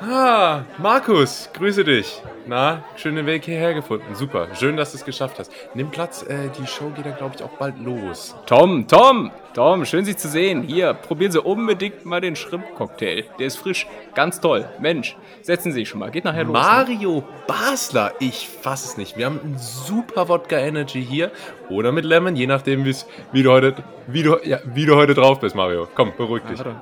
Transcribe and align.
Ah, 0.00 0.64
Markus, 0.78 1.48
grüße 1.54 1.82
dich. 1.82 2.20
Na, 2.46 2.84
schönen 2.96 3.24
Weg 3.24 3.44
hierher 3.46 3.72
gefunden. 3.72 4.14
Super, 4.14 4.48
schön, 4.54 4.76
dass 4.76 4.92
du 4.92 4.98
es 4.98 5.04
geschafft 5.04 5.38
hast. 5.38 5.50
Nimm 5.74 5.90
Platz, 5.90 6.22
äh, 6.22 6.50
die 6.58 6.66
Show 6.66 6.90
geht 6.90 7.06
ja, 7.06 7.12
glaube 7.12 7.34
ich, 7.36 7.42
auch 7.42 7.50
bald 7.58 7.78
los. 7.82 8.36
Tom, 8.44 8.86
Tom, 8.86 9.30
Tom, 9.54 9.86
schön 9.86 10.04
Sie 10.04 10.14
zu 10.14 10.28
sehen. 10.28 10.62
Hier, 10.62 10.92
probieren 10.92 11.32
Sie 11.32 11.40
unbedingt 11.40 12.04
mal 12.04 12.20
den 12.20 12.36
Shrimp-Cocktail. 12.36 13.24
Der 13.38 13.46
ist 13.46 13.56
frisch, 13.56 13.86
ganz 14.14 14.38
toll. 14.40 14.68
Mensch, 14.78 15.16
setzen 15.40 15.72
Sie 15.72 15.80
sich 15.80 15.88
schon 15.88 16.00
mal, 16.00 16.10
geht 16.10 16.24
nachher 16.24 16.44
los. 16.44 16.52
ne? 16.52 16.60
Mario 16.60 17.24
Basler, 17.46 18.12
ich 18.20 18.48
fass 18.48 18.84
es 18.84 18.96
nicht. 18.98 19.16
Wir 19.16 19.26
haben 19.26 19.40
einen 19.42 19.58
super 19.58 20.28
Wodka 20.28 20.58
Energy 20.58 21.04
hier 21.04 21.30
oder 21.70 21.90
mit 21.90 22.04
Lemon, 22.04 22.36
je 22.36 22.46
nachdem, 22.46 22.84
wie, 22.84 23.42
du 23.42 23.50
heute, 23.50 23.74
wie, 24.06 24.22
du, 24.22 24.36
ja, 24.44 24.58
wie 24.66 24.84
du 24.84 24.94
heute 24.94 25.14
drauf 25.14 25.40
bist, 25.40 25.56
Mario. 25.56 25.88
Komm, 25.94 26.12
beruhig 26.16 26.42
dich. 26.44 26.58
Warte. 26.58 26.76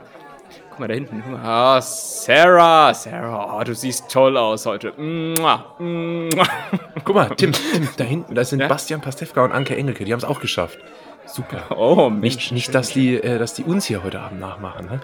Guck 0.75 0.81
mal 0.81 0.89
da 0.89 0.95
hinten. 0.95 1.23
Ah, 1.45 1.81
Sarah, 1.81 2.93
Sarah, 2.95 3.59
oh, 3.61 3.63
du 3.63 3.77
siehst 3.77 4.11
toll 4.11 4.37
aus 4.37 4.67
heute. 4.67 4.93
Mua, 5.01 5.67
mua. 5.79 6.47
Guck 7.05 7.15
mal, 7.15 7.29
Tim, 7.37 7.53
Tim, 7.53 7.89
da 7.97 8.03
hinten, 8.03 8.35
da 8.35 8.45
sind 8.45 8.59
Ja? 8.59 8.67
Bastian 8.67 9.01
Pastewka 9.01 9.45
und 9.45 9.53
Anke 9.53 9.77
Engelke, 9.77 10.05
die 10.05 10.13
haben 10.13 10.19
es 10.19 10.25
auch 10.25 10.41
geschafft. 10.41 10.79
Super. 11.27 11.77
Oh, 11.77 12.11
Mensch. 12.11 12.23
Nicht, 12.35 12.53
nicht 12.53 12.75
dass, 12.75 12.89
die, 12.93 13.15
äh, 13.15 13.39
dass 13.39 13.55
die 13.55 13.63
uns 13.63 13.85
hier 13.85 14.03
heute 14.03 14.19
Abend 14.19 14.41
nachmachen. 14.41 14.87
Ne? 14.87 15.01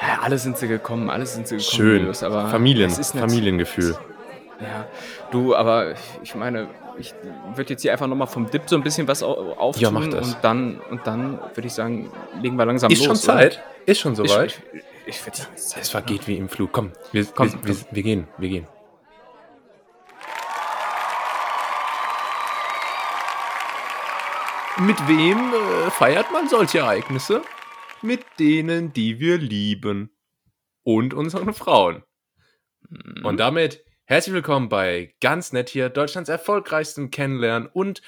Ja, 0.00 0.22
alle 0.24 0.38
sind 0.38 0.58
sie 0.58 0.66
gekommen, 0.66 1.08
alle 1.08 1.24
sind 1.24 1.46
sie 1.46 1.58
gekommen. 1.58 1.70
Schön. 1.76 1.98
Julius, 2.00 2.24
aber 2.24 2.48
Familien, 2.48 2.90
ist 2.90 3.16
Familiengefühl. 3.16 3.96
Ja, 4.60 4.86
du, 5.30 5.54
aber 5.54 5.94
ich 6.24 6.34
meine, 6.34 6.66
ich 6.98 7.14
würde 7.54 7.70
jetzt 7.74 7.82
hier 7.82 7.92
einfach 7.92 8.08
nochmal 8.08 8.26
vom 8.26 8.50
Dip 8.50 8.62
so 8.66 8.74
ein 8.74 8.82
bisschen 8.82 9.06
was 9.06 9.22
au- 9.22 9.52
auftun 9.56 9.82
Ja, 9.84 9.90
mach 9.92 10.08
das. 10.08 10.26
und 10.34 10.36
dann, 10.42 10.80
und 10.90 11.06
dann 11.06 11.38
würde 11.54 11.68
ich 11.68 11.74
sagen, 11.74 12.10
legen 12.42 12.56
wir 12.56 12.64
langsam 12.66 12.90
Ist 12.90 13.06
los. 13.06 13.22
schon 13.22 13.34
oder? 13.34 13.40
Zeit? 13.42 13.62
Ist 13.84 14.00
schon 14.00 14.16
soweit? 14.16 14.58
ich, 14.72 14.82
ich 15.06 15.24
würde 15.24 15.38
sagen, 15.38 15.54
es 15.54 15.88
vergeht 15.88 16.26
wie 16.26 16.36
im 16.36 16.48
Flug. 16.48 16.72
Komm, 16.72 16.92
wir, 17.12 17.24
Komm, 17.26 17.52
wir, 17.62 17.76
wir, 17.76 17.86
wir 17.90 18.02
gehen, 18.02 18.28
wir 18.38 18.48
gehen. 18.48 18.66
Mit 24.78 25.08
wem 25.08 25.54
äh, 25.54 25.90
feiert 25.90 26.30
man 26.32 26.48
solche 26.48 26.80
Ereignisse? 26.80 27.42
Mit 28.02 28.24
denen, 28.38 28.92
die 28.92 29.20
wir 29.20 29.38
lieben. 29.38 30.10
Und 30.82 31.14
unseren 31.14 31.54
Frauen. 31.54 32.02
Mhm. 32.88 33.24
Und 33.24 33.38
damit 33.38 33.84
herzlich 34.04 34.34
willkommen 34.34 34.68
bei 34.68 35.14
Ganz 35.20 35.52
Nett 35.52 35.68
hier, 35.68 35.88
Deutschlands 35.88 36.28
erfolgreichstem 36.28 37.10
Kennenlernen 37.10 37.68
und 37.72 38.02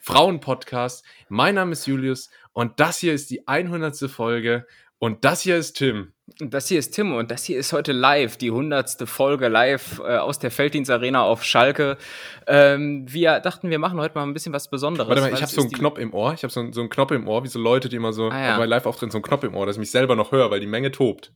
Frauenpodcast. 0.00 1.04
Mein 1.28 1.56
Name 1.56 1.72
ist 1.72 1.86
Julius 1.86 2.30
und 2.52 2.78
das 2.80 2.98
hier 2.98 3.12
ist 3.12 3.30
die 3.30 3.46
100. 3.46 3.96
Folge 4.10 4.66
und 4.98 5.24
das 5.24 5.40
hier 5.42 5.56
ist 5.56 5.74
Tim. 5.74 6.12
Und 6.40 6.54
das 6.54 6.68
hier 6.68 6.78
ist 6.78 6.92
Tim 6.92 7.12
und 7.14 7.30
das 7.30 7.44
hier 7.44 7.58
ist 7.58 7.72
heute 7.74 7.92
live, 7.92 8.38
die 8.38 8.50
hundertste 8.50 9.06
Folge 9.06 9.48
live 9.48 9.98
äh, 10.00 10.16
aus 10.16 10.38
der 10.38 10.50
Felddienstarena 10.50 11.22
auf 11.22 11.44
Schalke. 11.44 11.98
Ähm, 12.46 13.04
wir 13.12 13.40
dachten, 13.40 13.68
wir 13.68 13.78
machen 13.78 14.00
heute 14.00 14.14
mal 14.14 14.22
ein 14.22 14.32
bisschen 14.32 14.52
was 14.54 14.68
Besonderes. 14.70 15.08
Warte 15.08 15.20
mal, 15.20 15.32
ich 15.34 15.42
habe 15.42 15.52
so 15.52 15.60
einen 15.60 15.70
Knopf 15.70 15.98
im 15.98 16.14
Ohr. 16.14 16.32
Ich 16.32 16.42
habe 16.42 16.52
so, 16.52 16.60
einen- 16.60 16.72
so 16.72 16.80
einen 16.80 16.88
Knopf 16.88 17.10
im 17.12 17.28
Ohr, 17.28 17.44
wie 17.44 17.48
so 17.48 17.58
Leute, 17.58 17.90
die 17.90 17.96
immer 17.96 18.14
so 18.14 18.30
Ah, 18.30 18.40
ja. 18.42 18.56
bei 18.58 18.64
Live-Auftritten 18.64 19.10
so 19.10 19.18
einen 19.18 19.22
Knopf 19.22 19.44
im 19.44 19.54
Ohr, 19.54 19.66
dass 19.66 19.76
ich 19.76 19.80
mich 19.80 19.90
selber 19.90 20.16
noch 20.16 20.32
höre, 20.32 20.50
weil 20.50 20.60
die 20.60 20.66
Menge 20.66 20.90
tobt. 20.90 21.32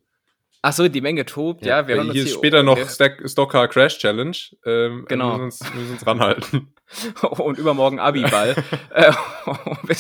Ach 0.60 0.72
so, 0.72 0.88
die 0.88 1.00
Menge 1.00 1.24
tobt, 1.24 1.64
ja. 1.64 1.86
wir 1.86 1.96
weil 1.96 2.04
hören 2.04 2.12
hier 2.12 2.24
ist 2.24 2.34
später 2.34 2.64
noch 2.64 2.78
Stack, 2.88 3.22
Stockcar 3.24 3.68
Crash 3.68 3.98
Challenge. 3.98 4.36
Ähm, 4.64 5.04
Genau. 5.08 5.38
Wir 5.38 5.44
müssen 5.44 5.44
uns, 5.44 5.60
wir 5.60 5.80
müssen 5.80 5.92
uns 5.92 6.06
ranhalten. 6.06 6.74
und 7.22 7.58
übermorgen 7.58 8.00
Abiball. 8.00 8.56
äh, 8.90 9.12
wir 9.82 9.94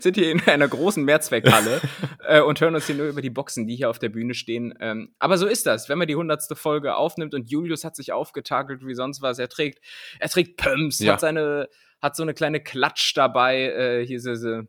sind 0.00 0.16
hier 0.16 0.30
in 0.30 0.40
einer 0.46 0.68
großen 0.68 1.04
Mehrzweckhalle 1.04 1.80
äh, 2.26 2.40
und 2.40 2.60
hören 2.60 2.74
uns 2.74 2.86
hier 2.86 2.94
nur 2.94 3.08
über 3.08 3.20
die 3.20 3.30
Boxen, 3.30 3.66
die 3.66 3.76
hier 3.76 3.90
auf 3.90 3.98
der 3.98 4.08
Bühne 4.08 4.34
stehen. 4.34 4.72
Ähm, 4.80 5.14
aber 5.18 5.36
so 5.36 5.46
ist 5.46 5.66
das, 5.66 5.88
wenn 5.88 5.98
man 5.98 6.08
die 6.08 6.16
hundertste 6.16 6.56
Folge 6.56 6.94
aufnimmt 6.96 7.34
und 7.34 7.50
Julius 7.50 7.84
hat 7.84 7.96
sich 7.96 8.12
aufgetakelt 8.12 8.86
wie 8.86 8.94
sonst 8.94 9.20
was. 9.22 9.38
Er 9.38 9.48
trägt, 9.48 9.84
er 10.18 10.28
trägt 10.28 10.56
Pumps, 10.56 11.00
Ja. 11.00 11.14
hat 11.14 11.20
seine, 11.20 11.68
hat 12.00 12.16
so 12.16 12.22
eine 12.22 12.32
kleine 12.32 12.60
Klatsch 12.62 13.14
dabei, 13.16 13.64
äh, 13.64 14.06
hier 14.06 14.18
diese, 14.18 14.66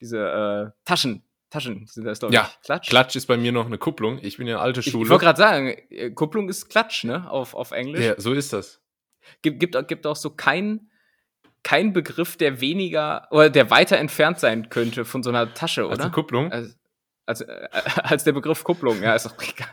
diese 0.00 0.72
äh, 0.74 0.78
Taschen. 0.84 1.22
Taschen 1.54 1.86
sind 1.86 2.04
das, 2.04 2.18
glaube 2.18 2.34
Ja, 2.34 2.50
ich. 2.52 2.60
Klatsch. 2.66 2.88
Klatsch 2.88 3.16
ist 3.16 3.26
bei 3.26 3.36
mir 3.36 3.52
noch 3.52 3.66
eine 3.66 3.78
Kupplung. 3.78 4.18
Ich 4.22 4.36
bin 4.38 4.46
ja 4.46 4.58
alte 4.58 4.80
Ich, 4.80 4.86
ich 4.86 4.92
Schule. 4.92 5.08
wollte 5.08 5.24
gerade 5.24 5.38
sagen, 5.38 5.68
äh, 5.90 6.10
Kupplung 6.10 6.48
ist 6.48 6.68
Klatsch, 6.68 7.04
ne? 7.04 7.30
Auf, 7.30 7.54
auf 7.54 7.70
Englisch. 7.70 8.04
ja, 8.04 8.14
so 8.20 8.32
ist 8.32 8.52
das. 8.52 8.80
gibt, 9.42 9.60
gibt, 9.60 9.76
gibt 9.88 10.06
auch 10.06 10.16
so 10.16 10.30
kein, 10.30 10.90
kein 11.62 11.92
Begriff, 11.92 12.36
der 12.36 12.60
weniger 12.60 13.28
oder 13.30 13.50
der 13.50 13.70
weiter 13.70 13.96
entfernt 13.98 14.38
sein 14.40 14.68
könnte 14.68 15.04
von 15.04 15.22
so 15.22 15.30
einer 15.30 15.54
Tasche, 15.54 15.86
oder? 15.86 16.02
eine 16.02 16.10
Kupplung. 16.10 16.50
als, 16.52 16.76
als, 17.26 17.40
äh, 17.42 17.68
als 18.02 18.24
der 18.24 18.32
Begriff 18.32 18.64
Kupplung, 18.64 19.02
ja, 19.02 19.14
ist 19.14 19.26
doch 19.26 19.34
egal. 19.40 19.68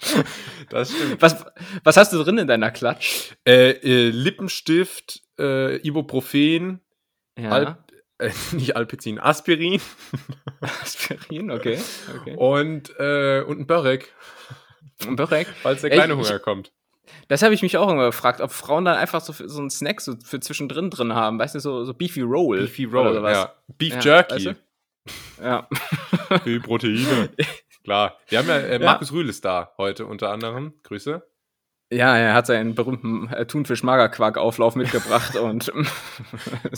Das 0.70 0.90
stimmt. 0.92 1.20
Was, 1.20 1.44
was 1.84 1.96
hast 1.98 2.12
du 2.12 2.22
drin 2.22 2.38
in 2.38 2.46
deiner 2.46 2.70
Klatsch? 2.70 3.32
Äh, 3.46 3.70
äh, 3.72 4.08
Lippenstift, 4.10 5.20
äh, 5.38 5.76
Ibuprofen, 5.86 6.80
Ja. 7.36 7.50
Alp, 7.50 7.78
äh, 8.20 8.30
nicht 8.52 8.76
Alpizin, 8.76 9.18
Aspirin 9.18 9.80
Aspirin, 10.60 11.50
okay. 11.50 11.78
okay. 12.20 12.36
und, 12.36 12.90
äh, 12.98 13.42
und 13.46 13.60
ein 13.60 13.66
Börek, 13.66 14.12
Und 15.06 15.16
Börek. 15.16 15.46
falls 15.62 15.80
der 15.82 15.90
kleine 15.90 16.14
ich- 16.14 16.18
Hunger 16.28 16.38
kommt. 16.38 16.72
Das 17.26 17.42
habe 17.42 17.54
ich 17.54 17.62
mich 17.62 17.76
auch 17.76 17.90
immer 17.90 18.06
gefragt, 18.06 18.40
ob 18.40 18.52
Frauen 18.52 18.84
dann 18.84 18.96
einfach 18.96 19.20
so, 19.20 19.32
so 19.32 19.58
einen 19.60 19.70
Snack 19.70 20.00
so 20.00 20.14
für 20.24 20.38
zwischendrin 20.38 20.90
drin 20.90 21.12
haben. 21.14 21.38
Weißt 21.40 21.56
du, 21.56 21.60
so, 21.60 21.84
so 21.84 21.92
Beefy 21.92 22.20
Roll. 22.20 22.58
Beefy 22.60 22.86
oder 22.86 23.00
Roll, 23.00 23.14
sowas. 23.14 23.36
ja. 23.36 23.54
Beef 23.78 23.94
Ja, 23.94 24.00
Jerky. 24.00 24.34
weißt 24.34 24.46
du? 24.46 25.42
Ja. 25.44 25.68
Die 26.44 26.58
Proteine. 26.60 27.30
Klar. 27.84 28.16
Wir 28.28 28.38
haben 28.38 28.48
ja, 28.48 28.56
äh, 28.58 28.72
Ja. 28.74 28.78
Markus 28.84 29.10
Rühl 29.12 29.28
ist 29.28 29.44
da 29.44 29.72
heute 29.76 30.06
unter 30.06 30.30
anderem. 30.30 30.74
Grüße. 30.84 31.26
Ja, 31.92 32.16
er 32.16 32.34
hat 32.34 32.46
seinen 32.46 32.76
berühmten 32.76 33.28
äh, 33.32 33.44
Thunfisch-Magerquark-Auflauf 33.46 34.76
mitgebracht 34.76 35.34
und 35.40 35.72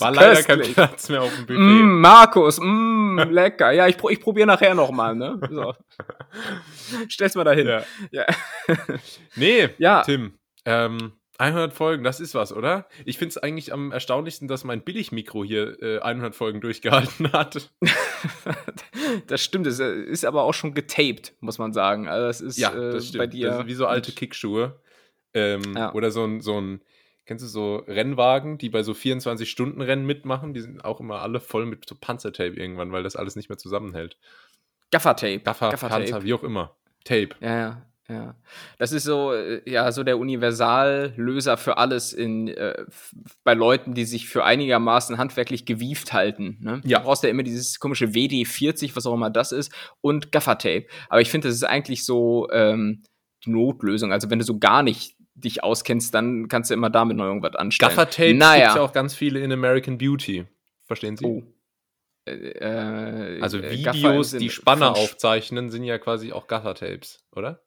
War 0.00 0.10
leider 0.14 0.42
kein 0.42 0.56
köstlich. 0.58 0.74
Platz 0.74 1.08
mehr 1.10 1.22
auf 1.22 1.34
dem 1.36 1.44
Buffet. 1.46 1.58
Mm, 1.60 2.00
Markus, 2.00 2.58
mm, 2.58 3.18
lecker. 3.30 3.72
Ja, 3.72 3.86
ich, 3.88 3.98
pro, 3.98 4.08
ich 4.08 4.20
probiere 4.20 4.46
nachher 4.46 4.74
nochmal, 4.74 5.14
ne? 5.14 5.38
So. 5.50 5.74
Stell's 7.08 7.34
mal 7.34 7.44
dahin. 7.44 7.66
Ja. 7.66 7.82
Ja. 8.10 8.24
Nee, 9.36 9.68
Ja. 9.78 10.02
Tim. 10.02 10.38
Ähm, 10.64 11.12
100 11.38 11.74
Folgen, 11.74 12.04
das 12.04 12.20
ist 12.20 12.34
was, 12.34 12.52
oder? 12.52 12.86
Ich 13.04 13.18
finde 13.18 13.30
es 13.30 13.38
eigentlich 13.38 13.72
am 13.72 13.90
erstaunlichsten, 13.90 14.46
dass 14.48 14.62
mein 14.64 14.82
Billigmikro 14.82 15.42
hier 15.44 15.82
äh, 15.82 15.98
100 15.98 16.34
Folgen 16.36 16.60
durchgehalten 16.60 17.32
hat. 17.32 17.70
Das 19.26 19.42
stimmt, 19.42 19.66
es 19.66 19.80
äh, 19.80 19.92
ist 19.92 20.24
aber 20.24 20.44
auch 20.44 20.54
schon 20.54 20.72
getaped, 20.72 21.34
muss 21.40 21.58
man 21.58 21.72
sagen. 21.72 22.08
Also 22.08 22.26
das 22.28 22.40
ist 22.40 22.62
äh, 22.62 23.18
bei 23.18 23.26
dir. 23.26 23.48
Das 23.48 23.58
ist 23.60 23.66
wie 23.66 23.74
so 23.74 23.86
alte 23.86 24.12
Kickschuhe. 24.12 24.80
Ähm, 25.34 25.74
Ja. 25.76 25.92
Oder 25.94 26.10
so 26.10 26.24
ein, 26.24 26.40
so 26.40 26.60
ein, 26.60 26.80
kennst 27.24 27.44
du 27.44 27.48
so 27.48 27.76
Rennwagen, 27.76 28.58
die 28.58 28.68
bei 28.68 28.82
so 28.82 28.92
24-Stunden-Rennen 28.92 30.04
mitmachen? 30.04 30.54
Die 30.54 30.60
sind 30.60 30.84
auch 30.84 31.00
immer 31.00 31.20
alle 31.20 31.40
voll 31.40 31.66
mit 31.66 31.88
so 31.88 31.94
Panzertape 31.94 32.54
irgendwann, 32.54 32.92
weil 32.92 33.02
das 33.02 33.16
alles 33.16 33.36
nicht 33.36 33.48
mehr 33.48 33.58
zusammenhält. 33.58 34.16
Gaffertape. 34.90 35.40
Gaffer, 35.40 35.70
Gaffertape. 35.70 36.02
Panzer, 36.02 36.22
wie 36.22 36.34
auch 36.34 36.42
immer. 36.42 36.76
Tape. 37.04 37.30
Ja, 37.40 37.56
ja, 37.56 37.82
ja. 38.08 38.34
Das 38.78 38.92
ist 38.92 39.04
so, 39.04 39.32
äh, 39.32 39.62
ja, 39.68 39.90
so 39.90 40.04
der 40.04 40.18
Universallöser 40.18 41.56
für 41.56 41.78
alles 41.78 42.12
in, 42.12 42.48
äh, 42.48 42.84
bei 43.44 43.54
Leuten, 43.54 43.94
die 43.94 44.04
sich 44.04 44.28
für 44.28 44.44
einigermaßen 44.44 45.18
handwerklich 45.18 45.64
gewieft 45.64 46.12
halten. 46.12 46.58
Ne? 46.60 46.80
Ja. 46.84 46.98
Du 46.98 47.04
brauchst 47.04 47.22
ja 47.22 47.30
immer 47.30 47.42
dieses 47.42 47.78
komische 47.78 48.08
WD-40, 48.08 48.94
was 48.94 49.06
auch 49.06 49.14
immer 49.14 49.30
das 49.30 49.52
ist, 49.52 49.72
und 50.00 50.30
Gaffertape. 50.32 50.86
Aber 51.08 51.20
ich 51.20 51.30
finde, 51.30 51.48
das 51.48 51.56
ist 51.56 51.64
eigentlich 51.64 52.04
so 52.04 52.48
ähm, 52.52 53.02
die 53.44 53.50
Notlösung. 53.50 54.12
Also 54.12 54.30
wenn 54.30 54.38
du 54.38 54.44
so 54.44 54.58
gar 54.58 54.82
nicht 54.82 55.16
dich 55.34 55.62
auskennst, 55.64 56.14
dann 56.14 56.48
kannst 56.48 56.70
du 56.70 56.74
immer 56.74 56.90
damit 56.90 57.16
noch 57.16 57.24
irgendwas 57.24 57.54
anstellen. 57.54 57.90
Gaffertape 57.90 58.34
naja. 58.34 58.66
gibt 58.66 58.76
ja 58.76 58.82
auch 58.82 58.92
ganz 58.92 59.14
viele 59.14 59.40
in 59.40 59.52
American 59.52 59.98
Beauty. 59.98 60.46
Verstehen 60.86 61.16
Sie? 61.16 61.24
Oh. 61.24 61.42
Äh, 62.24 62.32
äh, 62.32 63.40
Also 63.40 63.58
äh, 63.58 63.70
Videos, 63.70 64.32
die 64.32 64.50
Spanner 64.50 64.92
aufzeichnen, 64.96 65.70
sind 65.70 65.84
ja 65.84 65.98
quasi 65.98 66.32
auch 66.32 66.46
Gaffertapes, 66.46 67.24
oder? 67.34 67.62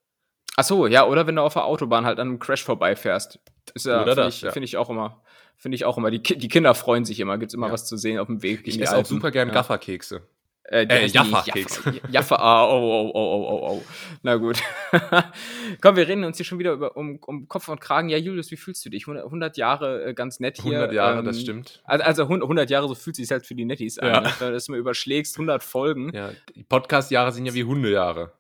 Ach 0.57 0.63
so, 0.63 0.87
ja, 0.87 1.05
oder 1.05 1.27
wenn 1.27 1.35
du 1.35 1.41
auf 1.41 1.53
der 1.53 1.65
Autobahn 1.65 2.05
halt 2.05 2.19
an 2.19 2.29
einem 2.29 2.39
Crash 2.39 2.63
vorbeifährst. 2.63 3.39
Ist 3.73 3.85
ja, 3.87 4.01
Oder 4.03 4.13
finde 4.13 4.23
das, 4.27 4.35
ich, 4.35 4.41
ja. 4.43 4.51
find 4.51 4.63
ich 4.63 4.77
auch 4.77 4.89
immer. 4.89 5.21
Finde 5.57 5.75
ich 5.75 5.85
auch 5.85 5.97
immer. 5.97 6.11
Die, 6.11 6.19
Ki 6.19 6.37
die 6.37 6.47
Kinder 6.47 6.73
freuen 6.75 7.03
sich 7.03 7.19
immer. 7.19 7.37
Gibt's 7.37 7.53
immer 7.53 7.67
Ja. 7.67 7.73
was 7.73 7.85
zu 7.85 7.97
sehen 7.97 8.19
auf 8.19 8.27
dem 8.27 8.41
Weg. 8.41 8.61
Ich 8.65 8.79
esse 8.81 8.95
auch 8.95 9.05
super 9.05 9.31
gern 9.31 9.49
ja. 9.49 9.53
Gafferkekse. 9.53 10.21
Äh, 10.67 10.85
Äh, 10.85 11.05
Jaffa-Keks. 11.05 11.85
Jaffa, 11.85 12.07
Jaffa, 12.09 12.35
ah, 12.37 12.65
oh, 12.65 12.79
oh, 12.79 13.11
oh, 13.13 13.19
oh, 13.19 13.49
oh, 13.49 13.69
oh. 13.71 13.83
Na 14.23 14.35
gut. 14.35 14.61
Komm, 15.81 15.95
wir 15.95 16.07
reden 16.07 16.23
uns 16.23 16.37
hier 16.37 16.45
schon 16.45 16.57
wieder 16.57 16.73
über, 16.73 16.97
um, 16.97 17.19
um 17.25 17.47
Kopf 17.47 17.67
und 17.67 17.79
Kragen. 17.79 18.09
Ja, 18.09 18.17
Julius, 18.17 18.49
wie 18.49 18.57
fühlst 18.57 18.83
du 18.85 18.89
dich? 18.89 19.03
100, 19.03 19.25
100 19.25 19.57
Jahre, 19.57 20.05
äh, 20.05 20.13
ganz 20.13 20.39
nett 20.39 20.59
hier. 20.61 20.79
100 20.79 20.93
Jahre, 20.93 21.19
ähm, 21.19 21.25
das 21.25 21.39
stimmt. 21.39 21.81
Also, 21.83 22.03
also 22.03 22.23
100 22.23 22.69
Jahre, 22.69 22.87
so 22.87 22.95
fühlt 22.95 23.15
sich 23.15 23.29
halt 23.29 23.45
für 23.45 23.53
die 23.53 23.65
Netties 23.65 23.99
an. 23.99 24.07
Ja. 24.07 24.21
Ne? 24.21 24.33
Wenn 24.39 24.47
du 24.47 24.53
das 24.53 24.67
mal 24.67 24.79
überschlägst, 24.79 25.35
100 25.37 25.61
Folgen. 25.61 26.11
Ja, 26.13 26.31
die 26.55 26.63
Podcast-Jahre 26.63 27.31
sind 27.31 27.45
ja 27.45 27.53
wie 27.53 27.63
Hundejahre. 27.63 28.33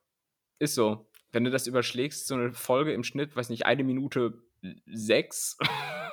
Ist 0.57 0.75
so. 0.75 1.07
Wenn 1.31 1.43
du 1.43 1.51
das 1.51 1.67
überschlägst, 1.67 2.27
so 2.27 2.35
eine 2.35 2.53
Folge 2.53 2.93
im 2.93 3.03
Schnitt, 3.03 3.35
weiß 3.35 3.49
nicht, 3.49 3.65
eine 3.65 3.83
Minute 3.83 4.41
sechs 4.87 5.57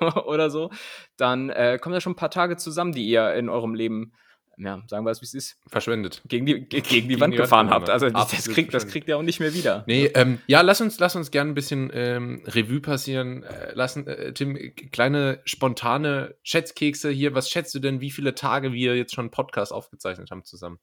oder 0.26 0.50
so, 0.50 0.70
dann 1.16 1.48
äh, 1.48 1.78
kommen 1.80 1.94
da 1.94 2.00
schon 2.00 2.12
ein 2.12 2.16
paar 2.16 2.30
Tage 2.30 2.56
zusammen, 2.56 2.92
die 2.92 3.06
ihr 3.06 3.32
in 3.34 3.48
eurem 3.48 3.74
Leben 3.74 4.12
ja, 4.58 4.82
sagen 4.86 5.04
wir 5.06 5.10
es, 5.10 5.20
wie 5.20 5.24
es 5.26 5.34
ist, 5.34 5.56
Verschwendet. 5.66 6.22
gegen 6.28 6.46
die, 6.46 6.60
ge- 6.68 6.80
gegen 6.82 7.08
die 7.08 7.08
Gegen 7.08 7.20
Wand 7.20 7.34
die 7.34 7.38
gefahren 7.38 7.70
habt. 7.70 7.88
Also 7.90 8.10
das 8.10 8.48
kriegt, 8.48 8.72
das 8.74 8.86
kriegt 8.86 9.08
ihr 9.08 9.16
auch 9.16 9.22
nicht 9.22 9.40
mehr 9.40 9.54
wieder. 9.54 9.82
Nee, 9.86 10.06
ähm, 10.14 10.38
ja, 10.46 10.60
lass 10.60 10.80
uns, 10.80 10.98
lass 10.98 11.16
uns 11.16 11.30
gerne 11.30 11.50
ein 11.50 11.54
bisschen 11.54 11.90
ähm, 11.94 12.42
Revue 12.46 12.80
passieren 12.80 13.42
äh, 13.44 13.72
lassen. 13.74 14.06
Äh, 14.06 14.32
Tim, 14.34 14.56
äh, 14.56 14.70
kleine 14.70 15.40
spontane 15.44 16.34
Schätzkekse 16.42 17.10
hier. 17.10 17.34
Was 17.34 17.48
schätzt 17.50 17.74
du 17.74 17.78
denn, 17.78 18.00
wie 18.00 18.10
viele 18.10 18.34
Tage 18.34 18.72
wir 18.72 18.96
jetzt 18.96 19.14
schon 19.14 19.24
einen 19.24 19.30
Podcast 19.30 19.72
aufgezeichnet 19.72 20.30
haben 20.30 20.44
zusammen? 20.44 20.78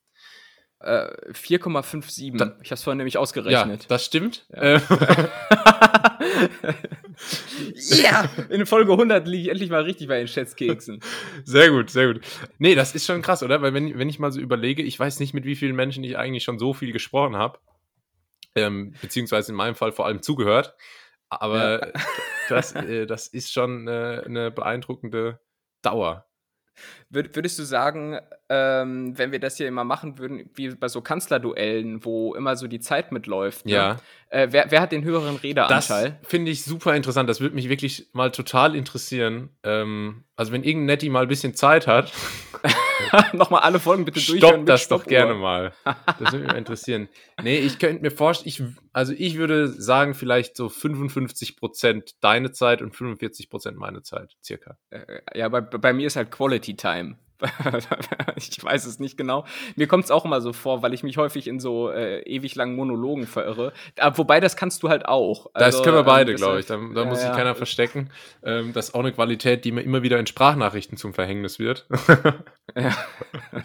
Äh, 0.81 1.07
4,57. 1.33 2.37
Da- 2.37 2.57
ich 2.61 2.71
habe 2.71 2.75
es 2.75 2.83
vorhin 2.83 2.97
nämlich 2.97 3.15
Ja, 3.15 3.19
ausgerechnet. 3.19 3.85
das 3.89 4.05
stimmt. 4.05 4.45
Ja. 4.55 4.81
Ja, 7.75 8.29
in 8.49 8.65
Folge 8.65 8.91
100 8.91 9.27
liege 9.27 9.43
ich 9.43 9.49
endlich 9.49 9.69
mal 9.69 9.83
richtig 9.83 10.07
bei 10.07 10.19
den 10.19 10.27
Schätzkeksen. 10.27 11.01
sehr 11.43 11.69
gut, 11.69 11.89
sehr 11.89 12.13
gut. 12.13 12.21
Nee, 12.57 12.75
das 12.75 12.95
ist 12.95 13.05
schon 13.05 13.21
krass, 13.21 13.43
oder? 13.43 13.61
Weil 13.61 13.73
wenn, 13.73 13.97
wenn 13.97 14.09
ich 14.09 14.19
mal 14.19 14.31
so 14.31 14.39
überlege, 14.39 14.83
ich 14.83 14.99
weiß 14.99 15.19
nicht, 15.19 15.33
mit 15.33 15.45
wie 15.45 15.55
vielen 15.55 15.75
Menschen 15.75 16.03
ich 16.03 16.17
eigentlich 16.17 16.43
schon 16.43 16.59
so 16.59 16.73
viel 16.73 16.91
gesprochen 16.91 17.35
habe. 17.35 17.59
Ähm, 18.55 18.93
beziehungsweise 19.01 19.51
in 19.51 19.57
meinem 19.57 19.75
Fall 19.75 19.91
vor 19.91 20.05
allem 20.05 20.21
zugehört. 20.21 20.75
Aber 21.29 21.93
das, 22.49 22.73
äh, 22.73 23.05
das 23.05 23.27
ist 23.27 23.51
schon 23.51 23.87
äh, 23.87 24.23
eine 24.25 24.51
beeindruckende 24.51 25.39
Dauer. 25.81 26.25
Würd, 27.11 27.35
würdest 27.35 27.57
du 27.57 27.63
sagen, 27.63 28.19
ähm, 28.49 29.17
wenn 29.17 29.31
wir 29.31 29.39
das 29.39 29.57
hier 29.57 29.67
immer 29.67 29.83
machen 29.83 30.17
würden, 30.19 30.49
wie 30.53 30.69
bei 30.69 30.87
so 30.87 31.01
Kanzlerduellen, 31.01 32.05
wo 32.05 32.35
immer 32.35 32.55
so 32.55 32.67
die 32.67 32.79
Zeit 32.79 33.11
mitläuft, 33.11 33.65
ne? 33.65 33.71
Ja. 33.71 33.97
äh, 34.29 34.47
wer, 34.51 34.69
wer 34.69 34.81
hat 34.81 34.91
den 34.91 35.03
höheren 35.03 35.35
Das 35.35 35.43
Redeanteil? 35.43 36.19
finde 36.23 36.51
ich 36.51 36.63
super 36.63 36.95
interessant. 36.95 37.29
Das 37.29 37.41
würde 37.41 37.55
mich 37.55 37.67
wirklich 37.69 38.09
mal 38.13 38.31
total 38.31 38.75
interessieren. 38.75 39.49
Ähm, 39.63 40.23
also 40.35 40.51
wenn 40.51 40.63
irgendein 40.63 40.85
Netti 40.87 41.09
mal 41.09 41.23
ein 41.23 41.27
bisschen 41.27 41.55
Zeit 41.55 41.87
hat, 41.87 42.11
Nochmal 43.33 43.61
alle 43.61 43.79
Folgen 43.79 44.05
bitte 44.05 44.19
durchhören 44.19 44.39
stopp 44.39 44.65
das 44.65 44.81
doch 44.81 44.97
Stoppuhr. 45.01 45.09
gerne 45.09 45.33
mal. 45.33 45.71
Das 45.83 46.19
würde 46.33 46.39
mich 46.39 46.47
mal 46.47 46.57
interessieren. 46.57 47.07
Nee, 47.41 47.57
ich 47.59 47.79
könnte 47.79 48.01
mir 48.01 48.11
vorstellen, 48.11 48.49
ich, 48.49 48.61
also 48.91 49.13
ich 49.17 49.37
würde 49.37 49.69
sagen, 49.69 50.13
vielleicht 50.13 50.57
so 50.57 50.67
55% 50.67 52.15
deine 52.19 52.51
Zeit 52.51 52.81
und 52.81 52.93
45% 52.93 53.75
meine 53.75 54.01
Zeit, 54.03 54.35
circa. 54.43 54.77
Äh, 54.89 55.21
Ja, 55.35 55.47
bei, 55.47 55.61
bei 55.61 55.93
mir 55.93 56.07
ist 56.07 56.17
halt 56.17 56.31
Quality 56.31 56.75
Time. 56.75 56.98
ich 58.35 58.63
weiß 58.63 58.85
es 58.85 58.99
nicht 58.99 59.17
genau. 59.17 59.45
Mir 59.75 59.87
kommt 59.87 60.05
es 60.05 60.11
auch 60.11 60.25
immer 60.25 60.41
so 60.41 60.53
vor, 60.53 60.81
weil 60.81 60.93
ich 60.93 61.03
mich 61.03 61.17
häufig 61.17 61.47
in 61.47 61.59
so 61.59 61.89
äh, 61.89 62.21
ewig 62.23 62.55
langen 62.55 62.75
Monologen 62.75 63.27
verirre. 63.27 63.73
Aber 63.97 64.17
wobei, 64.17 64.39
das 64.39 64.55
kannst 64.55 64.83
du 64.83 64.89
halt 64.89 65.05
auch. 65.05 65.47
Das 65.53 65.63
Also, 65.63 65.83
können 65.83 65.95
wir 65.95 65.99
ähm, 66.01 66.05
beide, 66.05 66.31
das- 66.33 66.41
glaube 66.41 66.59
ich. 66.59 66.65
Da, 66.65 66.77
da 66.77 67.01
ja, 67.01 67.05
muss 67.05 67.19
sich 67.19 67.29
ja. 67.29 67.35
keiner 67.35 67.55
verstecken. 67.55 68.09
Ähm, 68.43 68.73
das 68.73 68.89
ist 68.89 68.95
auch 68.95 68.99
eine 68.99 69.11
Qualität, 69.11 69.65
die 69.65 69.71
mir 69.71 69.81
immer 69.81 70.03
wieder 70.03 70.19
in 70.19 70.27
Sprachnachrichten 70.27 70.97
zum 70.97 71.13
Verhängnis 71.13 71.59
wird. 71.59 71.85
Ja. 72.75 72.95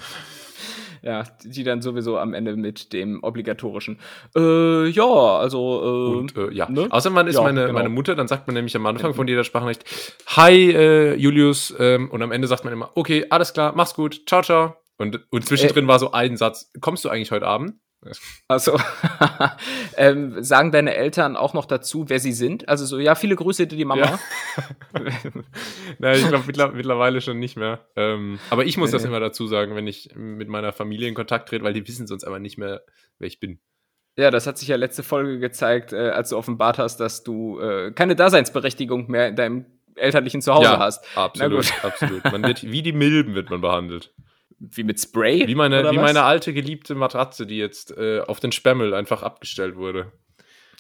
ja, 1.05 1.23
die 1.45 1.65
dann 1.65 1.83
sowieso 1.83 2.19
am 2.19 2.33
Ende 2.33 2.57
mit 2.57 2.93
dem 2.95 3.23
obligatorischen. 3.23 3.99
Äh, 4.35 4.87
ja, 4.89 5.05
also. 5.05 5.83
Äh, 5.83 6.17
Und 6.19 6.37
äh, 6.37 6.51
ja, 6.53 6.69
ne? 6.71 6.87
außer 6.91 7.11
man 7.11 7.27
ist 7.27 7.35
Ja, 7.35 7.43
meine, 7.43 7.63
genau. 7.63 7.75
meine 7.75 7.91
Mutter, 7.91 8.15
dann 8.15 8.27
sagt 8.27 8.47
man 8.47 8.55
nämlich 8.55 8.75
am 8.75 8.87
Anfang 8.87 9.13
von 9.13 9.29
jeder 9.29 9.45
Sprachnachricht, 9.45 9.85
Hi 10.29 10.71
äh, 10.73 11.15
Julius, 11.15 11.75
ähm, 11.79 12.11
und 12.11 12.23
am 12.23 12.33
Ende 12.33 12.49
sagt 12.49 12.65
man 12.65 12.73
immer, 12.73 12.91
okay, 12.95 13.27
alles 13.29 13.53
klar, 13.53 13.75
mach's 13.77 13.95
gut, 13.95 14.23
ciao, 14.27 14.43
ciao. 14.43 14.77
Und, 14.97 15.21
und 15.31 15.43
Äh. 15.43 15.47
zwischendrin 15.47 15.87
war 15.89 15.99
so 15.99 16.13
ein 16.13 16.37
Satz, 16.39 16.71
kommst 16.81 17.05
du 17.05 17.11
eigentlich 17.11 17.33
heute 17.33 17.47
Abend? 17.47 17.75
Also, 18.49 18.79
ähm, 19.97 20.43
sagen 20.43 20.73
deine 20.73 20.95
Eltern 20.95 21.37
auch 21.37 21.55
noch 21.55 21.67
dazu, 21.67 22.09
wer 22.09 22.21
sie 22.21 22.33
sind? 22.33 22.69
Also 22.69 22.87
so, 22.87 22.99
ja, 22.99 23.15
viele 23.15 23.37
Grüße 23.37 23.67
die 23.67 23.85
Mama. 23.85 24.19
Nein, 25.99 26.19
ich 26.19 26.29
glaube 26.29 26.47
mittler, 26.47 26.73
mittlerweile 26.73 27.21
schon 27.21 27.39
nicht 27.39 27.57
mehr. 27.57 27.87
Ähm, 27.97 28.39
aber 28.51 28.65
ich 28.65 28.77
muss 28.77 28.91
Nee, 28.91 28.97
das 28.97 29.03
nee. 29.03 29.09
immer 29.09 29.21
dazu 29.21 29.47
sagen, 29.47 29.75
wenn 29.75 29.87
ich 29.87 30.11
mit 30.15 30.49
meiner 30.49 30.73
Familie 30.73 31.09
in 31.09 31.15
Kontakt 31.15 31.49
trete, 31.49 31.65
weil 31.65 31.73
die 31.73 31.87
wissen 31.87 32.07
sonst 32.07 32.25
aber 32.25 32.39
nicht 32.39 32.59
mehr, 32.59 32.83
wer 33.19 33.29
ich 33.29 33.41
bin. 33.41 33.61
Ja, 34.17 34.31
das 34.31 34.47
hat 34.47 34.59
sich 34.59 34.69
ja 34.69 34.77
letzte 34.77 35.03
Folge 35.03 35.39
gezeigt, 35.39 35.93
äh, 35.93 36.11
als 36.11 36.29
du 36.29 36.37
offenbart 36.37 36.79
hast, 36.79 36.99
dass 36.99 37.25
du 37.25 37.59
äh, 37.59 37.91
keine 37.93 38.15
Daseinsberechtigung 38.15 39.11
mehr 39.11 39.29
in 39.29 39.37
deinem 39.37 39.67
elterlichen 39.97 40.43
Zuhause 40.43 40.79
hast. 40.79 41.05
absolut, 41.17 41.73
absolut. 41.85 42.25
Man 42.25 42.43
wird, 42.47 42.63
wie 42.65 42.83
die 42.83 42.93
Milben 42.93 43.35
wird 43.35 43.51
man 43.51 43.61
behandelt. 43.61 44.13
Wie 44.59 44.85
mit 44.85 45.01
Spray? 45.01 45.47
Wie 45.47 45.55
meine, 45.55 45.91
wie 45.91 45.97
was? 45.97 46.03
meine 46.03 46.23
alte 46.23 46.53
geliebte 46.53 46.95
Matratze, 46.95 47.47
die 47.47 47.59
jetzt 47.59 47.97
äh, 47.97 48.21
auf 48.21 48.41
den 48.41 48.53
Sperrmüll 48.53 48.95
einfach 48.95 49.23
abgestellt 49.23 49.77
wurde. 49.77 50.13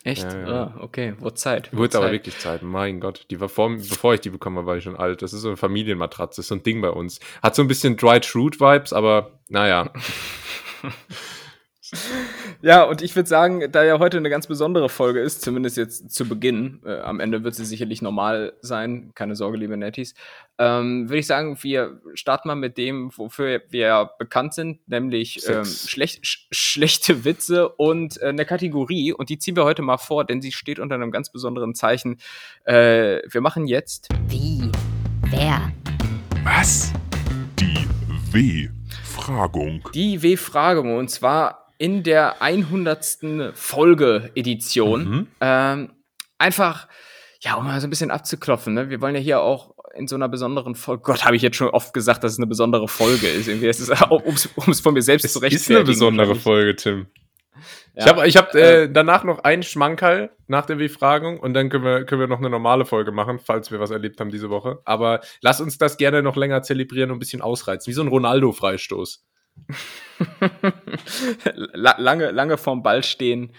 Echt? 0.05 0.23
Ja, 0.23 0.38
ja. 0.38 0.47
Ah, 0.47 0.75
okay, 0.81 1.15
wurde 1.19 1.35
Zeit. 1.35 1.73
Wurde 1.73 1.97
aber 1.97 2.06
Zeit. 2.06 2.12
wirklich 2.12 2.38
Zeit. 2.38 2.62
Mein 2.62 3.00
Gott, 3.00 3.26
die 3.31 3.41
war 3.41 3.49
vor, 3.49 3.71
bevor 3.71 4.12
ich 4.12 4.21
die 4.21 4.29
bekommen 4.29 4.59
habe, 4.59 4.67
war 4.67 4.76
ich 4.76 4.85
schon 4.85 4.97
alt. 4.97 5.23
Das 5.23 5.32
ist 5.32 5.41
so 5.41 5.49
eine 5.49 5.56
Familienmatratze, 5.56 6.43
ist 6.43 6.49
so 6.49 6.55
ein 6.55 6.62
Ding 6.62 6.82
bei 6.82 6.91
uns. 6.91 7.21
Hat 7.43 7.55
so 7.55 7.62
ein 7.62 7.69
bisschen 7.69 7.97
Dried 7.97 8.26
Fruit 8.26 8.61
Vibes, 8.61 8.93
aber 8.93 9.41
naja. 9.49 9.91
Ja, 12.65 12.85
und 12.85 13.03
ich 13.03 13.15
würde 13.15 13.29
sagen, 13.29 13.71
da 13.71 13.85
ja 13.85 13.99
heute 13.99 14.17
eine 14.17 14.31
ganz 14.31 14.47
besondere 14.47 14.89
Folge 14.89 15.21
ist, 15.21 15.43
zumindest 15.43 15.77
jetzt 15.77 16.11
zu 16.11 16.27
Beginn, 16.27 16.81
äh, 16.87 16.99
am 17.01 17.21
Ende 17.21 17.45
wird 17.45 17.55
sie 17.55 17.67
sicherlich 17.67 18.01
normal 18.01 18.55
sein, 18.63 19.13
keine 19.15 19.37
Sorge, 19.37 19.59
liebe 19.59 19.77
Netties, 19.77 20.15
ähm, 20.57 21.11
würde 21.11 21.19
ich 21.19 21.27
sagen, 21.27 21.59
wir 21.61 22.01
starten 22.15 22.49
mal 22.49 22.55
mit 22.55 22.79
dem, 22.79 23.11
wofür 23.15 23.61
wir 23.69 23.87
ja 23.87 24.05
bekannt 24.19 24.55
sind, 24.55 24.79
nämlich 24.89 25.47
ähm, 25.47 25.67
schlecht, 25.67 26.25
sch 26.25 26.47
schlechte 26.53 27.27
Witze 27.27 27.69
und 27.69 28.19
äh, 28.23 28.29
eine 28.29 28.47
Kategorie, 28.47 29.13
und 29.13 29.29
die 29.29 29.39
ziehen 29.39 29.57
wir 29.57 29.65
heute 29.65 29.83
mal 29.83 29.99
vor, 29.99 30.25
denn 30.25 30.41
sie 30.41 30.51
steht 30.51 30.79
unter 30.79 30.95
einem 30.95 31.11
ganz 31.11 31.31
besonderen 31.31 31.75
Zeichen. 31.75 32.17
Äh, 32.65 33.21
wir 33.29 33.43
machen 33.43 33.67
jetzt 33.67 34.09
Wie? 34.29 34.73
Wer? 35.29 35.71
Was? 36.45 36.95
Die 37.61 37.87
W-Fragung. 38.33 39.87
die 39.93 40.23
W-Fragung, 40.23 40.97
und 40.97 41.11
zwar 41.11 41.64
in 41.79 42.03
der 42.03 42.41
100. 42.43 43.19
Folge-Edition. 43.55 45.05
Mhm. 45.09 45.26
Ähm, 45.41 45.91
einfach, 46.38 46.88
ja, 47.41 47.55
um 47.55 47.65
mal 47.65 47.81
so 47.81 47.87
ein 47.87 47.91
bisschen 47.91 48.11
abzuklopfen. 48.11 48.75
Ne? 48.75 48.91
Wir 48.91 49.00
wollen 49.00 49.15
ja 49.15 49.21
hier 49.21 49.41
auch 49.41 49.75
in 49.94 50.09
so 50.09 50.17
einer 50.17 50.29
besonderen 50.29 50.75
Folge. 50.75 51.03
Gott, 51.05 51.25
habe 51.25 51.37
ich 51.37 51.43
jetzt 51.43 51.56
schon 51.56 51.69
oft 51.69 51.94
gesagt, 51.94 52.25
dass 52.25 52.32
es 52.32 52.38
eine 52.38 52.47
besondere 52.47 52.88
Folge 52.88 53.29
ist. 53.29 53.49
Irgendwie, 53.49 53.69
es 53.69 53.81
ist, 53.81 53.91
um 54.11 54.71
es 54.71 54.81
von 54.81 54.94
mir 54.94 55.03
selbst 55.03 55.25
Es 55.25 55.32
zu 55.35 55.44
ist 55.44 55.71
eine 55.71 55.85
besondere 55.85 56.32
ich. 56.32 56.41
Folge, 56.43 56.75
Tim. 56.76 57.06
Ich 57.97 58.05
Ja. 58.05 58.11
habe 58.11 58.27
ich 58.27 58.37
hab, 58.37 58.53
äh, 58.56 58.88
danach 58.88 59.23
noch 59.23 59.44
einen 59.44 59.62
Schmankerl 59.62 60.31
nach 60.49 60.67
der 60.67 60.75
Befragung 60.75 61.38
und 61.38 61.55
dann 61.55 61.69
können 61.70 61.85
wir, 61.85 62.05
können 62.05 62.20
wir 62.20 62.27
noch 62.27 62.41
eine 62.41 62.50
normale 62.50 62.85
Folge 62.85 63.12
machen, 63.12 63.38
falls 63.38 63.70
wir 63.70 63.79
was 63.79 63.91
erlebt 63.93 64.19
haben 64.19 64.31
diese 64.31 64.50
Woche. 64.50 64.81
Aber 64.85 65.20
lass 65.43 65.61
uns 65.61 65.79
das 65.79 65.97
gerne 65.97 66.20
noch 66.20 66.35
länger 66.35 66.62
zelebrieren 66.62 67.12
und 67.12 67.17
ein 67.17 67.20
bisschen 67.20 67.41
ausreizen. 67.41 67.88
Wie 67.88 67.94
so 67.94 68.03
ein 68.03 68.09
Ronaldo-Freistoß. 68.09 69.25
La 71.73 71.97
lange, 71.99 72.31
lange 72.31 72.59
vorm 72.59 72.83
Ball 72.83 73.03
stehen, 73.03 73.53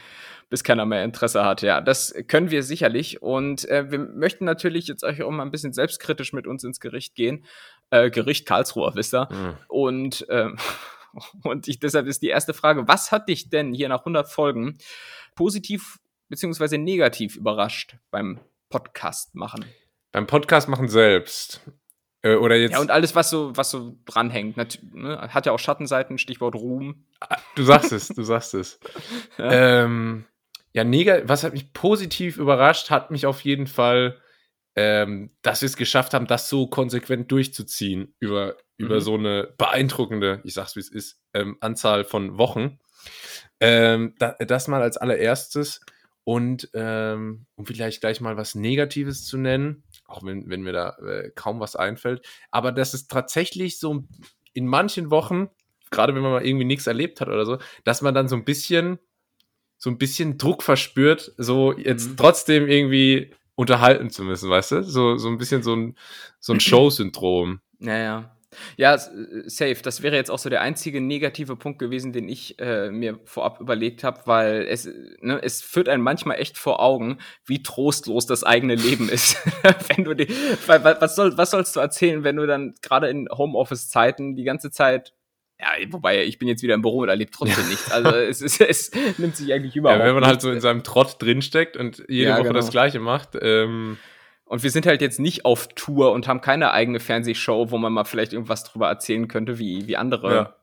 bis 0.50 0.63
keiner 0.63 0.86
mehr 0.86 1.03
Interesse 1.03 1.44
hat. 1.44 1.62
Ja, 1.62 1.81
das 1.81 2.13
können 2.27 2.51
wir 2.51 2.63
sicherlich. 2.63 3.21
Und 3.21 3.68
äh, 3.69 3.92
wir 3.92 4.00
möchten 4.00 4.45
natürlich 4.45 4.87
jetzt 4.87 5.04
euch 5.04 5.21
auch 5.23 5.31
mal 5.31 5.44
ein 5.44 5.52
bisschen 5.52 5.73
selbstkritisch 5.73 6.33
mit 6.33 6.47
uns 6.47 6.64
ins 6.64 6.80
Gericht 6.80 7.16
gehen. 7.16 7.45
Äh, 7.90 8.09
Gericht 8.09 8.45
Karlsruher, 8.47 8.95
wisst 8.95 9.14
ihr? 9.14 9.28
Mhm. 9.31 9.57
Und, 9.68 10.25
ähm, 10.30 10.57
und 11.44 11.68
ich, 11.68 11.80
deshalb 11.80 12.07
ist 12.07 12.21
die 12.21 12.30
erste 12.30 12.54
Frage, 12.54 12.87
was 12.87 13.11
hat 13.11 13.30
dich 13.30 13.49
denn 13.49 13.73
hier 13.73 13.90
nach 13.90 13.99
100 13.99 14.30
Folgen 14.30 14.78
positiv 15.35 15.99
beziehungsweise 16.30 16.78
negativ 16.78 17.35
überrascht 17.35 17.97
beim 18.11 18.40
Podcast 18.69 19.35
machen? 19.35 19.66
Beim 20.11 20.28
Podcast 20.28 20.69
machen 20.69 20.87
selbst. 20.87 21.61
Äh, 22.25 22.35
oder 22.37 22.55
jetzt. 22.55 22.71
Ja, 22.71 22.79
und 22.79 22.89
alles, 22.89 23.13
was 23.13 23.29
so, 23.29 23.55
was 23.55 23.69
so 23.69 23.97
dranhängt. 24.05 24.57
Ne? 24.57 25.19
Hat 25.31 25.45
ja 25.45 25.51
auch 25.51 25.59
Schattenseiten, 25.59 26.17
Stichwort 26.17 26.55
Ruhm. 26.55 27.05
Du 27.53 27.63
sagst 27.63 27.91
es, 27.91 28.07
du 28.07 28.23
sagst 28.23 28.55
es. 28.55 28.79
Ja. 29.37 29.83
Ähm, 29.83 30.25
ja, 30.73 30.83
was 31.27 31.44
hat 31.44 31.53
mich 31.53 31.71
positiv 31.71 32.37
überrascht, 32.37 32.89
hat 32.89 33.11
mich 33.11 33.25
auf 33.25 33.41
jeden 33.41 33.67
Fall, 33.67 34.19
ähm, 34.75 35.35
dass 35.41 35.61
wir 35.61 35.67
es 35.67 35.77
geschafft 35.77 36.13
haben, 36.13 36.25
das 36.25 36.49
so 36.49 36.67
konsequent 36.67 37.31
durchzuziehen 37.31 38.15
über, 38.19 38.57
über 38.77 38.95
Mhm. 38.95 39.01
so 39.01 39.13
eine 39.15 39.53
beeindruckende, 39.57 40.41
ich 40.44 40.53
sag's 40.53 40.75
wie 40.75 40.79
es 40.81 40.89
ist, 40.89 41.21
ähm, 41.33 41.57
Anzahl 41.61 42.05
von 42.05 42.37
Wochen. 42.37 42.79
Ähm, 43.59 44.15
da, 44.19 44.35
das 44.39 44.67
mal 44.67 44.81
als 44.81 44.97
allererstes 44.97 45.81
und 46.25 46.69
ähm, 46.73 47.45
um 47.55 47.65
vielleicht 47.65 48.01
gleich 48.01 48.19
mal 48.19 48.35
was 48.35 48.55
Negatives 48.55 49.23
zu 49.25 49.37
nennen, 49.37 49.83
auch 50.07 50.23
wenn, 50.23 50.49
wenn 50.49 50.61
mir 50.63 50.73
da 50.73 50.97
äh, 50.97 51.31
kaum 51.33 51.61
was 51.61 51.77
einfällt, 51.77 52.25
aber 52.51 52.73
dass 52.73 52.94
es 52.94 53.07
tatsächlich 53.07 53.79
so 53.79 54.03
in 54.53 54.67
manchen 54.67 55.11
Wochen, 55.11 55.49
gerade 55.91 56.13
wenn 56.15 56.23
man 56.23 56.31
mal 56.31 56.45
irgendwie 56.45 56.65
nichts 56.65 56.87
erlebt 56.87 57.21
hat 57.21 57.27
oder 57.29 57.45
so, 57.45 57.59
dass 57.85 58.01
man 58.01 58.13
dann 58.13 58.27
so 58.27 58.35
ein 58.35 58.44
bisschen, 58.44 58.99
so 59.77 59.89
ein 59.89 59.97
bisschen 59.97 60.37
Druck 60.37 60.63
verspürt, 60.63 61.33
so 61.37 61.71
jetzt 61.77 62.09
Mhm. 62.09 62.17
trotzdem 62.17 62.67
irgendwie 62.67 63.31
unterhalten 63.55 64.09
zu 64.09 64.23
müssen, 64.23 64.49
weißt 64.49 64.71
du? 64.71 64.83
So, 64.83 65.17
so 65.17 65.29
ein 65.29 65.37
bisschen 65.37 65.63
so 65.63 65.75
ein, 65.75 65.95
so 66.39 66.53
ein 66.53 66.59
Show-Syndrom. 66.59 67.61
Ja, 67.79 68.34
ja. 68.78 68.85
Ja, 68.85 68.95
äh, 68.95 69.50
safe. 69.50 69.78
Das 69.81 70.04
wäre 70.04 70.16
jetzt 70.16 70.30
auch 70.30 70.38
so 70.38 70.50
der 70.50 70.62
einzige 70.62 71.02
negative 71.02 71.56
Punkt 71.56 71.80
gewesen, 71.80 72.14
den 72.14 72.30
ich 72.30 72.59
äh, 72.59 72.92
mir 72.92 73.19
vorab 73.26 73.59
überlegt 73.59 74.04
habe, 74.04 74.21
weil 74.26 74.68
es, 74.69 74.85
äh, 74.85 74.94
ne, 75.21 75.40
es 75.42 75.62
führt 75.64 75.90
einen 75.90 76.04
manchmal 76.04 76.40
echt 76.40 76.57
vor 76.57 76.80
Augen, 76.80 77.18
wie 77.45 77.64
trostlos 77.64 78.28
das 78.28 78.44
eigene 78.44 78.76
Leben 78.76 79.09
ist. 79.09 79.38
wenn 79.95 80.04
du 80.06 80.14
die, 80.14 80.28
was, 80.68 81.16
soll, 81.16 81.35
was 81.38 81.52
sollst 81.52 81.76
du 81.76 81.80
erzählen, 81.80 82.24
wenn 82.24 82.35
du 82.35 82.45
dann 82.45 82.76
gerade 82.81 83.07
in 83.07 83.28
Homeoffice-Zeiten 83.30 84.35
die 84.35 84.44
ganze 84.44 84.69
Zeit 84.69 85.14
Ja, 85.59 85.69
wobei 85.90 86.24
ich 86.24 86.38
bin 86.38 86.47
jetzt 86.47 86.62
wieder 86.62 86.76
im 86.76 86.81
Büro 86.81 87.00
und 87.00 87.09
erlebe 87.09 87.31
trotzdem 87.31 87.66
nichts. 87.69 87.92
Also 87.92 88.09
es, 88.12 88.42
ist, 88.42 88.62
es 88.62 88.92
nimmt 89.18 89.35
sich 89.35 89.52
eigentlich 89.52 89.76
überhaupt 89.76 90.00
Ja, 90.00 90.06
wenn 90.06 90.16
man 90.16 90.26
halt 90.26 90.42
so 90.42 90.52
in 90.52 90.62
seinem 90.62 90.83
Trott 90.83 91.16
drinsteckt 91.19 91.76
und 91.76 92.04
jede 92.07 92.30
Ja, 92.30 92.35
Woche 92.35 92.50
genau. 92.50 92.59
das 92.59 92.69
Gleiche 92.69 93.00
macht, 93.00 93.38
ähm, 93.42 93.97
Und 94.45 94.61
wir 94.64 94.69
sind 94.69 94.85
halt 94.85 95.02
jetzt 95.02 95.19
nicht 95.19 95.44
auf 95.44 95.68
Tour 95.69 96.11
und 96.11 96.28
haben 96.28 96.40
keine 96.42 96.71
eigene 96.71 96.99
Fernsehshow, 96.99 97.71
wo 97.71 97.78
man 97.78 97.92
mal 97.92 98.04
vielleicht 98.06 98.31
irgendwas 98.33 98.64
drüber 98.64 98.87
erzählen 98.87 99.28
könnte, 99.28 99.57
wie, 99.57 99.87
wie 99.87 99.97
andere 99.97 100.33
Ja. 100.35 100.56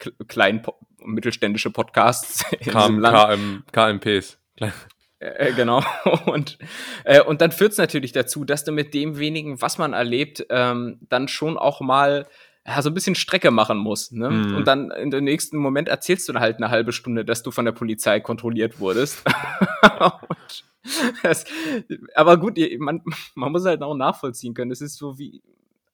kle- 0.00 0.26
kleinen 0.26 0.62
po 0.62 0.74
mittelständische 1.02 1.70
Podcasts 1.70 2.44
in 2.60 2.72
KM, 2.72 2.98
Land. 2.98 3.64
KM, 3.72 4.00
KMPs. 4.00 4.38
Äh, 5.18 5.52
genau. 5.54 5.82
Und, 6.26 6.58
äh, 7.04 7.20
und 7.22 7.40
dann 7.42 7.52
führt 7.52 7.72
es 7.72 7.78
natürlich 7.78 8.12
dazu, 8.12 8.44
dass 8.46 8.64
du 8.64 8.72
mit 8.72 8.94
dem 8.94 9.18
wenigen, 9.18 9.60
was 9.60 9.76
man 9.76 9.92
erlebt, 9.92 10.46
ähm, 10.48 10.98
dann 11.10 11.28
schon 11.28 11.58
auch 11.58 11.80
mal 11.82 12.26
ja, 12.66 12.80
so 12.82 12.88
ein 12.90 12.94
bisschen 12.94 13.14
Strecke 13.14 13.50
machen 13.50 13.76
musst. 13.78 14.12
Ne? 14.12 14.30
Mhm. 14.30 14.56
Und 14.56 14.66
dann 14.66 14.90
in 14.90 15.10
dem 15.10 15.24
nächsten 15.24 15.56
Moment 15.58 15.88
erzählst 15.88 16.26
du 16.28 16.32
dann 16.32 16.40
halt 16.42 16.56
eine 16.56 16.70
halbe 16.70 16.92
Stunde, 16.92 17.24
dass 17.24 17.42
du 17.42 17.50
von 17.50 17.64
der 17.66 17.72
Polizei 17.72 18.20
kontrolliert 18.20 18.80
wurdest. 18.80 19.22
und 20.30 20.64
das, 21.22 21.44
aber 22.14 22.38
gut, 22.38 22.58
man, 22.78 23.02
man 23.34 23.52
muss 23.52 23.64
halt 23.64 23.82
auch 23.82 23.94
nachvollziehen 23.94 24.54
können. 24.54 24.70
Es 24.70 24.80
ist 24.80 24.96
so 24.96 25.18
wie, 25.18 25.42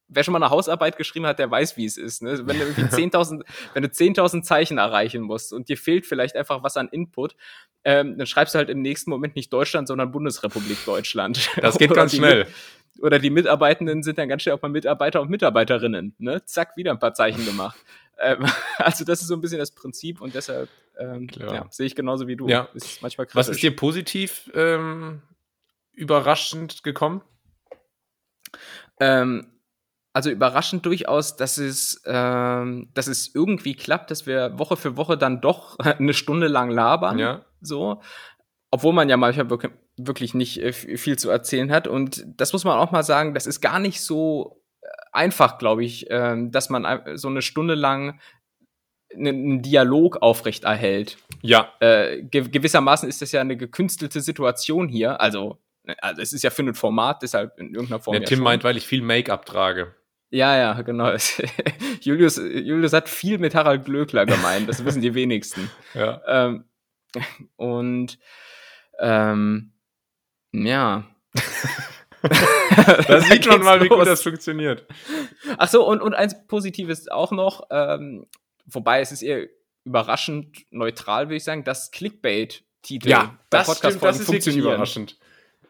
wer 0.08 0.22
schon 0.22 0.32
mal 0.32 0.42
eine 0.42 0.50
Hausarbeit 0.50 0.96
geschrieben 0.96 1.26
hat, 1.26 1.38
der 1.38 1.50
weiß, 1.50 1.76
wie 1.76 1.84
es 1.84 1.96
ist. 1.96 2.22
Ne? 2.22 2.46
Wenn 2.46 2.58
du 2.58 2.64
irgendwie 2.64 2.82
10.000, 3.10 3.42
wenn 3.74 3.82
du 3.82 3.88
10.000 3.88 4.42
Zeichen 4.42 4.78
erreichen 4.78 5.22
musst 5.22 5.52
und 5.52 5.68
dir 5.68 5.76
fehlt 5.76 6.06
vielleicht 6.06 6.36
einfach 6.36 6.62
was 6.62 6.76
an 6.76 6.88
Input, 6.88 7.36
ähm, 7.84 8.16
dann 8.18 8.26
schreibst 8.26 8.54
du 8.54 8.58
halt 8.58 8.70
im 8.70 8.82
nächsten 8.82 9.10
Moment 9.10 9.36
nicht 9.36 9.52
Deutschland, 9.52 9.88
sondern 9.88 10.12
Bundesrepublik 10.12 10.84
Deutschland. 10.84 11.50
Das 11.60 11.78
geht 11.78 11.92
ganz 11.94 12.14
schnell. 12.14 12.46
Oder 13.00 13.18
die 13.18 13.30
Mitarbeitenden 13.30 14.02
sind 14.02 14.18
dann 14.18 14.28
ganz 14.28 14.42
schnell 14.42 14.54
auch 14.54 14.62
mal 14.62 14.68
Mitarbeiter 14.68 15.20
und 15.20 15.30
Mitarbeiterinnen. 15.30 16.14
Ne? 16.18 16.44
Zack, 16.44 16.76
wieder 16.76 16.92
ein 16.92 16.98
paar 16.98 17.12
Zeichen 17.14 17.44
gemacht. 17.44 17.76
Ähm, 18.18 18.46
also 18.78 19.04
das 19.04 19.20
ist 19.20 19.28
so 19.28 19.34
ein 19.34 19.40
bisschen 19.40 19.58
das 19.58 19.70
Prinzip 19.70 20.20
und 20.20 20.34
deshalb 20.34 20.68
ähm, 20.98 21.28
ja, 21.38 21.66
sehe 21.70 21.86
ich 21.86 21.94
genauso 21.94 22.26
wie 22.26 22.36
du. 22.36 22.48
Ja. 22.48 22.68
Ist 22.74 23.02
manchmal 23.02 23.26
kritisch. 23.26 23.36
Was 23.36 23.48
ist 23.48 23.62
dir 23.62 23.74
positiv 23.74 24.50
ähm, 24.54 25.22
überraschend 25.92 26.82
gekommen? 26.82 27.22
Ähm, 29.00 29.46
also 30.12 30.30
überraschend 30.30 30.86
durchaus, 30.86 31.36
dass 31.36 31.58
es, 31.58 32.00
ähm, 32.06 32.88
dass 32.94 33.06
es 33.06 33.34
irgendwie 33.34 33.74
klappt, 33.74 34.10
dass 34.10 34.26
wir 34.26 34.58
Woche 34.58 34.78
für 34.78 34.96
Woche 34.96 35.18
dann 35.18 35.42
doch 35.42 35.78
eine 35.78 36.14
Stunde 36.14 36.48
lang 36.48 36.70
labern. 36.70 37.18
Ja. 37.18 37.44
So. 37.60 38.00
Obwohl 38.70 38.94
man 38.94 39.08
ja 39.08 39.16
manchmal 39.16 39.50
wirklich, 39.98 40.34
nicht 40.34 40.62
äh, 40.62 40.72
viel 40.72 41.18
zu 41.18 41.28
erzählen 41.28 41.70
hat. 41.70 41.86
Und 41.86 42.24
das 42.26 42.52
muss 42.52 42.64
man 42.64 42.78
auch 42.78 42.92
mal 42.92 43.02
sagen, 43.02 43.34
das 43.34 43.46
ist 43.46 43.60
gar 43.60 43.78
nicht 43.78 44.00
so 44.00 44.62
einfach, 45.16 45.58
glaube 45.58 45.84
ich, 45.84 46.06
ähm, 46.10 46.52
dass 46.52 46.70
man 46.70 47.16
so 47.16 47.28
eine 47.28 47.42
Stunde 47.42 47.74
lang 47.74 48.20
einen, 49.14 49.62
Dialog 49.62 50.18
aufrechterhält. 50.18 51.16
Ja. 51.42 51.72
Äh, 51.80 52.22
ge 52.22 52.48
gewissermaßen 52.48 53.08
ist 53.08 53.22
das 53.22 53.32
ja 53.32 53.40
eine 53.40 53.56
gekünstelte 53.56 54.20
Situation 54.20 54.88
hier. 54.88 55.20
Also, 55.20 55.58
ne, 55.84 55.96
also 56.02 56.22
es 56.22 56.32
ist 56.32 56.42
ja 56.42 56.50
für 56.50 56.62
ein 56.62 56.74
Format, 56.74 57.22
deshalb 57.22 57.58
in 57.58 57.74
irgendeiner 57.74 58.00
Form. 58.00 58.12
Der 58.12 58.22
ja 58.22 58.26
Tim 58.26 58.38
schon. 58.38 58.44
meint, 58.44 58.64
weil 58.64 58.76
ich 58.76 58.86
viel 58.86 59.02
Make-up 59.02 59.46
trage. 59.46 59.94
Ja, 60.30 60.56
ja, 60.56 60.82
genau. 60.82 61.14
Julius, 62.00 62.36
Julius 62.36 62.92
hat 62.92 63.08
viel 63.08 63.38
mit 63.38 63.54
Harald 63.54 63.84
Glöckler 63.84 64.26
gemeint, 64.26 64.68
das 64.68 64.84
wissen 64.84 65.02
die 65.02 65.14
wenigsten. 65.14 65.70
Ja. 65.94 66.20
Ähm, 66.26 66.64
und 67.56 68.18
ähm, 68.98 69.72
ja. 70.52 71.04
Da 73.08 73.20
sieht 73.20 73.46
man 73.46 73.62
mal, 73.62 73.80
wie 73.82 73.88
gut 73.88 73.98
los. 73.98 74.06
das 74.08 74.22
funktioniert. 74.22 74.86
Ach 75.58 75.68
so, 75.68 75.86
und, 75.86 76.00
und 76.00 76.14
eins 76.14 76.34
Positives 76.46 77.08
auch 77.08 77.30
noch, 77.32 77.66
ähm, 77.70 78.26
wobei 78.66 79.00
es 79.00 79.12
ist 79.12 79.22
eher 79.22 79.46
überraschend 79.84 80.64
neutral, 80.70 81.26
würde 81.26 81.36
ich 81.36 81.44
sagen, 81.44 81.62
dass 81.64 81.90
Clickbait-Titel 81.92 83.08
Ja, 83.08 83.38
das 83.50 83.66
stimmt, 83.78 84.02
das 84.02 84.16
ist 84.16 84.20
wirklich 84.22 84.26
funktionieren. 84.26 84.66
überraschend. 84.66 85.18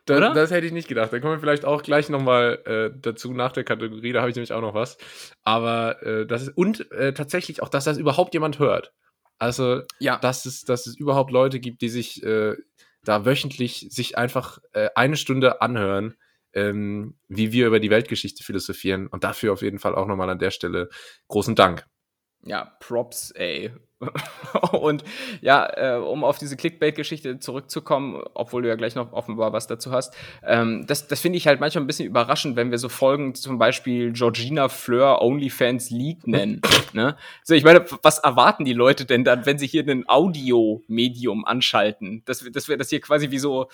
Da, 0.06 0.16
Oder? 0.18 0.34
Das 0.34 0.52
hätte 0.52 0.66
ich 0.66 0.72
nicht 0.72 0.86
gedacht. 0.88 1.12
Da 1.12 1.18
kommen 1.18 1.32
wir 1.34 1.40
vielleicht 1.40 1.64
auch 1.64 1.82
gleich 1.82 2.08
nochmal 2.08 2.62
äh, 2.64 2.96
dazu 3.02 3.32
nach 3.32 3.50
der 3.50 3.64
Kategorie. 3.64 4.12
Da 4.12 4.20
habe 4.20 4.30
ich 4.30 4.36
nämlich 4.36 4.52
auch 4.52 4.60
noch 4.60 4.72
was. 4.72 4.98
Aber 5.42 6.00
äh, 6.04 6.26
das 6.26 6.42
ist, 6.42 6.56
und 6.56 6.90
äh, 6.92 7.12
tatsächlich 7.12 7.60
auch, 7.60 7.68
dass 7.68 7.84
das 7.84 7.98
überhaupt 7.98 8.32
jemand 8.32 8.60
hört. 8.60 8.92
Also, 9.38 9.82
Ja. 9.98 10.16
dass 10.18 10.46
es, 10.46 10.62
dass 10.62 10.86
es 10.86 10.96
überhaupt 10.96 11.32
Leute 11.32 11.58
gibt, 11.58 11.82
die 11.82 11.88
sich 11.88 12.22
äh, 12.22 12.54
da 13.02 13.24
wöchentlich 13.26 13.88
sich 13.90 14.16
einfach 14.16 14.58
äh, 14.74 14.88
eine 14.94 15.16
Stunde 15.16 15.60
anhören, 15.60 16.14
ähm, 16.56 17.14
wie 17.28 17.52
wir 17.52 17.66
über 17.66 17.78
die 17.78 17.90
Weltgeschichte 17.90 18.42
philosophieren. 18.42 19.06
Und 19.06 19.22
dafür 19.22 19.52
auf 19.52 19.62
jeden 19.62 19.78
Fall 19.78 19.94
auch 19.94 20.06
nochmal 20.06 20.30
an 20.30 20.38
der 20.38 20.50
Stelle 20.50 20.88
großen 21.28 21.54
Dank. 21.54 21.86
Ja, 22.42 22.72
Props, 22.80 23.30
ey. 23.32 23.72
und 24.72 25.04
ja, 25.40 25.68
äh, 25.74 25.98
um 25.98 26.22
auf 26.22 26.38
diese 26.38 26.56
Clickbait-Geschichte 26.56 27.40
zurückzukommen, 27.40 28.22
obwohl 28.34 28.62
du 28.62 28.68
ja 28.68 28.76
gleich 28.76 28.94
noch 28.94 29.12
offenbar 29.12 29.52
was 29.52 29.66
dazu 29.66 29.90
hast, 29.90 30.14
ähm, 30.44 30.84
das, 30.86 31.08
das 31.08 31.20
finde 31.20 31.38
ich 31.38 31.46
halt 31.46 31.60
manchmal 31.60 31.82
ein 31.82 31.86
bisschen 31.86 32.06
überraschend, 32.06 32.56
wenn 32.56 32.70
wir 32.70 32.78
so 32.78 32.88
Folgen 32.88 33.34
zum 33.34 33.58
Beispiel 33.58 34.12
Georgina 34.12 34.68
Fleur 34.68 35.22
OnlyFans 35.22 35.90
League 35.90 36.26
nennen. 36.26 36.60
ne? 36.92 37.16
So, 37.42 37.54
ich 37.54 37.64
meine, 37.64 37.84
was 38.02 38.18
erwarten 38.18 38.64
die 38.64 38.74
Leute 38.74 39.06
denn 39.06 39.24
dann, 39.24 39.44
wenn 39.44 39.58
sie 39.58 39.66
hier 39.66 39.86
ein 39.86 40.04
Audio-Medium 40.06 41.44
anschalten? 41.44 42.22
Dass 42.26 42.44
wir, 42.44 42.52
dass 42.52 42.68
wir 42.68 42.76
das 42.76 42.90
hier 42.90 43.00
quasi 43.00 43.30
wie 43.30 43.38
so 43.38 43.68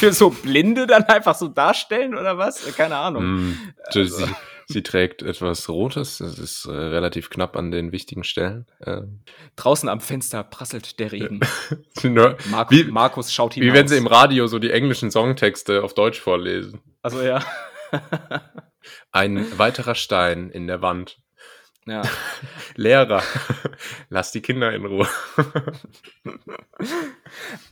für 0.00 0.12
so 0.12 0.30
Blinde 0.30 0.86
dann 0.86 1.04
einfach 1.04 1.34
so 1.36 1.48
darstellen 1.48 2.14
oder 2.16 2.36
was? 2.38 2.64
Keine 2.76 2.96
Ahnung. 2.96 3.24
Mm, 3.50 3.58
Also. 3.84 4.04
sie, 4.04 4.34
sie 4.66 4.82
trägt 4.82 5.22
etwas 5.22 5.68
Rotes. 5.68 6.18
Das 6.18 6.38
ist 6.38 6.64
äh, 6.64 6.70
relativ 6.72 7.30
knapp 7.30 7.56
an 7.56 7.70
den 7.70 7.92
wichtigen 7.92 8.24
Stellen. 8.24 8.66
Ähm, 8.84 9.20
Draußen 9.56 9.88
am 9.88 10.00
Fenster 10.00 10.42
prasselt 10.42 10.98
der 10.98 11.12
Regen. 11.12 11.40
nur- 12.02 12.36
Mark 12.50 12.70
Wie- 12.72 12.84
Markus 12.84 13.32
schaut 13.32 13.54
hinaus. 13.54 13.68
Wie 13.68 13.74
wenn 13.74 13.86
sie 13.88 13.96
im 13.96 14.06
Radio 14.08 14.46
so 14.48 14.58
die 14.58 14.70
englischen 14.72 15.10
Songtexte 15.10 15.82
auf 15.84 15.94
Deutsch 15.94 16.18
vorlesen. 16.20 16.80
Also 17.02 17.22
ja. 17.22 17.44
Ein 19.12 19.58
weiterer 19.58 19.94
Stein 19.94 20.50
in 20.50 20.66
der 20.66 20.82
Wand. 20.82 21.18
Ja. 21.86 22.02
Lehrer, 22.76 23.22
lass 24.10 24.32
die 24.32 24.40
Kinder 24.40 24.72
in 24.72 24.84
Ruhe. 24.84 25.08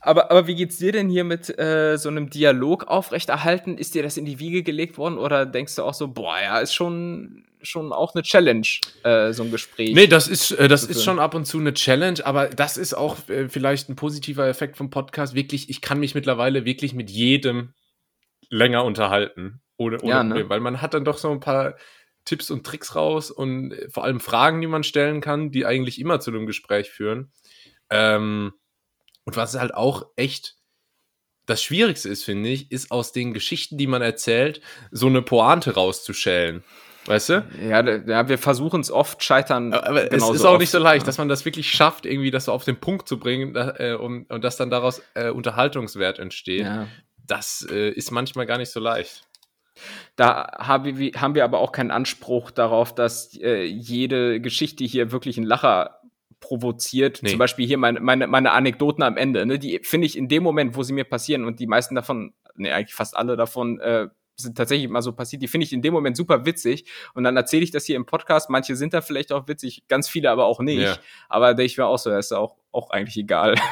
Aber, 0.01 0.31
aber 0.31 0.47
wie 0.47 0.55
geht's 0.55 0.79
dir 0.79 0.93
denn 0.93 1.09
hier 1.09 1.25
mit 1.25 1.57
äh, 1.59 1.97
so 1.97 2.09
einem 2.09 2.31
Dialog 2.31 2.85
aufrechterhalten? 2.85 3.77
Ist 3.77 3.95
dir 3.95 4.03
das 4.03 4.17
in 4.17 4.25
die 4.25 4.39
Wiege 4.39 4.63
gelegt 4.63 4.99
worden 4.99 5.19
oder 5.19 5.47
denkst 5.47 5.77
du 5.77 5.83
auch 5.83 5.95
so, 5.95 6.09
boah, 6.09 6.41
ja, 6.41 6.59
ist 6.59 6.75
schon, 6.75 7.45
schon 7.61 7.93
auch 7.93 8.15
eine 8.15 8.23
Challenge, 8.23 8.67
äh, 9.05 9.33
so 9.33 9.43
ein 9.43 9.51
Gespräch? 9.51 9.95
Nee, 9.95 10.07
das 10.07 10.29
ist, 10.29 10.53
äh, 10.53 10.69
das 10.69 10.85
ist 10.85 11.05
schon 11.05 11.19
ab 11.19 11.35
und 11.35 11.45
zu 11.45 11.59
eine 11.59 11.75
Challenge, 11.75 12.25
aber 12.25 12.49
das 12.49 12.77
ist 12.77 12.95
auch 12.95 13.29
äh, 13.29 13.49
vielleicht 13.49 13.89
ein 13.89 13.97
positiver 13.97 14.47
Effekt 14.49 14.77
vom 14.77 14.91
Podcast. 14.91 15.35
Wirklich, 15.35 15.69
ich 15.69 15.81
kann 15.81 16.01
mich 16.01 16.15
mittlerweile 16.15 16.65
wirklich 16.65 16.95
mit 16.95 17.11
jedem 17.11 17.75
länger 18.49 18.85
unterhalten. 18.85 19.61
Ohne, 19.77 20.01
ohne 20.01 20.11
Ja, 20.11 20.23
ne? 20.23 20.31
Problem, 20.31 20.49
weil 20.49 20.61
man 20.61 20.83
hat 20.83 20.95
dann 20.95 21.05
doch 21.05 21.19
so 21.19 21.31
ein 21.31 21.41
paar 21.41 21.77
Tipps 22.29 22.51
und 22.51 22.67
Tricks 22.67 22.95
raus 22.95 23.31
und 23.31 23.73
äh, 23.73 23.89
vor 23.89 24.05
allem 24.05 24.21
Fragen, 24.21 24.61
die 24.61 24.67
man 24.67 24.85
stellen 24.85 25.21
kann, 25.21 25.51
die 25.51 25.65
eigentlich 25.65 25.99
immer 25.99 26.21
zu 26.21 26.31
einem 26.31 26.47
Gespräch 26.47 26.91
führen. 26.91 27.33
Ähm, 27.91 28.53
und 29.25 29.37
was 29.37 29.59
halt 29.59 29.75
auch 29.75 30.07
echt 30.17 30.57
das 31.47 31.63
Schwierigste 31.63 32.11
ist, 32.11 32.25
finde 32.25 32.51
ich, 32.51 32.71
ist 32.71 32.91
aus 32.91 33.13
den 33.13 33.33
Geschichten, 33.33 33.79
die 33.79 33.87
man 33.87 34.03
erzählt, 34.03 34.61
so 34.91 35.07
eine 35.07 35.23
Pointe 35.23 35.75
rauszuschälen. 35.75 36.63
Weißt 37.07 37.31
du? 37.31 37.47
Ja, 37.63 37.81
ja, 37.81 38.29
wir 38.29 38.37
versuchen 38.37 38.83
es 38.83 38.91
oft, 38.91 39.25
scheitern. 39.25 39.73
Aber 39.73 40.13
es 40.13 40.23
ist 40.29 40.45
auch 40.45 40.53
oft. 40.53 40.61
nicht 40.61 40.71
so 40.71 40.79
leicht, 40.79 41.09
dass 41.09 41.17
man 41.17 41.31
das 41.31 41.47
wirklich 41.47 41.71
schafft, 41.71 42.05
irgendwie 42.05 42.31
das 42.31 42.45
so 42.45 42.53
auf 42.53 42.65
den 42.65 42.79
Punkt 42.79 43.09
zu 43.09 43.19
bringen 43.19 43.57
äh, 43.57 43.97
um, 43.99 44.27
und 44.29 44.45
dass 44.45 44.59
dann 44.59 44.69
daraus 44.69 45.01
äh, 45.15 45.31
Unterhaltungswert 45.31 46.19
entsteht. 46.19 46.67
Ja. 46.67 46.87
Das 47.17 47.67
äh, 47.71 47.89
ist 47.91 48.11
manchmal 48.11 48.45
gar 48.45 48.59
nicht 48.59 48.71
so 48.71 48.81
leicht. 48.81 49.28
Da 50.17 50.49
haben 50.59 51.35
wir, 51.35 51.45
aber 51.45 51.59
auch 51.59 51.73
keinen 51.73 51.91
Anspruch 51.91 52.51
darauf, 52.51 52.95
dass 52.95 53.37
äh, 53.41 53.65
jede 53.65 54.41
Geschichte 54.41 54.85
hier 54.85 55.13
wirklich 55.13 55.37
einen 55.37 55.47
Lacher 55.47 56.01
provoziert. 56.41 57.21
Nee. 57.23 57.31
Zum 57.31 57.39
Beispiel 57.39 57.67
hier 57.67 57.79
meine, 57.79 58.01
meine, 58.01 58.27
meine 58.27 58.53
Anekdoten 58.53 59.03
am 59.03 59.17
Ende. 59.17 59.45
Ne? 59.47 59.59
Die 59.59 59.81
finde 59.83 60.07
ich 60.07 60.17
in 60.17 60.29
dem 60.29 60.43
Moment, 60.43 60.77
wo 60.77 60.83
sie 60.83 60.93
mir 60.93 61.05
passieren 61.05 61.45
und 61.45 61.61
die 61.61 61.67
meisten 61.67 61.95
davon, 61.95 62.33
ne, 62.55 62.73
eigentlich 62.73 62.95
fast 62.95 63.17
alle 63.17 63.37
davon, 63.37 63.81
äh, 63.81 64.09
sind 64.41 64.57
tatsächlich 64.57 64.89
mal 64.89 65.03
so 65.03 65.13
passiert, 65.13 65.43
die 65.43 65.49
finde 65.49 65.67
ich 65.67 65.73
in 65.73 65.83
dem 65.83 65.93
Moment 65.93 66.17
super 66.17 66.47
witzig. 66.47 66.85
Und 67.15 67.25
dann 67.25 67.37
erzähle 67.37 67.65
ich 67.65 67.73
das 67.73 67.85
hier 67.85 67.97
im 67.97 68.07
Podcast. 68.07 68.51
Manche 68.51 68.77
sind 68.77 68.95
da 68.95 69.01
vielleicht 69.01 69.33
auch 69.33 69.49
witzig, 69.49 69.83
ganz 69.89 70.09
viele 70.09 70.31
aber 70.31 70.47
auch 70.47 70.61
nicht. 70.61 70.83
Ja. 70.83 70.97
Aber 71.29 71.59
ich 71.59 71.77
mir 71.77 71.87
auch 71.87 71.99
so, 71.99 72.11
das 72.11 72.27
ist 72.27 72.33
auch, 72.33 72.57
auch 72.73 72.91
eigentlich 72.91 73.17
egal. 73.17 73.55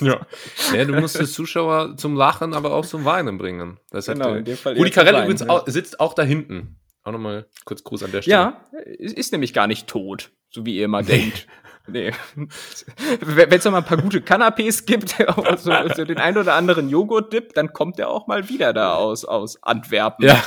Ja. 0.00 0.26
ja. 0.74 0.84
Du 0.84 0.94
musst 0.94 1.18
den 1.18 1.26
Zuschauer 1.26 1.96
zum 1.96 2.14
Lachen, 2.14 2.54
aber 2.54 2.72
auch 2.74 2.84
zum 2.84 3.04
Weinen 3.04 3.38
bringen. 3.38 3.78
Das 3.90 4.08
hat, 4.08 4.16
Genau, 4.16 4.34
in 4.34 4.44
dem 4.44 4.56
Fall 4.56 4.74
Rudi 4.74 4.90
Carell 4.90 5.14
übrigens 5.14 5.42
ja. 5.42 5.48
auch, 5.48 5.66
sitzt 5.66 6.00
auch 6.00 6.14
da 6.14 6.22
hinten. 6.22 6.78
Auch 7.04 7.12
nochmal 7.12 7.46
kurz 7.64 7.84
Gruß 7.84 8.02
an 8.02 8.12
der 8.12 8.22
Stelle. 8.22 8.36
Ja, 8.36 8.66
es 8.98 9.12
ist 9.12 9.32
nämlich 9.32 9.52
gar 9.52 9.66
nicht 9.66 9.86
tot, 9.86 10.32
so 10.50 10.66
wie 10.66 10.76
ihr 10.76 10.86
immer 10.86 11.02
denkt. 11.02 11.46
Nee. 11.86 12.12
Wenn 13.20 13.52
es 13.52 13.64
noch 13.64 13.72
mal 13.72 13.78
ein 13.78 13.84
paar 13.84 13.98
gute 13.98 14.20
Canapés 14.20 14.84
gibt, 14.86 15.20
also, 15.38 15.70
also 15.70 16.04
den 16.04 16.18
ein 16.18 16.36
oder 16.36 16.54
anderen 16.54 16.88
Joghurt-Dip, 16.88 17.54
dann 17.54 17.72
kommt 17.72 17.98
er 17.98 18.10
auch 18.10 18.26
mal 18.26 18.48
wieder 18.48 18.72
da 18.72 18.94
aus, 18.94 19.24
aus 19.24 19.62
Antwerpen. 19.62 20.26
Ja. 20.26 20.42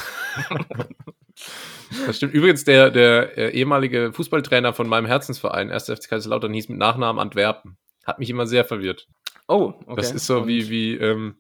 Das 2.06 2.18
stimmt. 2.18 2.34
Übrigens, 2.34 2.64
der, 2.64 2.90
der 2.92 3.38
äh, 3.38 3.50
ehemalige 3.52 4.14
Fußballtrainer 4.14 4.74
von 4.74 4.88
meinem 4.88 5.06
Herzensverein, 5.06 5.72
1. 5.72 5.86
FC 5.86 6.10
Kaiserslautern, 6.10 6.54
hieß 6.54 6.70
mit 6.70 6.78
Nachnamen 6.78 7.20
Antwerpen. 7.20 7.78
Hat 8.06 8.20
mich 8.20 8.30
immer 8.30 8.46
sehr 8.48 8.66
verwirrt. 8.66 9.08
Oh, 9.48 9.74
okay. 9.86 9.96
Das 9.96 10.12
ist 10.12 10.26
so 10.28 10.40
Und- 10.42 10.48
wie, 10.48 10.70
wie 10.70 10.96
ähm, 10.96 11.36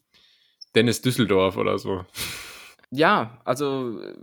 Dennis 0.75 1.01
Düsseldorf 1.01 1.57
oder 1.57 1.77
so. 1.77 2.05
Ja, 2.91 3.39
also 3.45 3.99
äh, 4.01 4.13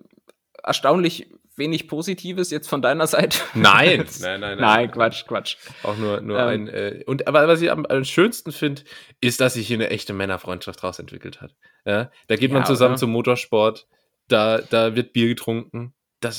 erstaunlich 0.62 1.28
wenig 1.56 1.88
Positives 1.88 2.50
jetzt 2.50 2.68
von 2.68 2.82
deiner 2.82 3.06
Seite. 3.06 3.38
Nein, 3.54 4.04
nein, 4.20 4.40
nein, 4.40 4.58
Nein, 4.58 4.90
Quatsch, 4.90 5.24
Quatsch. 5.26 5.56
Auch 5.82 5.96
nur, 5.96 6.20
nur 6.20 6.38
Ähm. 6.38 6.48
ein. 6.48 6.68
Äh, 6.68 7.02
und 7.06 7.26
aber 7.26 7.48
was 7.48 7.62
ich 7.62 7.70
am, 7.70 7.86
am 7.86 8.04
schönsten 8.04 8.52
finde, 8.52 8.82
ist, 9.20 9.40
dass 9.40 9.54
sich 9.54 9.66
hier 9.66 9.76
eine 9.78 9.88
echte 9.90 10.12
Männerfreundschaft 10.12 10.82
draus 10.82 10.98
entwickelt 10.98 11.40
hat. 11.40 11.54
Ja? 11.86 12.10
Da 12.28 12.36
geht 12.36 12.52
man 12.52 12.62
Ja, 12.62 12.66
zusammen 12.66 12.92
oder? 12.92 12.98
zum 12.98 13.10
Motorsport, 13.10 13.86
da, 14.28 14.58
da 14.58 14.94
wird 14.96 15.12
Bier 15.14 15.28
getrunken. 15.28 15.94
Das, 16.20 16.38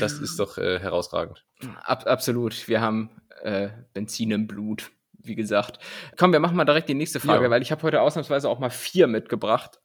das 0.00 0.12
ist 0.18 0.38
doch 0.38 0.58
äh, 0.58 0.78
herausragend. 0.78 1.44
Ab, 1.82 2.06
absolut. 2.06 2.68
Wir 2.68 2.80
haben 2.80 3.10
äh, 3.42 3.70
Benzin 3.94 4.30
im 4.30 4.46
Blut, 4.46 4.90
wie 5.14 5.34
gesagt. 5.34 5.78
Komm, 6.18 6.32
wir 6.32 6.40
machen 6.40 6.56
mal 6.56 6.64
direkt 6.64 6.88
die 6.88 6.94
nächste 6.94 7.18
Frage, 7.20 7.44
Ja. 7.44 7.50
weil 7.50 7.62
ich 7.62 7.72
habe 7.72 7.82
heute 7.82 8.00
ausnahmsweise 8.02 8.48
auch 8.48 8.58
mal 8.58 8.70
vier 8.70 9.06
mitgebracht 9.06 9.80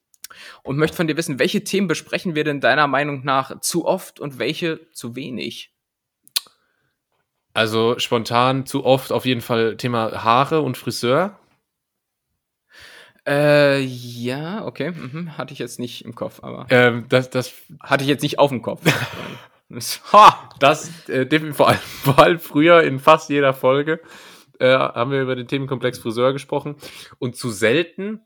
und 0.64 0.78
möchte 0.78 0.98
von 0.98 1.08
dir 1.08 1.16
wissen, 1.16 1.40
welche 1.40 1.64
Themen 1.64 1.88
besprechen 1.88 2.36
wir 2.36 2.44
denn 2.44 2.60
deiner 2.60 2.88
Meinung 2.88 3.24
nach 3.24 3.62
zu 3.62 3.86
oft 3.86 4.20
und 4.20 4.40
welche 4.40 4.92
zu 4.92 5.16
wenig? 5.16 5.74
Also 7.54 7.98
spontan 7.98 8.66
zu 8.66 8.86
oft 8.86 9.12
auf 9.12 9.26
jeden 9.26 9.42
Fall 9.42 9.78
Thema 9.78 10.24
Haare 10.24 10.62
und 10.62 10.78
Friseur. 10.78 11.40
Äh, 13.28 13.82
ja, 13.82 14.66
okay. 14.66 14.92
Mhm, 14.92 15.38
hatte 15.38 15.52
ich 15.54 15.60
jetzt 15.60 15.80
nicht 15.80 16.06
im 16.06 16.16
Kopf, 16.16 16.40
aber 16.44 16.66
Ähm, 16.70 17.06
das, 17.10 17.30
das, 17.30 17.54
hatte 17.82 18.04
ich 18.04 18.10
jetzt 18.10 18.22
nicht 18.24 18.40
auf 18.40 18.50
dem 18.50 18.62
Kopf. 18.62 18.82
Ha! 20.14 20.50
das 20.60 21.10
äh, 21.10 21.26
definitiv 21.26 21.58
vor 21.58 21.68
allem, 21.68 21.80
vor 22.04 22.20
allem 22.20 22.40
früher 22.40 22.84
in 22.84 23.00
fast 23.00 23.30
jeder 23.30 23.54
Folge 23.54 24.00
äh, 24.60 24.70
haben 24.70 25.12
wir 25.12 25.22
über 25.22 25.36
den 25.36 25.48
Themenkomplex 25.50 26.00
Friseur 26.00 26.32
gesprochen. 26.32 26.76
Und 27.20 27.36
zu 27.36 27.50
selten 27.50 28.22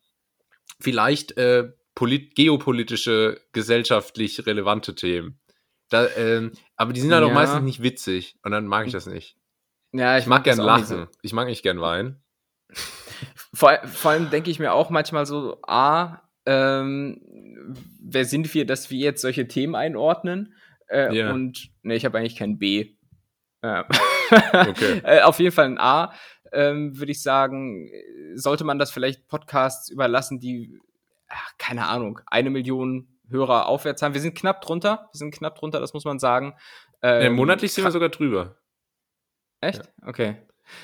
vielleicht 0.80 1.38
äh, 1.38 1.72
polit 1.96 2.36
geopolitische, 2.36 3.42
gesellschaftlich 3.54 4.46
relevante 4.46 4.94
Themen. 4.94 5.40
Da, 5.90 6.08
ähm, 6.16 6.52
aber 6.76 6.94
die 6.94 7.02
sind 7.02 7.10
dann 7.10 7.24
Ja. 7.24 7.30
auch 7.30 7.34
meistens 7.34 7.64
nicht 7.64 7.82
witzig 7.82 8.38
und 8.44 8.52
dann 8.52 8.68
mag 8.68 8.86
ich 8.86 8.94
das 8.94 9.08
nicht. 9.08 9.36
Ja, 9.94 10.18
Ich 10.18 10.28
mag 10.28 10.44
gern 10.44 10.58
das 10.58 10.66
auch 10.68 10.78
nicht 10.78 10.90
lachen. 10.90 11.08
Ich 11.24 11.34
mag 11.34 11.48
nicht 11.48 11.64
gern 11.64 11.82
weinen. 11.82 12.24
Vor, 13.54 13.78
vor 13.86 14.12
allem 14.12 14.30
denke 14.30 14.50
ich 14.52 14.60
mir 14.60 14.74
auch 14.74 14.90
manchmal 14.90 15.26
so, 15.26 15.60
A, 15.64 16.22
ähm, 16.46 17.22
wer 18.02 18.26
sind 18.26 18.54
wir, 18.54 18.66
dass 18.66 18.90
wir 18.90 18.98
jetzt 19.00 19.22
solche 19.22 19.48
Themen 19.48 19.76
einordnen? 19.76 20.54
Äh, 20.90 21.16
Ja. 21.16 21.32
Und 21.32 21.70
ne, 21.84 21.96
ich 21.96 22.06
habe 22.06 22.18
eigentlich 22.18 22.36
kein 22.36 22.58
B. 22.58 22.96
Ja. 23.64 23.88
Okay. 24.32 25.02
äh, 25.04 25.22
auf 25.22 25.40
jeden 25.40 25.52
Fall 25.54 25.66
ein 25.66 25.78
A, 25.78 26.14
ähm, 26.52 26.98
würde 26.98 27.12
ich 27.12 27.22
sagen, 27.22 27.90
sollte 28.36 28.64
man 28.64 28.80
das 28.80 28.92
vielleicht 28.92 29.28
Podcasts 29.28 29.90
überlassen, 29.90 30.40
die, 30.40 30.80
ach, 31.28 31.52
keine 31.58 31.86
Ahnung, 31.88 32.20
eine 32.26 32.50
Million 32.50 33.08
Hörer 33.30 33.68
aufwärts 33.68 34.02
haben. 34.02 34.14
Wir 34.14 34.22
sind 34.22 34.36
knapp 34.38 34.62
drunter, 34.62 35.10
wir 35.14 35.18
sind 35.18 35.34
knapp 35.34 35.56
drunter, 35.56 35.80
das 35.80 35.94
muss 35.94 36.04
man 36.04 36.20
sagen. 36.20 36.54
Äh, 37.02 37.28
Ähm, 37.28 37.36
monatlich 37.36 37.72
sind 37.72 37.84
wir 37.86 37.92
sogar 37.92 38.10
drüber. 38.10 38.58
Echt? 39.62 39.84
Okay. 40.06 40.36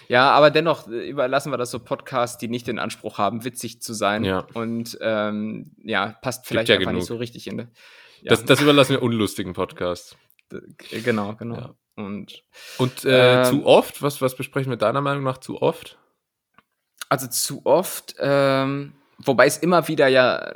Ja, 0.07 0.31
aber 0.31 0.51
dennoch 0.51 0.87
äh, 0.87 1.09
überlassen 1.09 1.51
wir 1.51 1.57
das 1.57 1.71
so 1.71 1.79
Podcasts, 1.79 2.37
die 2.37 2.47
nicht 2.47 2.67
den 2.67 2.79
Anspruch 2.79 3.17
haben, 3.17 3.43
witzig 3.43 3.81
zu 3.81 3.93
sein. 3.93 4.23
Ja. 4.23 4.47
Und 4.53 4.97
ähm, 5.01 5.71
ja, 5.83 6.15
passt 6.21 6.45
vielleicht 6.47 6.69
ja 6.69 6.75
einfach 6.75 6.87
genug. 6.89 6.99
nicht 7.01 7.07
so 7.07 7.15
richtig 7.17 7.47
in. 7.47 7.59
Ja, 7.59 7.65
Das, 8.25 8.45
das 8.45 8.61
überlassen 8.61 8.93
wir 8.93 9.01
unlustigen 9.03 9.53
Podcasts. 9.53 10.15
d- 10.51 10.61
genau, 11.01 11.35
genau. 11.35 11.55
Ja. 11.55 11.75
Und 11.95 12.43
Und 12.77 13.05
äh, 13.05 13.39
Ähm, 13.39 13.45
zu 13.45 13.65
oft, 13.65 14.01
was, 14.01 14.21
was 14.21 14.35
besprechen 14.35 14.69
wir 14.71 14.77
deiner 14.77 15.01
Meinung 15.01 15.23
nach 15.23 15.37
zu 15.39 15.61
oft? 15.61 15.97
also 17.09 17.27
zu 17.27 17.61
oft, 17.65 18.15
ähm, 18.19 18.91
wobei 19.19 19.45
es 19.45 19.57
immer 19.57 19.87
wieder 19.87 20.07
ja 20.09 20.51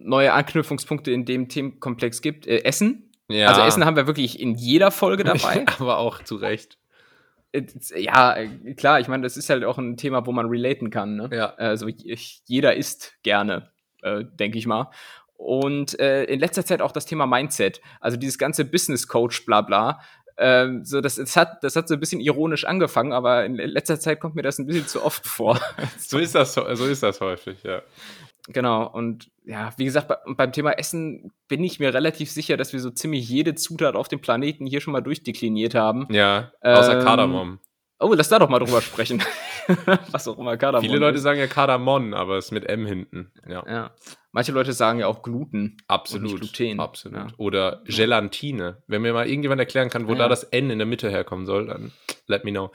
neue 0.00 0.32
Anknüpfungspunkte 0.32 1.10
in 1.10 1.26
dem 1.26 1.48
Themenkomplex 1.48 2.22
gibt. 2.22 2.46
Äh, 2.46 2.64
Essen. 2.64 3.12
Ja. 3.28 3.48
Also 3.48 3.60
Essen 3.62 3.84
haben 3.84 3.94
wir 3.96 4.06
wirklich 4.06 4.40
in 4.40 4.54
jeder 4.54 4.90
Folge 4.90 5.24
dabei. 5.24 5.64
aber 5.78 5.98
auch 5.98 6.22
zu 6.22 6.36
Recht. 6.36 6.78
Ja, 7.96 8.36
klar, 8.76 9.00
ich 9.00 9.08
meine, 9.08 9.22
das 9.22 9.36
ist 9.36 9.48
halt 9.48 9.64
auch 9.64 9.78
ein 9.78 9.96
Thema, 9.96 10.26
wo 10.26 10.32
man 10.32 10.46
relaten 10.46 10.90
kann. 10.90 11.16
Ne? 11.16 11.30
Ja. 11.32 11.54
Also 11.54 11.88
jeder 11.88 12.74
isst 12.74 13.14
gerne, 13.22 13.70
äh, 14.02 14.24
denke 14.24 14.58
ich 14.58 14.66
mal. 14.66 14.90
Und 15.36 15.98
äh, 16.00 16.24
in 16.24 16.40
letzter 16.40 16.64
Zeit 16.64 16.80
auch 16.80 16.92
das 16.92 17.06
Thema 17.06 17.26
Mindset, 17.26 17.80
also 18.00 18.16
dieses 18.16 18.38
ganze 18.38 18.64
Business 18.64 19.06
Coach, 19.08 19.44
bla 19.46 19.60
bla. 19.60 20.00
Ähm, 20.36 20.84
so, 20.84 21.00
das, 21.00 21.14
das, 21.16 21.36
hat, 21.36 21.62
das 21.62 21.76
hat 21.76 21.86
so 21.86 21.94
ein 21.94 22.00
bisschen 22.00 22.20
ironisch 22.20 22.64
angefangen, 22.64 23.12
aber 23.12 23.44
in 23.44 23.54
letzter 23.54 24.00
Zeit 24.00 24.18
kommt 24.18 24.34
mir 24.34 24.42
das 24.42 24.58
ein 24.58 24.66
bisschen 24.66 24.88
zu 24.88 25.04
oft 25.04 25.26
vor. 25.26 25.60
So 25.98 26.18
ist 26.18 26.34
das, 26.34 26.54
so 26.54 26.64
ist 26.64 27.02
das 27.02 27.20
häufig, 27.20 27.62
ja. 27.62 27.82
Genau, 28.48 28.86
und 28.88 29.30
ja, 29.44 29.72
wie 29.76 29.84
gesagt, 29.84 30.08
bei, 30.08 30.16
beim 30.34 30.52
Thema 30.52 30.72
Essen 30.72 31.32
bin 31.48 31.62
ich 31.62 31.80
mir 31.80 31.92
relativ 31.94 32.30
sicher, 32.30 32.56
dass 32.56 32.72
wir 32.72 32.80
so 32.80 32.90
ziemlich 32.90 33.28
jede 33.28 33.54
Zutat 33.54 33.94
auf 33.94 34.08
dem 34.08 34.20
Planeten 34.20 34.66
hier 34.66 34.80
schon 34.80 34.92
mal 34.92 35.00
durchdekliniert 35.00 35.74
haben. 35.74 36.06
Ja, 36.10 36.52
außer 36.60 36.98
Ähm, 36.98 37.04
Kardamom. 37.04 37.58
Oh, 38.00 38.12
lass 38.14 38.28
da 38.28 38.38
doch 38.38 38.48
mal 38.48 38.58
drüber 38.58 38.82
sprechen. 38.82 39.22
Was 40.10 40.28
auch 40.28 40.38
immer 40.38 40.56
Kardamom 40.56 40.84
Viele 40.86 40.98
Leute 40.98 41.16
ist. 41.16 41.22
sagen 41.22 41.38
ja 41.38 41.46
Kardamom, 41.46 42.14
aber 42.14 42.38
es 42.38 42.46
ist 42.46 42.50
mit 42.52 42.64
M 42.68 42.86
hinten. 42.86 43.32
Ja, 43.48 43.64
Ja. 43.66 43.90
Manche 44.36 44.50
Leute 44.50 44.72
sagen 44.72 44.98
ja 44.98 45.06
auch 45.06 45.22
Gluten. 45.22 45.76
absolut. 45.86 46.40
Gluten. 46.40 46.80
Absolut. 46.80 47.16
Ja. 47.16 47.26
Oder 47.36 47.82
Gelatine. 47.86 48.82
Wenn 48.88 49.02
mir 49.02 49.12
mal 49.12 49.28
irgendjemand 49.28 49.60
erklären 49.60 49.90
kann, 49.90 50.08
wo 50.08 50.12
Ja. 50.14 50.18
da 50.18 50.28
das 50.28 50.42
N 50.42 50.70
in 50.70 50.78
der 50.78 50.86
Mitte 50.88 51.08
herkommen 51.08 51.46
soll, 51.46 51.66
dann 51.68 51.92
let 52.26 52.44
me 52.44 52.50
know. 52.50 52.72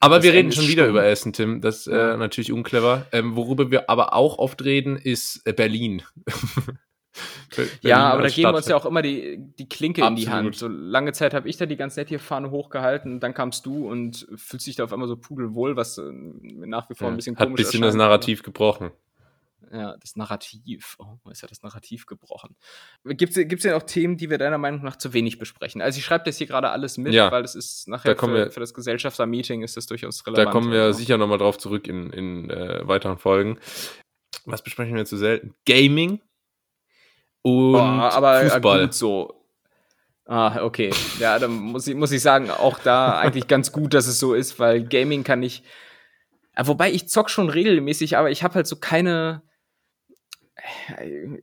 Aber 0.00 0.16
Das 0.16 0.24
wir 0.24 0.32
reden 0.32 0.50
schon 0.50 0.66
wieder 0.66 0.82
stumm. 0.82 0.90
über 0.96 1.04
Essen, 1.04 1.32
Tim. 1.32 1.60
Das 1.60 1.86
ist 1.86 1.86
äh, 1.86 2.16
natürlich 2.16 2.50
unclever. 2.50 3.06
Ähm, 3.12 3.36
worüber 3.36 3.70
wir 3.70 3.88
aber 3.88 4.14
auch 4.14 4.38
oft 4.38 4.64
reden, 4.64 4.96
ist 4.96 5.42
äh, 5.44 5.52
Berlin. 5.52 6.02
Ja, 7.82 8.10
aber 8.12 8.22
da 8.22 8.28
geben 8.28 8.50
wir 8.52 8.56
uns 8.56 8.68
ja 8.68 8.76
auch 8.76 8.86
immer 8.86 9.02
die, 9.02 9.38
die 9.58 9.68
Klinke 9.68 10.04
in 10.04 10.16
die 10.16 10.26
Absolut. 10.26 10.44
Hand. 10.46 10.56
So 10.56 10.68
lange 10.68 11.12
Zeit 11.12 11.34
habe 11.34 11.48
ich 11.48 11.56
da 11.56 11.66
die 11.66 11.76
ganz 11.76 11.96
nett 11.96 12.08
hier 12.08 12.20
Fahne 12.20 12.50
hochgehalten 12.50 13.14
und 13.14 13.20
dann 13.20 13.34
kamst 13.34 13.64
du 13.66 13.88
und 13.88 14.26
fühlst 14.36 14.66
dich 14.66 14.76
da 14.76 14.84
auf 14.84 14.92
einmal 14.92 15.08
so 15.08 15.16
pudelwohl, 15.16 15.76
was 15.76 15.98
äh, 15.98 16.02
nach 16.12 16.88
wie 16.90 16.94
vor 16.94 17.08
Ja, 17.08 17.12
ein 17.12 17.16
bisschen 17.16 17.36
Hat 17.36 17.42
ein 17.42 17.48
komisch 17.50 17.62
bisschen 17.66 17.82
das. 17.82 17.94
Narrativ 17.94 18.42
gebrochen. 18.42 18.90
Ja, 19.72 19.96
das 19.96 20.14
Narrativ. 20.14 20.96
Oh, 21.00 21.28
ist 21.30 21.42
ja 21.42 21.48
das 21.48 21.60
Narrativ 21.62 22.06
gebrochen. 22.06 22.54
Gibt 23.04 23.36
es 23.36 23.62
denn 23.62 23.72
auch 23.72 23.82
Themen, 23.82 24.16
die 24.16 24.30
wir 24.30 24.38
deiner 24.38 24.58
Meinung 24.58 24.82
nach 24.84 24.94
zu 24.94 25.12
wenig 25.12 25.38
besprechen? 25.40 25.82
Also 25.82 25.98
ich 25.98 26.04
schreibe 26.04 26.24
das 26.24 26.38
hier 26.38 26.46
gerade 26.46 26.70
alles 26.70 26.98
mit, 26.98 27.12
Ja. 27.12 27.32
weil 27.32 27.42
es 27.42 27.56
ist 27.56 27.88
nachher 27.88 28.14
Da 28.14 28.20
für, 28.20 28.32
wir- 28.32 28.50
für 28.52 28.60
das 28.60 28.74
Gesellschaftsmeeting 28.74 29.62
ist 29.62 29.76
das 29.76 29.86
durchaus 29.86 30.24
relevant. 30.24 30.46
Da 30.46 30.52
kommen 30.52 30.70
wir 30.70 30.82
Also. 30.82 30.98
sicher 31.00 31.18
nochmal 31.18 31.38
drauf 31.38 31.58
zurück 31.58 31.88
in, 31.88 32.10
in 32.10 32.48
äh, 32.50 32.86
weiteren 32.86 33.18
Folgen. 33.18 33.58
Was 34.44 34.62
besprechen 34.62 34.94
wir 34.94 35.04
zu 35.04 35.16
selten? 35.16 35.54
Gaming 35.66 36.20
und 37.46 37.72
Boah, 37.72 38.10
aber 38.12 38.42
äh, 38.42 38.50
Fußball. 38.50 38.80
gut 38.86 38.94
so. 38.94 39.32
Ah, 40.24 40.62
okay. 40.64 40.90
Ja, 41.20 41.38
dann 41.38 41.52
muss 41.52 41.86
ich, 41.86 41.94
muss 41.94 42.10
ich 42.10 42.20
sagen, 42.20 42.50
auch 42.50 42.80
da 42.80 43.16
eigentlich 43.18 43.46
ganz 43.46 43.70
gut, 43.70 43.94
dass 43.94 44.08
es 44.08 44.18
so 44.18 44.34
ist, 44.34 44.58
weil 44.58 44.82
Gaming 44.82 45.22
kann 45.22 45.42
ich. 45.44 45.62
Wobei 46.58 46.90
ich 46.90 47.08
zock 47.08 47.30
schon 47.30 47.48
regelmäßig, 47.48 48.16
aber 48.16 48.30
ich 48.30 48.42
habe 48.42 48.54
halt 48.54 48.66
so 48.66 48.76
keine. 48.76 49.42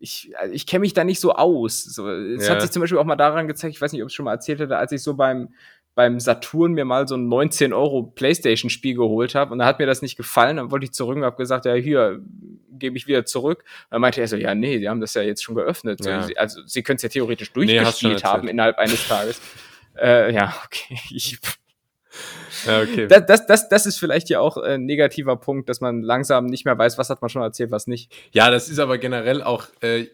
Ich, 0.01 0.33
ich 0.51 0.67
kenne 0.67 0.81
mich 0.81 0.93
da 0.93 1.03
nicht 1.05 1.21
so 1.21 1.33
aus. 1.33 1.83
So, 1.83 2.09
es 2.09 2.45
Ja. 2.47 2.53
hat 2.55 2.61
sich 2.61 2.71
zum 2.71 2.81
Beispiel 2.81 2.97
auch 2.97 3.05
mal 3.05 3.15
daran 3.15 3.47
gezeigt, 3.47 3.73
ich 3.75 3.81
weiß 3.81 3.93
nicht, 3.93 4.01
ob 4.01 4.07
ich 4.07 4.11
es 4.11 4.15
schon 4.15 4.25
mal 4.25 4.33
erzählt 4.33 4.59
hätte, 4.59 4.75
als 4.77 4.91
ich 4.91 5.01
so 5.01 5.13
beim, 5.13 5.53
beim 5.95 6.19
Saturn 6.19 6.73
mir 6.73 6.85
mal 6.85 7.07
so 7.07 7.15
ein 7.15 7.27
19 7.27 7.71
Euro 7.73 8.03
Playstation-Spiel 8.03 8.95
geholt 8.95 9.35
habe 9.35 9.51
und 9.51 9.59
da 9.59 9.65
hat 9.65 9.79
mir 9.79 9.85
das 9.85 10.01
nicht 10.01 10.17
gefallen, 10.17 10.57
dann 10.57 10.71
wollte 10.71 10.85
ich 10.85 10.91
zurück 10.91 11.15
und 11.17 11.23
habe 11.23 11.37
gesagt, 11.37 11.65
ja, 11.65 11.73
hier, 11.73 12.19
gebe 12.71 12.97
ich 12.97 13.05
wieder 13.07 13.25
zurück. 13.25 13.63
Dann 13.91 14.01
meinte 14.01 14.19
er 14.19 14.27
so, 14.27 14.35
ja, 14.35 14.55
nee, 14.55 14.79
die 14.79 14.89
haben 14.89 14.99
das 14.99 15.13
ja 15.13 15.21
jetzt 15.21 15.43
schon 15.43 15.55
geöffnet. 15.55 16.03
So, 16.03 16.09
Ja. 16.09 16.23
sie, 16.23 16.37
also 16.37 16.61
sie 16.65 16.81
können 16.83 16.97
es 16.97 17.03
ja 17.03 17.09
theoretisch 17.09 17.51
Nee, 17.55 17.67
durchgespielt 17.67 18.23
haben 18.23 18.33
erzählt. 18.39 18.51
innerhalb 18.51 18.77
eines 18.79 19.07
Tages. 19.07 19.41
äh, 20.01 20.33
ja, 20.33 20.53
okay. 20.65 20.97
Ich, 21.11 21.37
Ja, 22.65 22.81
okay. 22.81 23.07
das, 23.07 23.25
das, 23.25 23.45
das, 23.47 23.69
das 23.69 23.85
ist 23.85 23.97
vielleicht 23.99 24.29
ja 24.29 24.39
auch 24.39 24.57
ein 24.57 24.85
negativer 24.85 25.35
Punkt, 25.37 25.69
dass 25.69 25.81
man 25.81 26.01
langsam 26.01 26.45
nicht 26.45 26.65
mehr 26.65 26.77
weiß, 26.77 26.97
was 26.97 27.09
hat 27.09 27.21
man 27.21 27.29
schon 27.29 27.41
erzählt, 27.41 27.71
was 27.71 27.87
nicht. 27.87 28.11
Ja, 28.31 28.49
das 28.51 28.69
ist 28.69 28.79
aber 28.79 28.97
generell 28.97 29.41
auch, 29.43 29.67
äh, 29.81 30.05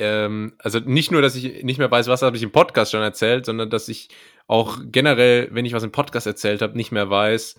ähm, 0.00 0.54
also 0.58 0.80
nicht 0.80 1.10
nur, 1.12 1.22
dass 1.22 1.36
ich 1.36 1.62
nicht 1.62 1.78
mehr 1.78 1.90
weiß, 1.90 2.08
was 2.08 2.22
habe 2.22 2.36
ich 2.36 2.42
im 2.42 2.50
Podcast 2.52 2.90
schon 2.92 3.02
erzählt, 3.02 3.46
sondern 3.46 3.70
dass 3.70 3.88
ich 3.88 4.08
auch 4.46 4.78
generell, 4.84 5.48
wenn 5.52 5.64
ich 5.64 5.72
was 5.72 5.82
im 5.84 5.92
Podcast 5.92 6.26
erzählt 6.26 6.62
habe, 6.62 6.76
nicht 6.76 6.90
mehr 6.90 7.08
weiß, 7.08 7.56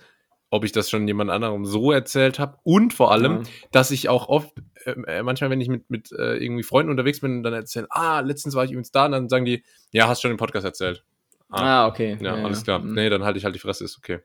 ob 0.49 0.65
ich 0.65 0.73
das 0.73 0.89
schon 0.89 1.07
jemand 1.07 1.31
anderem 1.31 1.65
so 1.65 1.91
erzählt 1.93 2.37
habe. 2.39 2.57
Und 2.63 2.93
vor 2.93 3.11
allem, 3.13 3.37
Ja. 3.37 3.49
dass 3.71 3.91
ich 3.91 4.09
auch 4.09 4.27
oft, 4.27 4.51
ähm, 4.85 5.05
äh, 5.05 5.23
manchmal, 5.23 5.49
wenn 5.49 5.61
ich 5.61 5.69
mit, 5.69 5.89
mit 5.89 6.11
äh, 6.11 6.35
irgendwie 6.35 6.63
Freunden 6.63 6.91
unterwegs 6.91 7.21
bin 7.21 7.37
und 7.37 7.43
dann 7.43 7.53
erzählen, 7.53 7.87
ah, 7.89 8.19
letztens 8.19 8.55
war 8.55 8.65
ich 8.65 8.71
übrigens 8.71 8.91
da, 8.91 9.05
und 9.05 9.13
dann 9.13 9.29
sagen 9.29 9.45
die, 9.45 9.63
ja, 9.91 10.09
hast 10.09 10.21
schon 10.21 10.31
im 10.31 10.37
Podcast 10.37 10.65
erzählt. 10.65 11.05
Ah, 11.49 11.87
okay. 11.87 12.17
Ja, 12.21 12.33
alles 12.35 12.63
klar. 12.63 12.79
Mhm. 12.79 12.93
Nee, 12.93 13.09
dann 13.09 13.23
halte 13.23 13.37
ich 13.37 13.45
halt 13.45 13.55
die 13.55 13.59
Fresse, 13.59 13.83
ist 13.85 13.97
okay. 13.97 14.19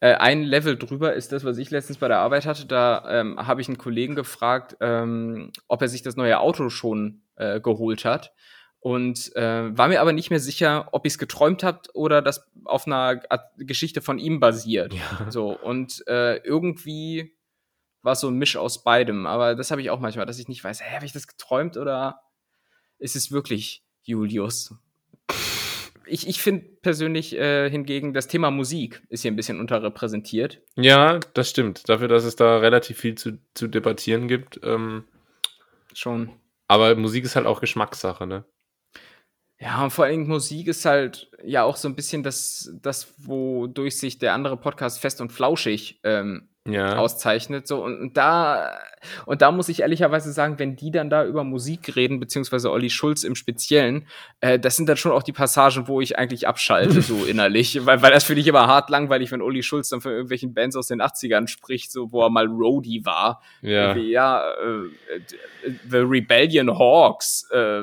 Äh, 0.00 0.14
ein 0.14 0.42
Level 0.42 0.76
drüber 0.76 1.14
ist 1.14 1.32
das, 1.32 1.44
was 1.44 1.58
ich 1.58 1.70
letztens 1.70 1.98
bei 1.98 2.08
der 2.08 2.18
Arbeit 2.18 2.46
hatte. 2.46 2.66
Da 2.66 3.04
ähm, 3.08 3.38
habe 3.38 3.60
ich 3.60 3.68
einen 3.68 3.78
Kollegen 3.78 4.14
gefragt, 4.14 4.76
ähm, 4.80 5.52
ob 5.68 5.82
er 5.82 5.88
sich 5.88 6.02
das 6.02 6.16
neue 6.16 6.40
Auto 6.40 6.70
schon 6.70 7.22
äh, 7.36 7.60
geholt 7.60 8.04
hat. 8.04 8.32
und 8.80 9.36
äh, 9.36 9.76
war 9.76 9.88
mir 9.88 10.00
aber 10.00 10.12
nicht 10.12 10.30
mehr 10.30 10.40
sicher, 10.40 10.88
ob 10.92 11.04
ich 11.04 11.12
es 11.12 11.18
geträumt 11.18 11.62
habe 11.62 11.82
oder 11.92 12.22
das 12.22 12.50
auf 12.64 12.86
einer 12.86 13.20
Geschichte 13.58 14.00
von 14.00 14.18
ihm 14.18 14.40
basiert. 14.40 14.94
Ja. 14.94 15.30
So 15.30 15.50
und 15.50 16.02
äh, 16.08 16.36
irgendwie 16.38 17.36
war 18.02 18.12
es 18.12 18.20
so 18.20 18.28
ein 18.28 18.38
Misch 18.38 18.56
aus 18.56 18.82
beidem. 18.82 19.26
Aber 19.26 19.54
das 19.54 19.70
habe 19.70 19.82
ich 19.82 19.90
auch 19.90 20.00
manchmal, 20.00 20.24
dass 20.24 20.38
ich 20.38 20.48
nicht 20.48 20.64
weiß, 20.64 20.80
hä, 20.80 20.94
habe 20.94 21.04
ich 21.04 21.12
das 21.12 21.26
geträumt 21.26 21.76
oder 21.76 22.22
ist 22.98 23.16
es 23.16 23.30
wirklich 23.30 23.84
Julius? 24.02 24.74
Ich, 26.10 26.26
ich 26.26 26.42
finde 26.42 26.66
persönlich 26.82 27.36
äh, 27.36 27.70
hingegen, 27.70 28.12
das 28.12 28.28
Thema 28.28 28.50
Musik 28.50 29.02
ist 29.08 29.22
hier 29.22 29.30
ein 29.30 29.36
bisschen 29.36 29.60
unterrepräsentiert. 29.60 30.60
Ja, 30.76 31.20
das 31.34 31.48
stimmt. 31.50 31.88
Dafür, 31.88 32.08
dass 32.08 32.24
es 32.24 32.36
da 32.36 32.58
relativ 32.58 32.98
viel 32.98 33.14
zu, 33.14 33.38
zu 33.54 33.68
debattieren 33.68 34.28
gibt. 34.28 34.60
Ähm, 34.62 35.04
Schon. 35.94 36.30
aber 36.68 36.94
Musik 36.96 37.24
ist 37.24 37.36
halt 37.36 37.46
auch 37.46 37.60
Geschmackssache, 37.60 38.26
ne? 38.26 38.44
Ja, 39.58 39.84
und 39.84 39.90
vor 39.90 40.04
allen 40.04 40.20
Dingen 40.20 40.28
Musik 40.28 40.68
ist 40.68 40.84
halt 40.86 41.30
ja 41.44 41.64
auch 41.64 41.76
so 41.76 41.86
ein 41.86 41.94
bisschen 41.94 42.22
das, 42.22 42.72
das 42.80 43.12
wodurch 43.18 43.98
sich 43.98 44.18
der 44.18 44.32
andere 44.32 44.56
Podcast 44.56 45.00
fest 45.00 45.20
und 45.20 45.32
flauschig 45.32 46.00
ähm, 46.02 46.48
Ja. 46.68 46.96
auszeichnet. 46.96 47.66
So, 47.66 47.82
und, 47.82 47.98
und 47.98 48.16
da, 48.16 48.70
und 49.24 49.40
da 49.40 49.50
muss 49.50 49.68
ich 49.70 49.80
ehrlicherweise 49.80 50.30
sagen, 50.32 50.58
wenn 50.58 50.76
die 50.76 50.90
dann 50.90 51.08
da 51.08 51.24
über 51.24 51.42
Musik 51.42 51.96
reden, 51.96 52.20
beziehungsweise 52.20 52.70
Olli 52.70 52.90
Schulz 52.90 53.24
im 53.24 53.34
Speziellen, 53.34 54.06
äh, 54.40 54.58
das 54.58 54.76
sind 54.76 54.88
dann 54.88 54.98
schon 54.98 55.12
auch 55.12 55.22
die 55.22 55.32
Passagen, 55.32 55.88
wo 55.88 56.00
ich 56.00 56.18
eigentlich 56.18 56.46
abschalte, 56.46 57.00
so 57.02 57.24
innerlich. 57.24 57.86
Weil, 57.86 58.02
weil 58.02 58.12
das 58.12 58.24
finde 58.24 58.42
ich 58.42 58.46
immer 58.46 58.66
hart 58.66 58.90
langweilig, 58.90 59.32
wenn 59.32 59.40
Olli 59.40 59.62
Schulz 59.62 59.88
dann 59.88 60.02
von 60.02 60.12
irgendwelchen 60.12 60.52
Bands 60.52 60.76
aus 60.76 60.88
den 60.88 61.00
80ern 61.00 61.48
spricht, 61.48 61.90
so 61.92 62.12
wo 62.12 62.22
er 62.22 62.30
mal 62.30 62.46
Roadie 62.46 63.04
war. 63.04 63.42
ja. 63.62 63.96
Ja, 63.96 64.42
äh, 64.52 65.14
äh, 65.14 65.20
The 65.88 65.98
Rebellion 65.98 66.78
Hawks, 66.78 67.48
äh, 67.52 67.82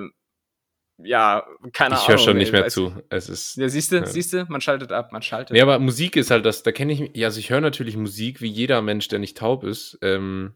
ja, 0.97 1.45
keine 1.73 1.95
Ahnung. 1.95 2.03
Ich 2.03 2.09
höre 2.09 2.17
schon 2.17 2.37
nicht 2.37 2.51
mehr 2.51 2.67
zu. 2.67 2.93
Es 3.09 3.29
ist. 3.29 3.57
Ja, 3.57 3.69
siehst 3.69 3.91
du, 3.91 3.97
Ja. 3.97 4.05
siehst 4.05 4.33
du, 4.33 4.45
man 4.49 4.61
schaltet 4.61 4.91
ab, 4.91 5.11
man 5.11 5.21
schaltet. 5.21 5.51
Nee, 5.53 5.61
aber 5.61 5.79
Musik 5.79 6.15
ist 6.15 6.31
halt 6.31 6.45
das, 6.45 6.63
da 6.63 6.71
kenne 6.71 6.93
ich 6.93 6.99
mich, 6.99 7.11
ja, 7.15 7.27
also 7.27 7.39
ich 7.39 7.49
höre 7.49 7.61
natürlich 7.61 7.95
Musik 7.97 8.41
wie 8.41 8.47
jeder 8.47 8.81
Mensch, 8.81 9.07
der 9.07 9.19
nicht 9.19 9.37
taub 9.37 9.63
ist. 9.63 9.97
Ähm, 10.01 10.53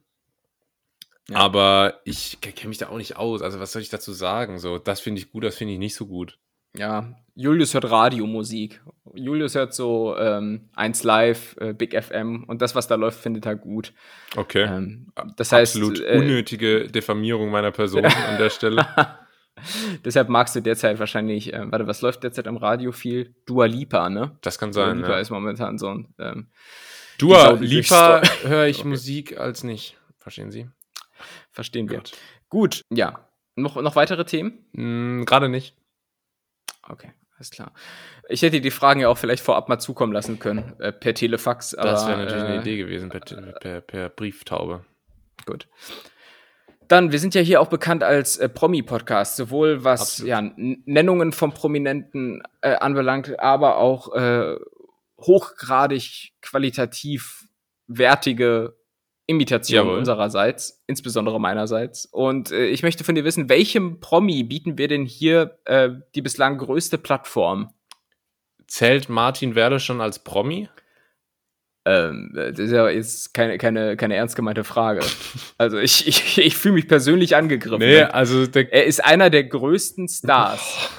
Ja. 1.29 1.37
Aber 1.37 2.01
ich 2.03 2.41
kenne 2.41 2.69
mich 2.69 2.79
da 2.79 2.89
auch 2.89 2.97
nicht 2.97 3.15
aus. 3.17 3.41
Also, 3.41 3.59
was 3.59 3.71
soll 3.71 3.81
ich 3.81 3.89
dazu 3.89 4.11
sagen? 4.11 4.57
So, 4.57 4.77
das 4.79 4.99
finde 4.99 5.21
ich 5.21 5.31
gut, 5.31 5.43
das 5.43 5.55
finde 5.55 5.73
ich 5.73 5.79
nicht 5.79 5.95
so 5.95 6.07
gut. 6.07 6.39
Ja, 6.75 7.13
Julius 7.35 7.73
hört 7.73 7.89
Radiomusik. 7.91 8.81
Julius 9.13 9.55
hört 9.55 9.73
so 9.73 10.15
ähm, 10.17 10.69
1 10.75 11.03
Live, 11.03 11.55
äh, 11.59 11.73
Big 11.73 11.93
FM 12.01 12.45
und 12.45 12.61
das, 12.61 12.75
was 12.75 12.87
da 12.87 12.95
läuft, 12.95 13.19
findet 13.19 13.45
er 13.45 13.55
gut. 13.55 13.93
Okay. 14.35 14.63
Ähm, 14.63 15.11
das 15.37 15.51
heißt, 15.51 15.75
Absolut 15.75 15.99
äh, 15.99 16.17
unnötige 16.17 16.87
Diffamierung 16.87 17.51
meiner 17.51 17.71
Person 17.71 18.05
an 18.05 18.37
der 18.39 18.49
Stelle. 18.49 18.87
deshalb 20.05 20.29
magst 20.29 20.55
du 20.55 20.61
derzeit 20.61 20.99
wahrscheinlich, 20.99 21.53
äh, 21.53 21.71
warte, 21.71 21.87
was 21.87 22.01
läuft 22.01 22.23
derzeit 22.23 22.47
am 22.47 22.57
Radio 22.57 22.91
viel? 22.91 23.35
Dua 23.45 23.65
Lipa, 23.65 24.09
ne? 24.09 24.37
Das 24.41 24.57
kann 24.59 24.71
Dua 24.71 24.87
sein. 24.87 24.97
Lipa 24.97 25.09
Ja. 25.11 25.19
ist 25.19 25.29
momentan 25.29 25.77
so 25.77 25.89
ein. 25.89 26.13
Ähm, 26.19 26.47
Dua 27.17 27.51
Lipa 27.51 28.21
höre 28.43 28.65
ich 28.67 28.79
Okay. 28.79 28.87
Musik 28.87 29.37
als 29.39 29.63
nicht. 29.63 29.97
Verstehen 30.17 30.51
Sie? 30.51 30.67
verstehen 31.51 31.89
wir. 31.89 31.97
Gut. 31.97 32.11
Gut, 32.49 32.85
ja. 32.89 33.27
Noch, 33.55 33.75
noch 33.81 33.95
weitere 33.95 34.25
Themen? 34.25 34.65
Hm, 34.73 35.25
Gerade 35.25 35.49
nicht. 35.49 35.75
Okay, 36.87 37.11
alles 37.37 37.51
klar. 37.51 37.73
Ich 38.29 38.41
hätte 38.41 38.59
die 38.61 38.71
Fragen 38.71 39.01
ja 39.01 39.09
auch 39.09 39.17
vielleicht 39.17 39.43
vorab 39.43 39.69
mal 39.69 39.77
zukommen 39.79 40.13
lassen 40.13 40.39
können, 40.39 40.73
äh, 40.79 40.91
per 40.91 41.13
Telefax. 41.13 41.71
Das 41.71 42.03
aber, 42.03 42.09
wäre 42.11 42.19
natürlich 42.25 42.43
äh, 42.43 42.47
eine 42.47 42.61
Idee 42.61 42.77
gewesen 42.77 43.09
per, 43.09 43.19
per, 43.19 43.81
per 43.81 44.09
Brieftaube. 44.09 44.83
Gut. 45.45 45.67
Dann, 46.91 47.13
wir 47.13 47.19
sind 47.19 47.35
ja 47.35 47.41
hier 47.41 47.61
auch 47.61 47.69
bekannt 47.69 48.03
als 48.03 48.35
äh, 48.35 48.49
Promi-Podcast, 48.49 49.37
sowohl 49.37 49.85
was 49.85 50.01
Absolut. 50.01 50.29
ja, 50.29 50.41
Nennungen 50.83 51.31
von 51.31 51.53
Prominenten 51.53 52.43
äh, 52.59 52.73
anbelangt, 52.75 53.39
aber 53.39 53.77
auch 53.77 54.13
äh, 54.13 54.57
hochgradig 55.17 56.33
qualitativ 56.41 57.47
wertige 57.87 58.75
Imitationen 59.25 59.85
Jawohl. 59.85 59.99
unsererseits, 59.99 60.83
insbesondere 60.85 61.39
meinerseits. 61.39 62.07
Und 62.07 62.51
äh, 62.51 62.65
ich 62.65 62.83
möchte 62.83 63.05
von 63.05 63.15
dir 63.15 63.23
wissen, 63.23 63.47
welchem 63.47 64.01
Promi 64.01 64.43
bieten 64.43 64.77
wir 64.77 64.89
denn 64.89 65.05
hier 65.05 65.59
äh, 65.63 65.91
die 66.13 66.21
bislang 66.21 66.57
größte 66.57 66.97
Plattform? 66.97 67.73
Zählt 68.67 69.07
Martin 69.07 69.55
Werle 69.55 69.79
schon 69.79 70.01
als 70.01 70.19
Promi? 70.19 70.67
Ähm, 71.83 72.31
das 72.33 72.59
ist 72.59 72.71
ja 72.71 72.87
jetzt 72.89 73.33
keine, 73.33 73.57
keine, 73.57 73.97
keine 73.97 74.15
ernst 74.15 74.35
gemeinte 74.35 74.63
Frage. 74.63 75.01
Also 75.57 75.79
ich, 75.79 76.07
ich, 76.07 76.37
ich 76.37 76.55
fühle 76.55 76.75
mich 76.75 76.87
persönlich 76.87 77.35
angegriffen. 77.35 77.79
Nee, 77.79 78.01
also 78.01 78.45
der, 78.45 78.71
Er 78.71 78.85
ist 78.85 79.03
einer 79.03 79.29
der 79.29 79.45
größten 79.45 80.07
Stars 80.07 80.89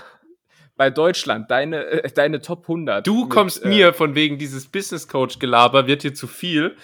bei 0.77 0.91
Deutschland. 0.91 1.51
Deine, 1.51 1.85
äh, 1.85 2.11
deine 2.11 2.41
Top 2.41 2.63
100. 2.63 3.07
du 3.07 3.23
mit, 3.23 3.31
kommst 3.31 3.65
äh, 3.65 3.69
mir 3.69 3.95
von 3.95 4.15
wegen 4.17 4.39
dieses 4.39 4.67
Business 4.67 5.07
Coach 5.07 5.39
Gelaber 5.39 5.87
wird 5.87 6.03
dir 6.03 6.15
zu 6.15 6.27
viel, 6.27 6.77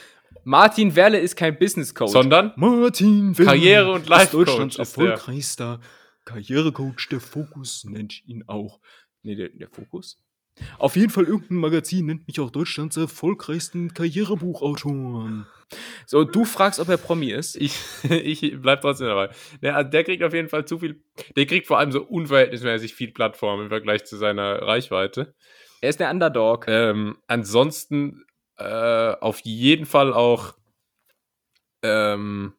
Martin 0.44 0.94
Werle 0.94 1.18
ist 1.18 1.36
kein 1.36 1.58
Business 1.58 1.94
Coach. 1.94 2.12
sondern 2.12 2.52
Martin 2.56 3.36
Will 3.36 3.46
Karriere- 3.46 3.92
und 3.92 4.02
ist 4.02 4.08
Life-Coach 4.08 4.46
Deutschlands 4.46 4.78
erfolgreichster 4.78 5.80
Karrierecoach. 6.24 7.08
Der 7.10 7.20
Fokus 7.20 7.84
nennt 7.84 8.24
ihn 8.26 8.44
auch. 8.46 8.80
nee, 9.22 9.34
der, 9.34 9.48
der 9.48 9.68
Fokus. 9.68 10.16
Auf 10.78 10.96
jeden 10.96 11.10
Fall 11.10 11.24
irgendein 11.24 11.58
Magazin 11.58 12.06
nennt 12.06 12.26
mich 12.26 12.40
auch 12.40 12.50
Deutschlands 12.50 12.96
erfolgreichsten 12.96 13.94
Karrierebuchautoren. 13.94 15.46
So, 16.06 16.24
du 16.24 16.44
fragst, 16.44 16.80
ob 16.80 16.88
er 16.88 16.96
Promi 16.96 17.30
ist. 17.30 17.56
ich, 17.56 17.78
ich 18.10 18.54
bleib 18.60 18.80
trotzdem 18.80 19.08
dabei. 19.08 19.30
Der, 19.62 19.84
der 19.84 20.04
kriegt 20.04 20.22
auf 20.22 20.34
jeden 20.34 20.48
Fall 20.48 20.64
zu 20.64 20.78
viel, 20.78 21.02
der 21.36 21.46
kriegt 21.46 21.66
vor 21.66 21.78
allem 21.78 21.92
so 21.92 22.02
unverhältnismäßig 22.02 22.94
viel 22.94 23.12
Plattform 23.12 23.62
im 23.62 23.68
Vergleich 23.68 24.04
zu 24.04 24.16
seiner 24.16 24.62
Reichweite. 24.62 25.34
Er 25.80 25.90
ist 25.90 26.00
der 26.00 26.10
Underdog. 26.10 26.66
Ähm, 26.68 27.18
ansonsten 27.26 28.24
äh, 28.56 29.12
auf 29.20 29.40
jeden 29.40 29.86
Fall 29.86 30.12
auch 30.12 30.54
ähm, 31.82 32.54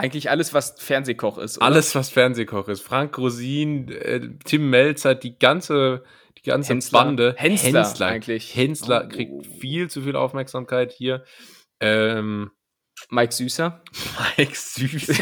Eigentlich 0.00 0.30
alles, 0.30 0.54
was 0.54 0.76
Fernsehkoch 0.78 1.36
ist. 1.36 1.58
Oder? 1.58 1.66
alles, 1.66 1.94
was 1.94 2.08
Fernsehkoch 2.08 2.68
ist. 2.68 2.80
Frank 2.80 3.18
Rosin, 3.18 3.90
äh, 3.90 4.30
Tim 4.44 4.70
Melzer, 4.70 5.14
die 5.14 5.38
ganze, 5.38 6.04
die 6.38 6.42
ganze 6.42 6.70
Hensler. 6.72 7.04
Bande. 7.04 7.34
Hensler 7.36 8.06
eigentlich. 8.06 8.54
Hensler 8.54 9.04
Oh. 9.06 9.08
kriegt 9.08 9.46
viel 9.60 9.90
zu 9.90 10.02
viel 10.02 10.16
Aufmerksamkeit 10.16 10.92
hier. 10.92 11.24
Ähm, 11.80 12.50
Mike 13.08 13.32
Süßer. 13.32 13.82
Mike 14.36 14.52
Süß. 14.54 15.18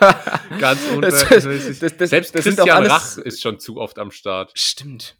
Ganz 0.60 0.80
das- 1.00 1.20
Selbst 2.10 2.34
das 2.34 2.44
Christian 2.44 2.68
alles- 2.70 2.92
Rach 2.92 3.18
ist 3.18 3.40
schon 3.42 3.58
zu 3.58 3.78
oft 3.78 3.98
am 3.98 4.10
Start. 4.10 4.52
Stimmt. 4.54 5.16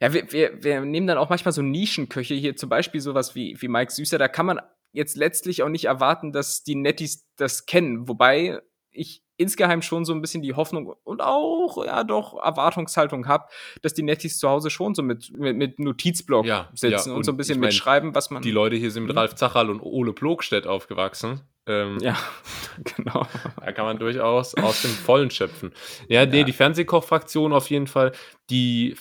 Ja, 0.00 0.12
wir, 0.12 0.30
wir, 0.30 0.62
wir 0.62 0.80
nehmen 0.82 1.06
dann 1.06 1.18
auch 1.18 1.30
manchmal 1.30 1.52
so 1.52 1.62
Nischenköche 1.62 2.34
hier, 2.34 2.54
zum 2.56 2.68
Beispiel 2.68 3.00
sowas 3.00 3.34
wie, 3.34 3.56
wie 3.60 3.68
Mike 3.68 3.90
Süßer. 3.92 4.18
Da 4.18 4.28
kann 4.28 4.46
man 4.46 4.60
jetzt 4.92 5.16
letztlich 5.16 5.62
auch 5.64 5.68
nicht 5.68 5.86
erwarten, 5.86 6.30
dass 6.32 6.62
die 6.62 6.76
Nettis 6.76 7.26
das 7.36 7.66
kennen. 7.66 8.06
Wobei 8.08 8.60
ich 8.94 9.22
insgeheim 9.36 9.82
schon 9.82 10.04
so 10.04 10.12
ein 10.14 10.20
bisschen 10.20 10.42
die 10.42 10.54
Hoffnung 10.54 10.94
und 11.02 11.20
auch, 11.20 11.84
ja 11.84 12.04
doch, 12.04 12.40
Erwartungshaltung 12.40 13.26
habe, 13.26 13.46
dass 13.82 13.92
die 13.94 14.02
Nettis 14.04 14.38
zu 14.38 14.48
Hause 14.48 14.70
schon 14.70 14.94
so 14.94 15.02
mit, 15.02 15.36
mit, 15.36 15.56
mit 15.56 15.78
Notizblock 15.80 16.46
Ja, 16.46 16.68
sitzen 16.72 17.10
ja, 17.10 17.16
und, 17.16 17.24
so 17.24 17.30
und 17.32 17.34
ein 17.34 17.36
bisschen 17.38 17.54
ich 17.56 17.60
mein, 17.60 17.68
mitschreiben, 17.68 18.14
was 18.14 18.30
man. 18.30 18.42
Die 18.42 18.52
Leute 18.52 18.76
hier 18.76 18.90
sind 18.92 19.02
mit 19.04 19.12
Mhm. 19.12 19.18
Ralf 19.18 19.34
Zachal 19.34 19.70
und 19.70 19.80
Ole 19.80 20.12
Plogstedt 20.12 20.66
aufgewachsen. 20.68 21.40
Ähm, 21.66 21.98
Ja, 22.00 22.16
genau. 22.96 23.26
Da 23.60 23.72
kann 23.72 23.86
man 23.86 23.98
durchaus 23.98 24.54
aus 24.54 24.82
dem 24.82 24.90
Vollen 24.92 25.30
schöpfen. 25.30 25.72
Ja, 26.08 26.24
nee, 26.26 26.38
Ja. 26.40 26.44
die 26.44 26.52
Fernsehkoch-Fraktion 26.52 27.52
auf 27.52 27.68
jeden 27.70 27.86
Fall. 27.88 28.12
Die 28.50 28.94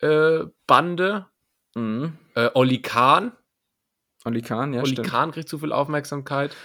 Fernsehmoderator-Bande. 0.00 1.26
Mhm. 1.76 2.18
äh, 2.34 2.50
Olli 2.54 2.80
Kahn. 2.82 3.32
Olli 4.24 4.40
Kahn, 4.42 4.72
ja, 4.72 4.80
Olli 4.80 4.92
stimmt. 4.92 5.08
Kahn 5.08 5.32
kriegt 5.32 5.48
zu 5.48 5.58
viel 5.58 5.72
Aufmerksamkeit. 5.72 6.56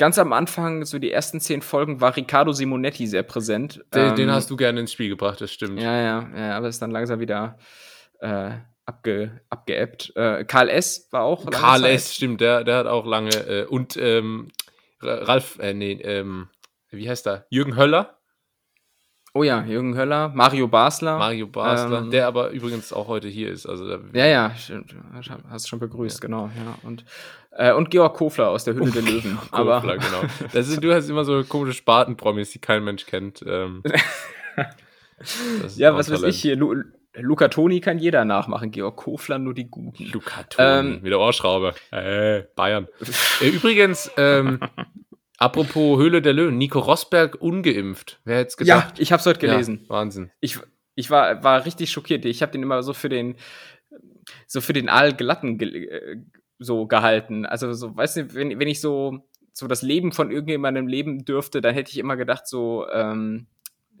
Ganz 0.00 0.18
am 0.18 0.32
Anfang, 0.32 0.86
so 0.86 0.98
die 0.98 1.12
ersten 1.12 1.40
zehn 1.40 1.60
Folgen, 1.60 2.00
war 2.00 2.16
Riccardo 2.16 2.52
Simonetti 2.52 3.06
sehr 3.06 3.22
präsent. 3.22 3.84
Den, 3.94 4.08
Ähm, 4.08 4.16
den 4.16 4.30
hast 4.32 4.48
du 4.50 4.56
gerne 4.56 4.80
ins 4.80 4.92
Spiel 4.92 5.10
gebracht, 5.10 5.42
das 5.42 5.52
stimmt. 5.52 5.78
Ja, 5.78 5.94
ja, 6.00 6.30
ja, 6.34 6.56
aber 6.56 6.68
ist 6.68 6.80
dann 6.80 6.90
langsam 6.90 7.20
wieder 7.20 7.58
äh, 8.20 8.52
abge, 8.86 9.42
abgeebbt. 9.50 10.10
Äh, 10.16 10.46
Karl 10.46 10.70
S. 10.70 11.06
war 11.10 11.24
auch. 11.24 11.44
Karl 11.50 11.82
Zeit. 11.82 11.94
S., 11.96 12.14
stimmt, 12.14 12.40
der, 12.40 12.64
der 12.64 12.78
hat 12.78 12.86
auch 12.86 13.04
lange. 13.04 13.28
Äh, 13.46 13.66
und 13.66 13.98
ähm, 13.98 14.48
Ra- 15.02 15.22
Ralf, 15.24 15.58
äh, 15.58 15.74
nee, 15.74 15.92
ähm, 16.02 16.48
wie 16.88 17.06
heißt 17.10 17.26
er? 17.26 17.44
Jürgen 17.50 17.76
Höller, 17.76 18.19
Oh 19.32 19.44
ja, 19.44 19.62
Jürgen 19.64 19.96
Höller, 19.96 20.30
Mario 20.34 20.66
Basler. 20.66 21.16
Mario 21.18 21.46
Basler, 21.46 21.98
Ähm, 22.00 22.10
der 22.10 22.26
aber 22.26 22.50
übrigens 22.50 22.92
auch 22.92 23.06
heute 23.06 23.28
hier 23.28 23.50
ist. 23.50 23.64
Also 23.66 23.86
Ja, 24.12 24.26
ja, 24.26 24.54
stimmt. 24.56 24.94
Hast 25.48 25.68
schon 25.68 25.78
begrüßt, 25.78 26.20
genau, 26.20 26.46
ja. 26.56 26.74
Und, 26.82 27.04
äh, 27.52 27.72
und 27.72 27.90
Georg 27.90 28.14
Kofler 28.16 28.48
aus 28.48 28.64
der 28.64 28.74
Hülle 28.74 28.90
der 28.90 29.02
Löwen. 29.02 29.38
aber 29.52 29.76
Kofler, 29.80 29.98
genau. 29.98 30.22
Das 30.52 30.66
sind, 30.66 30.82
du 30.82 30.92
hast 30.92 31.08
immer 31.08 31.24
so 31.24 31.44
komische 31.44 31.74
Spatenpromis, 31.74 32.50
die 32.50 32.58
kein 32.58 32.82
Mensch 32.82 33.06
kennt. 33.06 33.44
Ähm, 33.46 33.82
ja, 35.76 35.94
was 35.94 36.08
ein 36.08 36.14
weiß 36.14 36.20
Talent. 36.20 36.24
ich 36.34 36.40
hier. 36.42 36.56
Lu 36.56 36.74
Luca 37.14 37.48
Toni 37.48 37.80
kann 37.80 37.98
jeder 37.98 38.24
nachmachen, 38.24 38.70
Georg 38.70 38.96
Kofler 38.96 39.38
nur 39.40 39.52
die 39.52 39.68
Guten. 39.68 40.06
Luca 40.12 40.44
Toni, 40.44 40.68
Ähm, 40.68 41.00
mit 41.02 41.10
der 41.10 41.18
Ohrschraube. 41.18 41.74
Äh, 41.90 42.44
Bayern. 42.54 42.86
Äh, 43.40 43.48
Übrigens, 43.48 44.10
ähm, 44.16 44.60
Apropos 45.40 45.98
Höhle 45.98 46.20
der 46.20 46.34
Löwen, 46.34 46.58
Nico 46.58 46.78
Rosberg 46.78 47.40
ungeimpft. 47.40 48.20
Wer 48.24 48.38
hätte 48.38 48.54
es 48.60 48.66
Ja, 48.68 48.76
gedacht? 48.80 49.00
ich 49.00 49.10
habe 49.10 49.20
es 49.20 49.26
heute 49.26 49.40
gelesen. 49.40 49.80
Ja, 49.84 49.88
Wahnsinn. 49.88 50.30
Ich, 50.40 50.58
ich 50.94 51.10
war, 51.10 51.42
war 51.42 51.64
richtig 51.64 51.90
schockiert. 51.90 52.24
Ich 52.26 52.42
habe 52.42 52.52
den 52.52 52.62
immer 52.62 52.82
so 52.82 52.92
für 52.92 53.08
den, 53.08 53.36
so 54.46 54.60
für 54.60 54.74
den 54.74 54.88
Allglatten 54.90 55.56
ge 55.56 55.86
äh, 55.86 56.16
so 56.58 56.86
gehalten. 56.86 57.46
Also 57.46 57.72
so, 57.72 57.96
weißt 57.96 58.16
du, 58.18 58.34
wenn, 58.34 58.58
wenn 58.60 58.68
ich 58.68 58.82
so, 58.82 59.26
so 59.54 59.66
das 59.66 59.80
Leben 59.80 60.12
von 60.12 60.30
irgendjemandem 60.30 60.86
leben 60.86 61.24
dürfte, 61.24 61.62
dann 61.62 61.72
hätte 61.74 61.90
ich 61.90 61.98
immer 61.98 62.16
gedacht, 62.16 62.46
so, 62.46 62.86
ähm, 62.92 63.46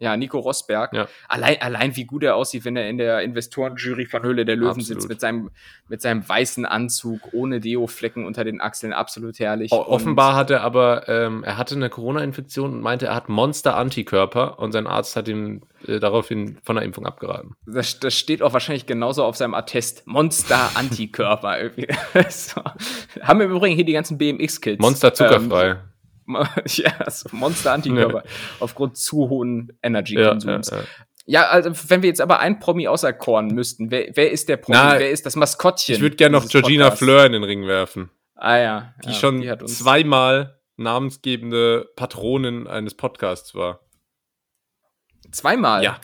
ja, 0.00 0.16
Nico 0.16 0.38
Rosberg. 0.38 0.92
Ja. 0.94 1.08
Allein, 1.28 1.60
allein 1.60 1.94
wie 1.94 2.04
gut 2.04 2.22
er 2.22 2.34
aussieht, 2.34 2.64
wenn 2.64 2.76
er 2.76 2.88
in 2.88 2.96
der 2.96 3.20
Investorenjury 3.20 4.06
von 4.06 4.22
Höhle 4.22 4.44
der 4.44 4.56
Löwen 4.56 4.80
Absolut. 4.80 4.86
sitzt, 4.86 5.08
mit 5.08 5.20
seinem, 5.20 5.50
mit 5.88 6.00
seinem 6.00 6.26
weißen 6.26 6.64
Anzug, 6.64 7.32
ohne 7.32 7.60
Deo-Flecken 7.60 8.24
unter 8.24 8.42
den 8.42 8.60
Achseln, 8.60 8.92
absolut 8.92 9.38
herrlich. 9.38 9.72
O 9.72 9.76
offenbar 9.76 10.34
hat 10.34 10.50
er 10.50 10.62
aber, 10.62 11.08
ähm, 11.08 11.44
er 11.44 11.58
hatte 11.58 11.74
eine 11.74 11.90
Corona-Infektion 11.90 12.72
und 12.72 12.80
meinte, 12.80 13.06
er 13.06 13.14
hat 13.14 13.28
Monster-Antikörper 13.28 14.58
und 14.58 14.72
sein 14.72 14.86
Arzt 14.86 15.16
hat 15.16 15.28
ihn 15.28 15.62
äh, 15.86 16.00
daraufhin 16.00 16.58
von 16.62 16.76
der 16.76 16.84
Impfung 16.84 17.06
abgeraten. 17.06 17.54
Das, 17.66 18.00
das 18.00 18.14
steht 18.14 18.42
auch 18.42 18.54
wahrscheinlich 18.54 18.86
genauso 18.86 19.24
auf 19.24 19.36
seinem 19.36 19.54
Attest. 19.54 20.06
Monster-Antikörper. 20.06 21.58
so. 22.30 22.62
Haben 23.20 23.40
wir 23.40 23.46
im 23.46 23.52
Übrigen 23.52 23.76
hier 23.76 23.84
die 23.84 23.92
ganzen 23.92 24.16
BMX-Kids. 24.16 24.80
Monster 24.80 25.12
zuckerfrei. 25.12 25.70
Ähm, 25.70 25.89
ja, 26.66 27.10
so 27.10 27.28
Monster-Antikörper. 27.32 28.24
Aufgrund 28.60 28.96
zu 28.96 29.28
hohen 29.28 29.68
ja, 29.68 29.72
ja, 29.72 29.78
Energy-Konsums. 29.88 30.70
ja. 30.70 30.78
Ja, 31.26 31.48
also 31.48 31.70
wenn 31.88 32.02
wir 32.02 32.08
jetzt 32.08 32.20
aber 32.20 32.40
ein 32.40 32.58
Promi 32.58 32.88
auserkoren 32.88 33.48
müssten, 33.48 33.90
wer, 33.92 34.10
wer 34.14 34.32
ist 34.32 34.48
der 34.48 34.56
Promi? 34.56 34.76
Na, 34.76 34.98
wer 34.98 35.10
ist 35.10 35.26
das 35.26 35.36
Maskottchen? 35.36 35.94
Ich 35.94 36.00
würde 36.00 36.16
gerne 36.16 36.36
noch 36.36 36.48
Georgina 36.48 36.84
Podcasts? 36.84 37.04
Fleur 37.04 37.26
in 37.26 37.32
den 37.32 37.44
Ring 37.44 37.66
werfen, 37.68 38.10
Ah 38.34 38.56
ja. 38.56 38.94
die 39.04 39.10
ja, 39.10 39.14
schon 39.14 39.40
die 39.40 39.56
zweimal 39.66 40.58
namensgebende 40.76 41.88
Patronin 41.94 42.66
eines 42.66 42.94
Podcasts 42.94 43.54
war. 43.54 43.80
zweimal. 45.30 45.84
Ja. 45.84 46.00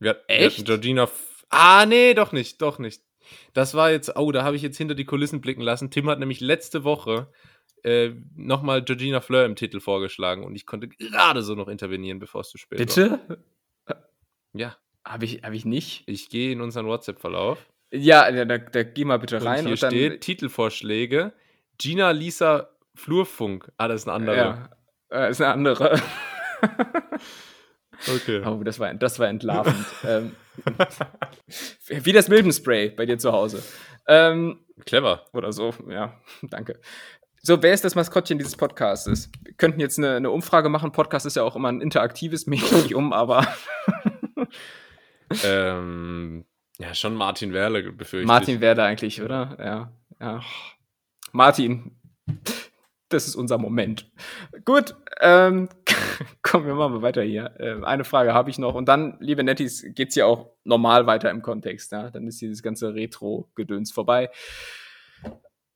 Wir, 0.00 0.20
wir 0.26 0.36
Echt? 0.36 0.56
hatten 0.56 0.66
Georgina. 0.66 1.04
F 1.04 1.44
ah, 1.50 1.86
nee, 1.86 2.14
doch 2.14 2.32
nicht, 2.32 2.60
doch 2.60 2.78
nicht. 2.80 3.02
Das 3.52 3.74
war 3.74 3.90
jetzt, 3.90 4.16
oh, 4.16 4.32
da 4.32 4.42
habe 4.42 4.56
ich 4.56 4.62
jetzt 4.62 4.78
hinter 4.78 4.94
die 4.94 5.04
Kulissen 5.04 5.40
blicken 5.40 5.62
lassen. 5.62 5.90
Tim 5.90 6.08
hat 6.08 6.18
nämlich 6.18 6.40
letzte 6.40 6.82
Woche 6.82 7.28
äh, 7.82 8.10
nochmal 8.36 8.82
Georgina 8.82 9.20
Fleur 9.20 9.44
im 9.44 9.56
Titel 9.56 9.80
vorgeschlagen 9.80 10.44
und 10.44 10.54
ich 10.54 10.66
konnte 10.66 10.88
gerade 10.88 11.42
so 11.42 11.54
noch 11.54 11.68
intervenieren, 11.68 12.18
bevor 12.18 12.42
es 12.42 12.50
zu 12.50 12.58
spät 12.58 12.78
war. 12.78 12.86
Bitte? 12.86 13.44
Ja, 14.54 14.76
Habe 15.04 15.24
ich, 15.24 15.42
hab 15.42 15.52
ich 15.52 15.64
nicht? 15.64 16.04
ich 16.06 16.28
gehe 16.28 16.52
in 16.52 16.60
unseren 16.60 16.86
WhatsApp-Verlauf. 16.86 17.58
Ja, 17.90 18.28
ja 18.28 18.44
da, 18.44 18.58
da 18.58 18.82
geh 18.82 19.04
mal 19.04 19.18
bitte 19.18 19.38
Und 19.38 19.46
rein. 19.46 19.62
hier 19.64 19.72
und 19.72 19.82
dann, 19.82 19.90
steht 19.90 20.20
Titelvorschläge. 20.20 21.32
Gina 21.78 22.10
Lisa 22.10 22.68
Flurfunk. 22.94 23.72
Ah, 23.78 23.88
das 23.88 24.02
ist 24.02 24.08
eine 24.08 24.14
andere. 24.14 24.36
Ja, 24.36 24.70
äh, 25.10 25.30
ist 25.30 25.40
eine 25.40 25.52
andere. 25.52 26.00
Okay. 28.08 28.42
Oh, 28.44 28.62
das 28.64 28.78
war, 28.80 28.92
das 28.94 29.18
war 29.18 29.28
entlarvend. 29.28 29.86
ähm, 30.04 30.32
wie 31.88 32.12
das 32.12 32.28
Milbenspray 32.28 32.90
bei 32.90 33.06
dir 33.06 33.18
zu 33.18 33.32
Hause. 33.32 33.62
Ähm, 34.06 34.58
Clever. 34.84 35.26
oder 35.32 35.52
so, 35.52 35.72
ja, 35.88 36.18
danke. 36.42 36.80
So, 37.44 37.60
wer 37.60 37.74
ist 37.74 37.84
das 37.84 37.96
Maskottchen 37.96 38.38
dieses 38.38 38.54
Podcastes? 38.54 39.28
Wir 39.42 39.54
könnten 39.54 39.80
jetzt 39.80 39.98
eine, 39.98 40.14
eine 40.14 40.30
Umfrage 40.30 40.68
machen. 40.68 40.92
Podcast 40.92 41.26
ist 41.26 41.34
ja 41.34 41.42
auch 41.42 41.56
immer 41.56 41.72
ein 41.72 41.80
interaktives 41.80 42.46
Medium, 42.46 43.12
aber 43.12 43.44
ähm, 45.44 46.44
ja, 46.78 46.94
schon 46.94 47.16
Martin 47.16 47.52
Werle 47.52 47.90
befürchte 47.90 48.28
Martin 48.28 48.54
ich. 48.54 48.60
da 48.60 48.84
eigentlich, 48.84 49.22
oder? 49.22 49.56
Ja, 49.58 49.92
ja. 50.20 50.40
Martin, 51.32 51.96
das 53.08 53.26
ist 53.26 53.34
unser 53.34 53.58
Moment. 53.58 54.08
Gut, 54.64 54.94
ähm, 55.20 55.68
kommen 56.42 56.68
wir 56.68 56.76
mal 56.76 57.02
weiter 57.02 57.22
hier. 57.22 57.56
Ähm, 57.58 57.84
eine 57.84 58.04
Frage 58.04 58.34
habe 58.34 58.50
ich 58.50 58.58
noch 58.58 58.76
und 58.76 58.86
dann, 58.86 59.16
liebe 59.18 59.42
Nettis, 59.42 59.84
geht's 59.96 60.14
ja 60.14 60.26
auch 60.26 60.52
normal 60.62 61.08
weiter 61.08 61.28
im 61.30 61.42
Kontext. 61.42 61.90
Ja? 61.90 62.08
Dann 62.08 62.28
ist 62.28 62.40
dieses 62.40 62.62
ganze 62.62 62.94
Retro-Gedöns 62.94 63.90
vorbei. 63.90 64.30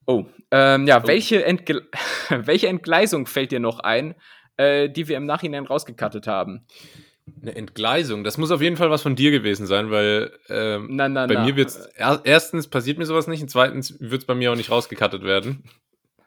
Oh, 0.06 0.26
ähm, 0.50 0.86
ja, 0.86 1.02
Oh. 1.02 1.06
Welche, 1.06 1.44
Entgle 1.44 1.88
welche 2.30 2.68
Entgleisung 2.68 3.26
fällt 3.26 3.52
dir 3.52 3.60
noch 3.60 3.80
ein, 3.80 4.14
äh, 4.56 4.88
die 4.88 5.08
wir 5.08 5.16
im 5.16 5.26
Nachhinein 5.26 5.66
rausgekattet 5.66 6.26
haben? 6.26 6.66
Eine 7.42 7.56
Entgleisung. 7.56 8.22
Das 8.22 8.38
muss 8.38 8.52
auf 8.52 8.62
jeden 8.62 8.76
Fall 8.76 8.88
was 8.88 9.02
von 9.02 9.16
dir 9.16 9.32
gewesen 9.32 9.66
sein, 9.66 9.90
weil 9.90 10.32
ähm, 10.48 10.86
Na, 10.90 11.08
na, 11.08 11.26
bei 11.26 11.34
na. 11.34 11.44
mir 11.44 11.56
wird's 11.56 11.76
er, 11.96 12.20
erstens 12.22 12.68
passiert 12.68 12.98
mir 12.98 13.06
sowas 13.06 13.26
nicht 13.26 13.42
und 13.42 13.48
zweitens 13.48 13.98
wird 13.98 14.22
es 14.22 14.26
bei 14.26 14.36
mir 14.36 14.52
auch 14.52 14.56
nicht 14.56 14.70
rausgekattet 14.70 15.24
werden. 15.24 15.64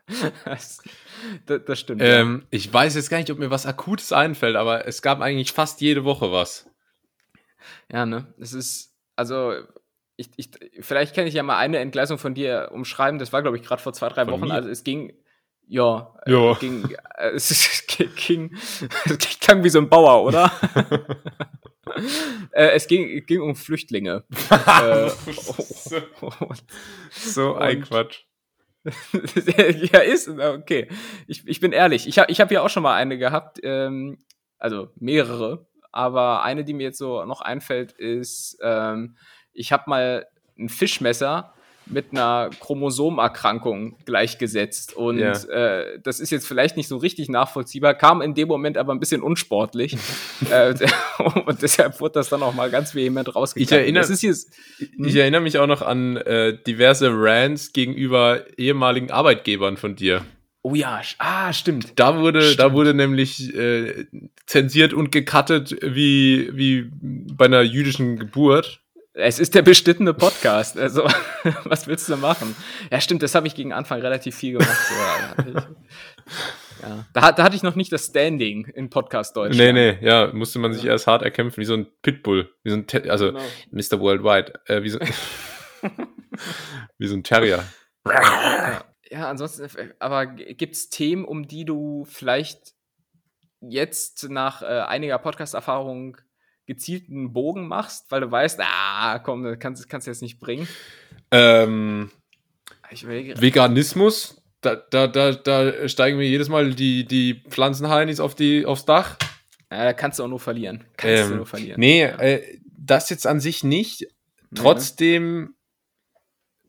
das, 0.45 0.81
das, 1.45 1.79
stimmt. 1.79 2.01
ja. 2.01 2.19
Ähm, 2.19 2.45
ich 2.49 2.71
weiß 2.71 2.95
jetzt 2.95 3.09
gar 3.09 3.17
nicht, 3.17 3.31
ob 3.31 3.39
mir 3.39 3.49
was 3.49 3.65
Akutes 3.65 4.11
einfällt, 4.11 4.57
aber 4.57 4.87
es 4.87 5.01
gab 5.01 5.21
eigentlich 5.21 5.53
fast 5.53 5.79
jede 5.79 6.03
Woche 6.03 6.31
was. 6.31 6.69
Ja, 7.91 8.05
ne? 8.05 8.33
Es 8.37 8.53
ist, 8.53 8.93
also, 9.15 9.53
ich, 10.19 10.29
ich, 10.35 10.49
vielleicht 10.81 11.15
kann 11.15 11.27
ich 11.27 11.33
ja 11.33 11.43
mal 11.43 11.57
eine 11.57 11.79
Entgleisung 11.79 12.17
von 12.17 12.33
dir 12.33 12.69
umschreiben. 12.73 13.19
Das 13.19 13.31
war, 13.31 13.41
glaube 13.41 13.57
ich, 13.57 13.63
gerade 13.63 13.81
vor 13.81 13.93
zwei, 13.93 14.09
drei 14.09 14.25
Von 14.25 14.33
Wochen. 14.33 14.47
mir? 14.49 14.53
Also, 14.53 14.69
es 14.69 14.83
ging, 14.83 15.13
ja, 15.65 16.13
Ja. 16.25 16.51
Äh, 16.51 16.55
ging, 16.59 16.89
äh, 17.17 17.29
es, 17.33 17.85
ging, 18.15 18.51
es 19.05 19.39
klang 19.39 19.63
wie 19.63 19.69
so 19.69 19.79
ein 19.79 19.87
Bauer, 19.87 20.23
oder? 20.23 20.51
äh, 22.51 22.71
es 22.71 22.87
ging, 22.87 23.25
ging 23.25 23.41
um 23.41 23.55
Flüchtlinge. 23.55 24.25
äh, 24.49 25.09
und- 26.21 26.63
so 27.11 27.55
ein 27.55 27.81
Quatsch. 27.81 28.25
ja, 28.83 29.99
ist, 29.99 30.29
okay. 30.29 30.87
Ich, 31.27 31.47
ich 31.47 31.59
bin 31.59 31.71
ehrlich. 31.71 32.07
Ich 32.07 32.19
habe 32.19 32.31
ich 32.31 32.41
hab 32.41 32.51
ja 32.51 32.61
auch 32.61 32.69
schon 32.69 32.83
mal 32.83 32.95
eine 32.95 33.17
gehabt, 33.17 33.59
ähm, 33.63 34.17
also 34.57 34.89
mehrere, 34.95 35.67
aber 35.91 36.43
eine, 36.43 36.63
die 36.63 36.73
mir 36.73 36.83
jetzt 36.83 36.97
so 36.97 37.23
noch 37.25 37.41
einfällt, 37.41 37.91
ist, 37.93 38.57
ähm, 38.61 39.15
ich 39.53 39.71
habe 39.71 39.83
mal 39.87 40.25
ein 40.57 40.69
Fischmesser 40.69 41.53
mit 41.91 42.11
einer 42.11 42.51
Chromosomerkrankung 42.59 43.95
gleichgesetzt. 44.05 44.95
Und 44.95 45.17
Ja. 45.19 45.31
äh, 45.31 45.99
das 46.03 46.19
ist 46.19 46.29
jetzt 46.31 46.47
vielleicht 46.47 46.77
nicht 46.77 46.87
so 46.87 46.97
richtig 46.97 47.29
nachvollziehbar, 47.29 47.95
kam 47.95 48.21
in 48.21 48.35
dem 48.35 48.47
Moment 48.47 48.77
aber 48.77 48.93
ein 48.93 48.99
bisschen 48.99 49.21
unsportlich. 49.23 49.97
äh, 50.51 50.75
und 51.45 51.61
deshalb 51.61 51.99
wurde 51.99 52.13
das 52.13 52.29
dann 52.29 52.43
auch 52.43 52.53
mal 52.53 52.69
ganz 52.69 52.93
vehement 52.93 53.33
rausgekriegt. 53.35 53.71
Ich 53.71 53.77
erinnere- 53.77 54.07
jetzt, 54.11 54.53
Ich 54.99 55.15
erinnere 55.15 55.41
mich 55.41 55.57
auch 55.57 55.67
noch 55.67 55.81
an 55.81 56.17
äh, 56.17 56.57
diverse 56.67 57.09
Rants 57.11 57.73
gegenüber 57.73 58.45
ehemaligen 58.57 59.09
Arbeitgebern 59.11 59.77
von 59.77 59.95
dir. 59.95 60.23
oh 60.61 60.75
ja, 60.75 61.01
ah, 61.17 61.51
stimmt. 61.53 61.93
Da 61.95 62.19
wurde, 62.19 62.39
da 62.41 62.45
Stimmt. 62.65 62.73
wurde 62.73 62.93
nämlich 62.93 63.55
äh, 63.55 64.05
zensiert 64.45 64.93
und 64.93 65.11
gecuttet 65.11 65.75
wie, 65.81 66.49
wie 66.53 66.89
bei 67.33 67.45
einer 67.45 67.61
jüdischen 67.61 68.17
Geburt. 68.19 68.81
Es 69.13 69.39
ist 69.39 69.55
der 69.55 69.63
bestimmte 69.63 70.13
Podcast. 70.13 70.77
Also, 70.77 71.03
was 71.63 71.87
willst 71.87 72.07
du 72.09 72.17
machen? 72.17 72.55
Ja, 72.91 73.01
stimmt, 73.01 73.23
das 73.23 73.33
habe 73.33 73.47
ich 73.47 73.55
gegen 73.55 73.73
Anfang 73.73 74.01
relativ 74.01 74.35
viel 74.35 74.59
gemacht. 74.59 74.77
Ja, 74.91 75.33
da, 75.35 75.37
hatte 75.37 75.49
ich, 75.49 76.81
ja. 76.81 77.05
da, 77.13 77.31
da 77.31 77.43
hatte 77.43 77.55
ich 77.55 77.63
noch 77.63 77.75
nicht 77.75 77.91
das 77.91 78.05
Standing 78.05 78.65
in 78.65 78.89
Podcast 78.89 79.35
Deutschland. 79.35 79.73
Nee, 79.73 79.93
nee, 79.93 79.97
ja, 80.05 80.31
musste 80.31 80.59
man 80.59 80.73
sich 80.73 80.85
erst 80.85 81.07
hart 81.07 81.23
erkämpfen, 81.23 81.59
wie 81.59 81.65
so 81.65 81.73
ein 81.73 81.87
Pitbull, 82.03 82.53
wie 82.63 82.69
so 82.69 82.75
ein, 82.75 82.85
Te 82.85 83.09
also 83.09 83.27
Genau. 83.27 83.41
Mr. 83.71 83.99
Worldwide, 83.99 84.53
äh, 84.67 84.83
wie, 84.83 84.89
so, 84.89 84.99
wie 86.99 87.07
so 87.07 87.15
ein 87.15 87.23
Terrier. 87.23 87.63
Ja, 89.09 89.27
ansonsten, 89.27 89.63
äh, 89.63 89.89
aber 89.97 90.27
gibt 90.27 90.75
es 90.75 90.89
Themen, 90.89 91.25
um 91.25 91.47
die 91.47 91.65
du 91.65 92.05
vielleicht 92.05 92.73
jetzt 93.59 94.29
nach 94.29 94.61
äh, 94.61 94.65
einiger 94.65 95.17
Podcast-Erfahrung 95.17 96.17
gezielten 96.69 97.33
Bogen 97.33 97.67
machst, 97.67 98.11
weil 98.11 98.21
du 98.21 98.31
weißt, 98.31 98.59
ah, 98.61 99.17
komm, 99.19 99.43
das 99.43 99.57
kannst, 99.57 99.89
kannst 99.89 100.05
du 100.05 100.11
jetzt 100.11 100.21
nicht 100.21 100.39
bringen? 100.39 100.67
Ähm, 101.31 102.11
Veganismus, 103.01 104.39
da, 104.61 104.75
da, 104.75 105.07
da, 105.07 105.31
da 105.31 105.89
steigen 105.89 106.17
mir 106.19 106.27
jedes 106.27 106.47
Mal 106.47 106.75
die, 106.75 107.05
die 107.05 107.41
Pflanzenheinis 107.49 108.19
auf 108.19 108.35
die, 108.35 108.67
aufs 108.67 108.85
Dach. 108.85 109.17
da 109.69 109.93
kannst 109.93 110.19
du 110.19 110.23
auch 110.23 110.27
nur 110.27 110.39
verlieren. 110.39 110.85
Kannst 110.95 111.23
du 111.23 111.31
Ähm, 111.31 111.37
nur 111.37 111.47
verlieren. 111.47 111.79
Nee, 111.79 112.03
äh, 112.03 112.59
das 112.77 113.09
jetzt 113.09 113.25
an 113.25 113.39
sich 113.39 113.63
nicht. 113.63 114.07
Trotzdem 114.53 115.55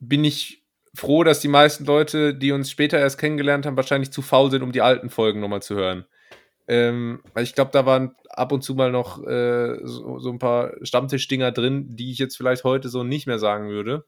bin 0.01 0.25
ich 0.25 0.65
froh, 0.95 1.25
dass 1.25 1.41
die 1.41 1.49
meisten 1.49 1.85
Leute, 1.85 2.35
die 2.35 2.53
uns 2.53 2.71
später 2.71 2.99
erst 2.99 3.19
kennengelernt 3.19 3.67
haben, 3.67 3.77
wahrscheinlich 3.77 4.13
zu 4.13 4.23
faul 4.23 4.51
sind, 4.51 4.63
um 4.63 4.73
die 4.73 4.81
alten 4.81 5.11
Folgen 5.11 5.41
nochmal 5.41 5.63
zu 5.63 5.75
hören. 5.75 6.07
Ähm, 6.71 7.21
ich 7.37 7.57
glaube, 7.57 7.73
da 7.73 7.85
waren 7.85 8.15
ab 8.29 8.53
und 8.53 8.63
zu 8.63 8.77
mal 8.77 8.93
noch 8.93 9.27
äh, 9.27 9.81
so, 9.83 10.21
so 10.21 10.31
ein 10.31 10.39
paar 10.39 10.73
Stammtischdinger 10.83 11.51
drin, 11.51 11.97
die 11.97 12.13
ich 12.13 12.19
jetzt 12.19 12.37
vielleicht 12.37 12.63
heute 12.63 12.89
so 12.89 13.03
nicht 13.03 13.27
mehr 13.27 13.41
sagen 13.41 13.71
würde. 13.71 14.05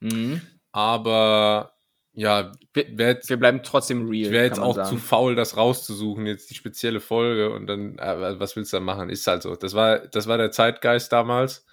Mhm. 0.00 0.42
Aber 0.72 1.74
ja, 2.12 2.50
jetzt, 2.74 3.30
wir 3.30 3.36
bleiben 3.36 3.62
trotzdem 3.62 4.08
real. 4.08 4.26
ich 4.26 4.32
wäre 4.32 4.46
jetzt 4.46 4.58
auch 4.58 4.74
sagen. 4.74 4.88
zu 4.88 4.96
faul, 4.96 5.36
das 5.36 5.56
rauszusuchen, 5.56 6.26
jetzt 6.26 6.50
die 6.50 6.56
spezielle 6.56 6.98
Folge 6.98 7.52
und 7.52 7.68
dann, 7.68 8.00
äh, 8.00 8.40
was 8.40 8.56
willst 8.56 8.72
du 8.72 8.78
da 8.78 8.80
machen? 8.80 9.08
Ist 9.08 9.24
halt 9.28 9.42
so. 9.42 9.54
Das 9.54 9.74
war, 9.74 10.00
das 10.00 10.26
war 10.26 10.38
der 10.38 10.50
Zeitgeist 10.50 11.12
damals. 11.12 11.66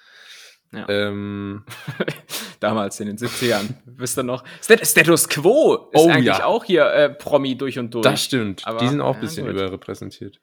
Ja. 0.73 0.89
Ähm, 0.89 1.63
Damals 2.59 2.99
in 2.99 3.07
den 3.07 3.17
70ern. 3.17 3.75
Wisst 3.85 4.17
ihr 4.17 4.23
noch? 4.23 4.43
Stat 4.61 4.85
Status 4.87 5.29
Quo 5.29 5.89
ist 5.91 5.99
Oh, 6.01 6.09
eigentlich 6.09 6.25
ja. 6.37 6.45
auch 6.45 6.63
hier 6.63 6.85
äh, 6.87 7.09
Promi 7.13 7.55
durch 7.57 7.77
und 7.77 7.93
durch. 7.93 8.03
das 8.03 8.23
stimmt. 8.23 8.65
Aber- 8.65 8.79
die 8.79 8.87
sind 8.87 8.99
auch 9.01 9.15
ein 9.15 9.21
bisschen 9.21 9.45
gut. 9.45 9.55
überrepräsentiert. 9.55 10.39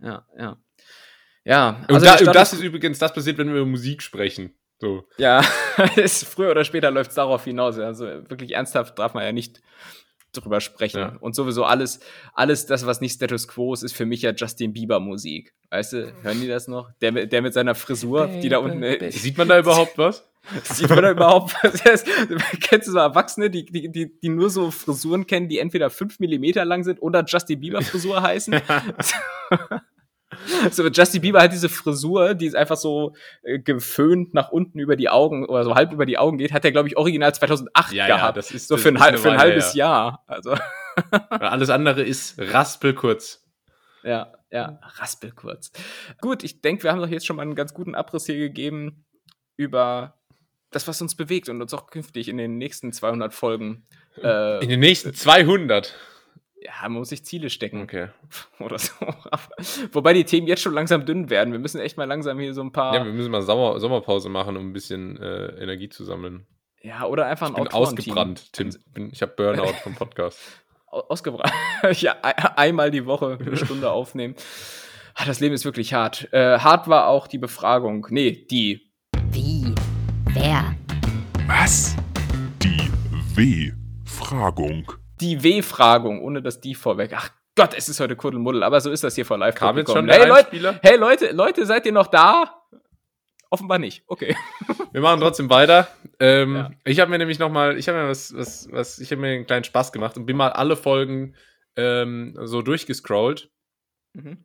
Ja, 0.00 0.26
ja. 0.38 0.56
Ja, 1.44 1.68
Und, 1.88 1.94
also 1.94 2.06
da, 2.06 2.12
der 2.12 2.18
Status- 2.18 2.26
und 2.28 2.34
das 2.36 2.52
ist 2.52 2.60
übrigens, 2.62 2.98
das 2.98 3.12
passiert, 3.14 3.38
wenn 3.38 3.48
wir 3.48 3.56
über 3.62 3.66
Musik 3.70 4.02
sprechen. 4.02 4.54
So. 4.78 5.08
Ja, 5.16 5.42
früher 6.06 6.50
oder 6.50 6.64
später 6.64 6.90
läuft 6.90 7.10
es 7.10 7.16
darauf 7.16 7.44
hinaus. 7.44 7.78
Also 7.78 8.04
wirklich 8.04 8.52
ernsthaft 8.54 8.98
darf 8.98 9.14
man 9.14 9.24
ja 9.24 9.32
nicht 9.32 9.60
drüber 10.32 10.60
sprechen. 10.60 10.98
Ja. 10.98 11.16
Und 11.20 11.34
sowieso 11.34 11.64
alles, 11.64 12.00
alles 12.34 12.66
das, 12.66 12.86
was 12.86 13.00
nicht 13.00 13.14
Status 13.14 13.46
Quo 13.48 13.72
ist, 13.74 13.82
ist 13.82 13.94
für 13.94 14.06
mich 14.06 14.22
ja 14.22 14.32
Justin 14.32 14.72
Bieber 14.72 14.98
Musik. 15.00 15.52
Weißt 15.70 15.92
du, 15.92 16.12
hören 16.22 16.40
die 16.40 16.48
das 16.48 16.68
noch? 16.68 16.90
Der, 17.00 17.12
mit- 17.12 17.32
der 17.32 17.42
mit 17.42 17.54
seiner 17.54 17.74
Frisur, 17.74 18.26
die 18.26 18.48
da 18.48 18.58
unten. 18.58 18.82
äh, 18.82 19.10
Sieht 19.12 19.38
man 19.38 19.48
da 19.48 19.58
überhaupt 19.58 19.96
was? 19.98 20.26
Sieht 20.64 20.88
man 20.90 21.02
da 21.02 21.10
überhaupt 21.12 21.54
was? 21.62 22.04
Kennst 22.60 22.88
du 22.88 22.92
so 22.92 22.98
Erwachsene, 22.98 23.48
die, 23.48 23.64
die, 23.64 23.88
die, 23.92 24.18
die 24.20 24.28
nur 24.28 24.50
so 24.50 24.70
Frisuren 24.72 25.26
kennen, 25.26 25.48
die 25.48 25.58
entweder 25.58 25.88
5 25.88 26.18
mm 26.18 26.44
lang 26.64 26.82
sind 26.82 27.00
oder 27.00 27.24
Justin 27.24 27.60
Bieber 27.60 27.80
Frisur 27.82 28.20
heißen? 28.22 28.54
so, 30.70 30.86
Justin 30.88 31.20
Bieber 31.22 31.40
hat 31.42 31.52
diese 31.52 31.68
Frisur, 31.68 32.34
die 32.34 32.46
ist 32.46 32.54
einfach 32.56 32.76
so 32.76 33.14
äh, 33.42 33.58
geföhnt 33.58 34.34
nach 34.34 34.50
unten 34.50 34.78
über 34.78 34.96
die 34.96 35.08
Augen 35.08 35.44
oder 35.46 35.64
so 35.64 35.74
halb 35.74 35.92
über 35.92 36.06
die 36.06 36.18
Augen 36.18 36.38
geht, 36.38 36.52
hat 36.52 36.64
er, 36.64 36.72
glaube 36.72 36.88
ich, 36.88 36.96
original 36.96 37.34
2008 37.34 37.92
Ja, 37.92 38.08
ja, 38.08 38.16
gehabt. 38.16 38.36
das 38.36 38.50
ist- 38.50 38.68
so 38.68 38.74
das 38.76 38.82
für 38.82 38.88
ein, 38.90 39.14
ist 39.14 39.20
für 39.20 39.32
ein 39.32 39.38
halbes 39.38 39.74
Jahr. 39.74 40.24
Also, 40.26 40.54
Alles 41.30 41.70
andere 41.70 42.02
ist 42.02 42.34
raspelkurz. 42.38 43.44
ja, 44.02 44.32
ja, 44.50 44.78
raspel 44.98 45.30
kurz. 45.32 45.72
Gut, 46.20 46.44
ich 46.44 46.60
denke, 46.60 46.82
wir 46.84 46.92
haben 46.92 47.00
doch 47.00 47.08
jetzt 47.08 47.24
schon 47.26 47.36
mal 47.36 47.42
einen 47.42 47.54
ganz 47.54 47.72
guten 47.72 47.94
Abriss 47.94 48.26
hier 48.26 48.36
gegeben 48.36 49.04
über 49.56 50.18
das, 50.70 50.86
was 50.88 51.00
uns 51.00 51.14
bewegt 51.14 51.48
und 51.48 51.60
uns 51.62 51.72
auch 51.74 51.86
künftig 51.86 52.28
in 52.28 52.36
den 52.36 52.58
nächsten 52.58 52.92
200 52.92 53.32
Folgen. 53.32 53.86
Äh, 54.22 54.62
In 54.62 54.68
den 54.68 54.80
nächsten 54.80 55.14
200. 55.14 55.94
ja, 56.64 56.72
man 56.82 56.92
muss 56.92 57.08
sich 57.10 57.24
Ziele 57.24 57.50
stecken 57.50 57.82
Okay. 57.82 58.08
oder 58.60 58.78
so. 58.78 58.92
Wobei 59.92 60.12
die 60.12 60.24
Themen 60.24 60.46
jetzt 60.46 60.62
schon 60.62 60.74
langsam 60.74 61.04
dünn 61.04 61.30
werden. 61.30 61.52
Wir 61.52 61.58
müssen 61.60 61.80
echt 61.80 61.96
mal 61.96 62.04
langsam 62.06 62.38
hier 62.38 62.54
so 62.54 62.62
ein 62.62 62.72
paar. 62.72 62.94
Ja, 62.94 63.04
wir 63.04 63.12
müssen 63.12 63.30
mal 63.30 63.42
Sommer, 63.42 63.78
Sommerpause 63.80 64.28
machen, 64.28 64.56
um 64.56 64.68
ein 64.68 64.72
bisschen 64.72 65.16
äh, 65.20 65.46
Energie 65.62 65.88
zu 65.88 66.04
sammeln. 66.04 66.46
Ja, 66.82 67.04
oder 67.04 67.26
einfach 67.26 67.46
ein 67.48 67.52
Ich 67.52 67.58
bin 67.62 67.68
ausgebrannt, 67.72 68.52
Tim. 68.52 68.68
Ich, 68.68 68.92
bin- 68.92 69.10
ich 69.12 69.22
habe 69.22 69.32
Burnout 69.36 69.72
vom 69.82 69.94
Podcast. 69.94 70.40
Au- 70.86 71.00
Ausgebrannt. 71.08 71.52
ja, 72.00 72.16
ein- 72.22 72.34
einmal 72.56 72.90
die 72.90 73.06
Woche 73.06 73.38
eine 73.40 73.56
Stunde 73.56 73.90
aufnehmen. 73.90 74.34
Ah, 75.14 75.24
Das 75.26 75.40
Leben 75.40 75.54
ist 75.54 75.64
wirklich 75.64 75.94
hart. 75.94 76.28
Äh, 76.32 76.58
hart 76.58 76.88
war 76.88 77.06
auch 77.08 77.26
die 77.26 77.38
Befragung. 77.38 78.06
Nee, 78.10 78.46
die. 78.50 78.90
Wie? 79.30 79.74
Wer? 80.32 80.74
Was? 81.46 81.96
Die 82.62 82.90
W-Fragung. 83.36 84.90
Die 85.22 85.42
W-Fragung, 85.42 86.20
ohne 86.20 86.42
das 86.42 86.60
die 86.60 86.74
vorweg. 86.74 87.12
Ach 87.14 87.30
Gott, 87.54 87.74
es 87.76 87.88
ist 87.88 88.00
heute 88.00 88.16
Kuddelmuddel, 88.16 88.62
aber 88.62 88.80
so 88.80 88.90
ist 88.90 89.04
das 89.04 89.14
hier 89.14 89.24
vor 89.26 89.38
live 89.38 89.54
Kam 89.54 89.78
jetzt 89.78 89.92
schon 89.92 90.08
hey, 90.08 90.26
Leute, 90.26 90.78
hey 90.82 90.96
Leute, 90.96 91.32
Leute, 91.32 91.64
seid 91.66 91.86
ihr 91.86 91.92
noch 91.92 92.08
da? 92.08 92.62
Offenbar 93.50 93.78
nicht. 93.78 94.02
Okay. 94.06 94.34
Wir 94.92 95.00
machen 95.02 95.20
trotzdem 95.20 95.50
weiter. 95.50 95.86
Ähm, 96.18 96.56
Ja. 96.56 96.70
Ich 96.84 96.98
habe 97.00 97.10
mir 97.10 97.18
nämlich 97.18 97.38
noch 97.38 97.50
mal, 97.50 97.76
ich 97.78 97.88
habe 97.88 97.98
mir 98.02 98.08
was, 98.08 98.34
was, 98.34 98.68
was, 98.72 98.98
ich 98.98 99.10
habe 99.10 99.20
mir 99.20 99.28
einen 99.28 99.46
kleinen 99.46 99.64
Spaß 99.64 99.92
gemacht 99.92 100.16
und 100.16 100.24
bin 100.26 100.36
mal 100.36 100.48
alle 100.50 100.74
Folgen 100.76 101.34
ähm, 101.76 102.36
so 102.42 102.62
durchgescrollt 102.62 103.50
Mhm. 104.14 104.44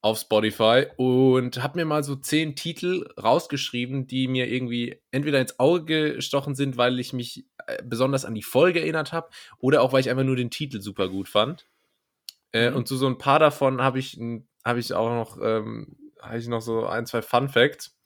auf 0.00 0.18
Spotify 0.18 0.86
und 0.96 1.62
habe 1.62 1.78
mir 1.78 1.84
mal 1.84 2.02
so 2.04 2.16
zehn 2.16 2.54
Titel 2.56 3.08
rausgeschrieben, 3.22 4.06
die 4.08 4.26
mir 4.28 4.48
irgendwie 4.48 5.00
entweder 5.12 5.40
ins 5.40 5.58
Auge 5.60 6.14
gestochen 6.16 6.54
sind, 6.56 6.76
weil 6.76 6.98
ich 7.00 7.12
mich 7.12 7.46
besonders 7.84 8.24
an 8.24 8.34
die 8.34 8.42
Folge 8.42 8.80
erinnert 8.80 9.12
habe 9.12 9.30
oder 9.58 9.82
auch 9.82 9.92
weil 9.92 10.00
ich 10.00 10.10
einfach 10.10 10.24
nur 10.24 10.36
den 10.36 10.50
Titel 10.50 10.80
super 10.80 11.08
gut 11.08 11.28
fand. 11.28 11.66
Äh, 12.52 12.70
Mhm. 12.70 12.76
Und 12.76 12.88
zu 12.88 12.96
so 12.96 13.06
ein 13.06 13.18
paar 13.18 13.38
davon 13.38 13.80
habe 13.82 13.98
ich, 13.98 14.18
habe 14.64 14.78
ich 14.78 14.92
auch 14.94 15.08
noch, 15.10 15.38
ähm, 15.42 15.96
habe 16.20 16.38
ich 16.38 16.46
noch 16.48 16.60
so 16.60 16.86
ein, 16.86 17.06
zwei 17.06 17.22
Fun 17.22 17.48
Facts. 17.48 17.96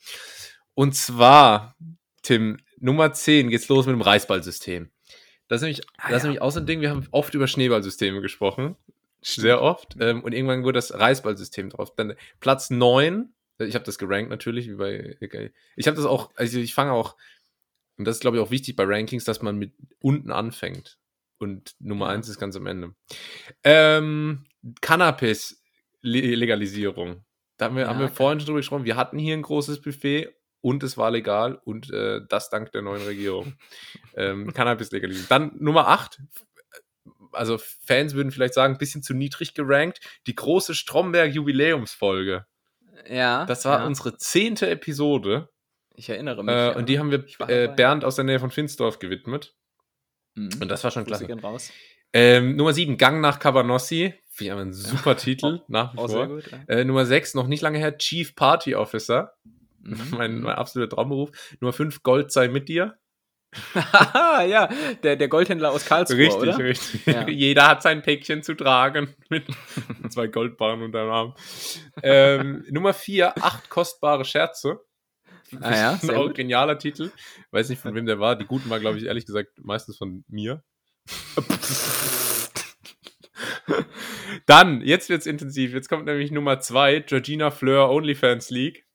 Und 0.75 0.95
zwar, 0.95 1.77
Tim, 2.23 2.59
Nummer 2.79 3.13
10 3.13 3.51
geht's 3.51 3.69
los 3.69 3.87
mit 3.87 3.95
dem 3.95 4.03
Reißballsystem. 4.03 4.91
Das 5.49 5.59
ist 5.59 5.63
nämlich, 5.63 5.83
Ah, 5.99 6.09
das 6.11 6.19
ist 6.19 6.23
ja. 6.23 6.29
nämlich 6.29 6.43
auch 6.43 6.51
so 6.51 6.61
ein 6.61 6.67
Ding, 6.67 6.81
wir 6.81 6.91
haben 6.91 7.07
oft 7.13 7.35
über 7.35 7.47
Schneeballsysteme 7.47 8.21
gesprochen. 8.21 8.77
Sehr 9.23 9.61
oft. 9.63 9.97
Ähm, 10.01 10.23
und 10.23 10.33
irgendwann 10.33 10.63
wurde 10.63 10.79
das 10.79 10.93
Reißballsystem 10.95 11.71
drauf. 11.71 11.95
Dann 11.97 12.15
Platz 12.41 12.71
9, 12.71 13.33
ich 13.59 13.75
habe 13.75 13.85
das 13.85 13.99
gerankt 13.99 14.31
natürlich, 14.31 14.69
wie 14.69 14.75
bei. 14.75 15.17
okay. 15.23 15.53
Ich 15.77 15.87
habe 15.87 15.97
das 15.97 16.05
auch, 16.07 16.31
also 16.37 16.59
ich 16.59 16.75
fange 16.75 16.93
auch, 16.93 17.17
und 17.97 18.05
das 18.05 18.17
ist 18.17 18.21
glaube 18.21 18.37
ich 18.37 18.43
auch 18.43 18.51
wichtig 18.51 18.77
bei 18.77 18.85
Rankings, 18.85 19.25
dass 19.25 19.41
man 19.43 19.57
mit 19.57 19.73
unten 20.01 20.31
anfängt. 20.31 20.99
Und 21.39 21.75
Nummer. 21.81 22.09
1 22.09 22.29
ist 22.29 22.39
ganz 22.39 22.55
am 22.57 22.67
Ende. 22.67 22.95
Ähm, 23.63 24.47
Cannabis-Legalisierung. 24.81 27.25
Da 27.59 27.67
haben 27.67 27.77
wir, 27.77 27.83
Ja, 27.83 27.89
haben 27.89 27.99
wir 27.99 28.07
okay. 28.07 28.15
vorhin 28.15 28.41
schon 28.41 28.47
drüber 28.47 28.61
gesprochen. 28.61 28.87
Wir 28.87 28.97
hatten 28.97 29.19
hier 29.19 29.35
ein 29.35 29.43
großes 29.43 29.83
Buffet 29.83 30.31
und 30.61 30.83
es 30.83 30.97
war 30.97 31.11
legal 31.11 31.61
und 31.65 31.91
äh, 31.91 32.23
das 32.29 32.49
dank 32.51 32.73
der 32.73 32.83
neuen 32.83 33.03
Regierung. 33.03 33.55
ähm, 34.17 34.53
Cannabis-Legalisierung. 34.53 35.29
Dann 35.29 35.53
Nummer 35.59 35.89
8. 35.89 36.21
Also 37.33 37.59
Fans 37.59 38.15
würden 38.15 38.33
vielleicht 38.33 38.55
sagen, 38.55 38.75
ein 38.75 38.79
bisschen 38.79 39.03
zu 39.03 39.13
niedrig 39.13 39.53
gerankt. 39.55 40.01
Die 40.27 40.35
große 40.35 40.75
Stromberg-Jubiläumsfolge. 40.75 42.47
Ja. 43.09 43.45
Das 43.45 43.67
war 43.67 43.81
ja. 43.81 43.87
unsere 43.87 44.17
zehnte 44.17 44.71
Episode. 44.71 45.51
Ich 45.97 46.09
erinnere 46.09 46.45
mich. 46.45 46.55
Äh, 46.55 46.59
ja. 46.59 46.77
Und 46.77 46.89
die 46.89 46.99
haben 46.99 47.11
wir 47.11 47.25
äh. 47.49 47.69
Bernd 47.69 48.05
aus 48.05 48.17
der 48.17 48.25
Nähe 48.25 48.39
von 48.39 48.51
Finsdorf 48.51 48.99
gewidmet. 48.99 49.55
Mhm. 50.35 50.51
Und 50.61 50.69
das 50.69 50.85
war 50.85 50.91
schon 50.91 51.05
klasse. 51.05 51.27
Ähm, 52.13 52.57
Nummer 52.57 52.73
7, 52.73 52.97
Gang 52.97 53.21
nach 53.21 53.39
Cabanossi. 53.39 54.15
Finde 54.31 54.45
ich 54.45 54.53
aber 54.53 54.61
ein 54.63 54.73
super 54.75 55.17
Titel, 55.17 55.63
nach 55.69 55.95
wie 55.95 56.09
sehr 56.09 56.09
vor. 56.09 56.29
gut. 56.29 56.51
Ja. 56.51 56.75
Äh, 56.75 56.85
Nummer 56.85 57.07
6, 57.07 57.35
noch 57.35 57.47
nicht 57.47 57.63
lange 57.63 57.79
her, 57.79 57.99
Chief 57.99 58.35
Party 58.35 58.75
Officer. 58.75 59.35
Mhm. 59.81 60.01
Mein, 60.17 60.41
mein 60.41 60.55
absoluter 60.55 60.95
Traumberuf. 60.95 61.31
Nummer 61.61 61.73
5, 61.73 62.03
Gold 62.03 62.33
sei 62.33 62.49
mit 62.49 62.69
dir. 62.69 62.99
Haha, 63.75 64.43
ja, 64.45 64.69
der, 65.03 65.17
der 65.17 65.29
Goldhändler 65.29 65.71
aus 65.71 65.87
Karlsruhe, 65.87 66.19
richtig, 66.19 66.37
oder? 66.37 66.59
richtig. 66.59 67.07
Ja. 67.07 67.29
Jeder 67.29 67.69
hat 67.69 67.83
sein 67.83 68.03
Päckchen 68.03 68.43
zu 68.43 68.55
tragen. 68.55 69.15
Mit 69.31 69.45
zwei 70.11 70.27
Goldbarren 70.27 70.83
unter 70.83 71.05
dem 71.05 71.11
Arm. 71.11 71.35
Ähm, 72.03 72.65
Nummer 72.69 72.93
4, 72.93 73.43
acht 73.43 73.71
kostbare 73.71 74.25
Scherze. 74.25 74.81
Ah 75.61 75.99
ja, 76.01 76.01
auch 76.17 76.33
genialer 76.33 76.79
Titel. 76.79 77.11
Weiß 77.51 77.69
nicht, 77.69 77.81
von 77.81 77.95
wem 77.95 78.07
der 78.07 78.19
war. 78.19 78.37
Die 78.37 78.47
guten 78.47 78.69
war, 78.71 78.81
glaube 78.81 78.99
ich, 78.99 79.05
ehrlich 79.05 79.27
gesagt, 79.27 79.51
meistens 79.63 79.97
von 79.97 80.25
mir. 80.29 80.63
Dann, 84.47 84.81
jetzt 84.81 85.09
wird's 85.09 85.27
intensiv. 85.27 85.73
Jetzt 85.73 85.89
kommt 85.89 86.07
nämlich 86.07 86.31
Nummer 86.31 86.61
2, 86.61 87.01
Georgina 87.01 87.51
Fleur 87.51 87.91
OnlyFans 87.91 88.51
League. 88.51 88.87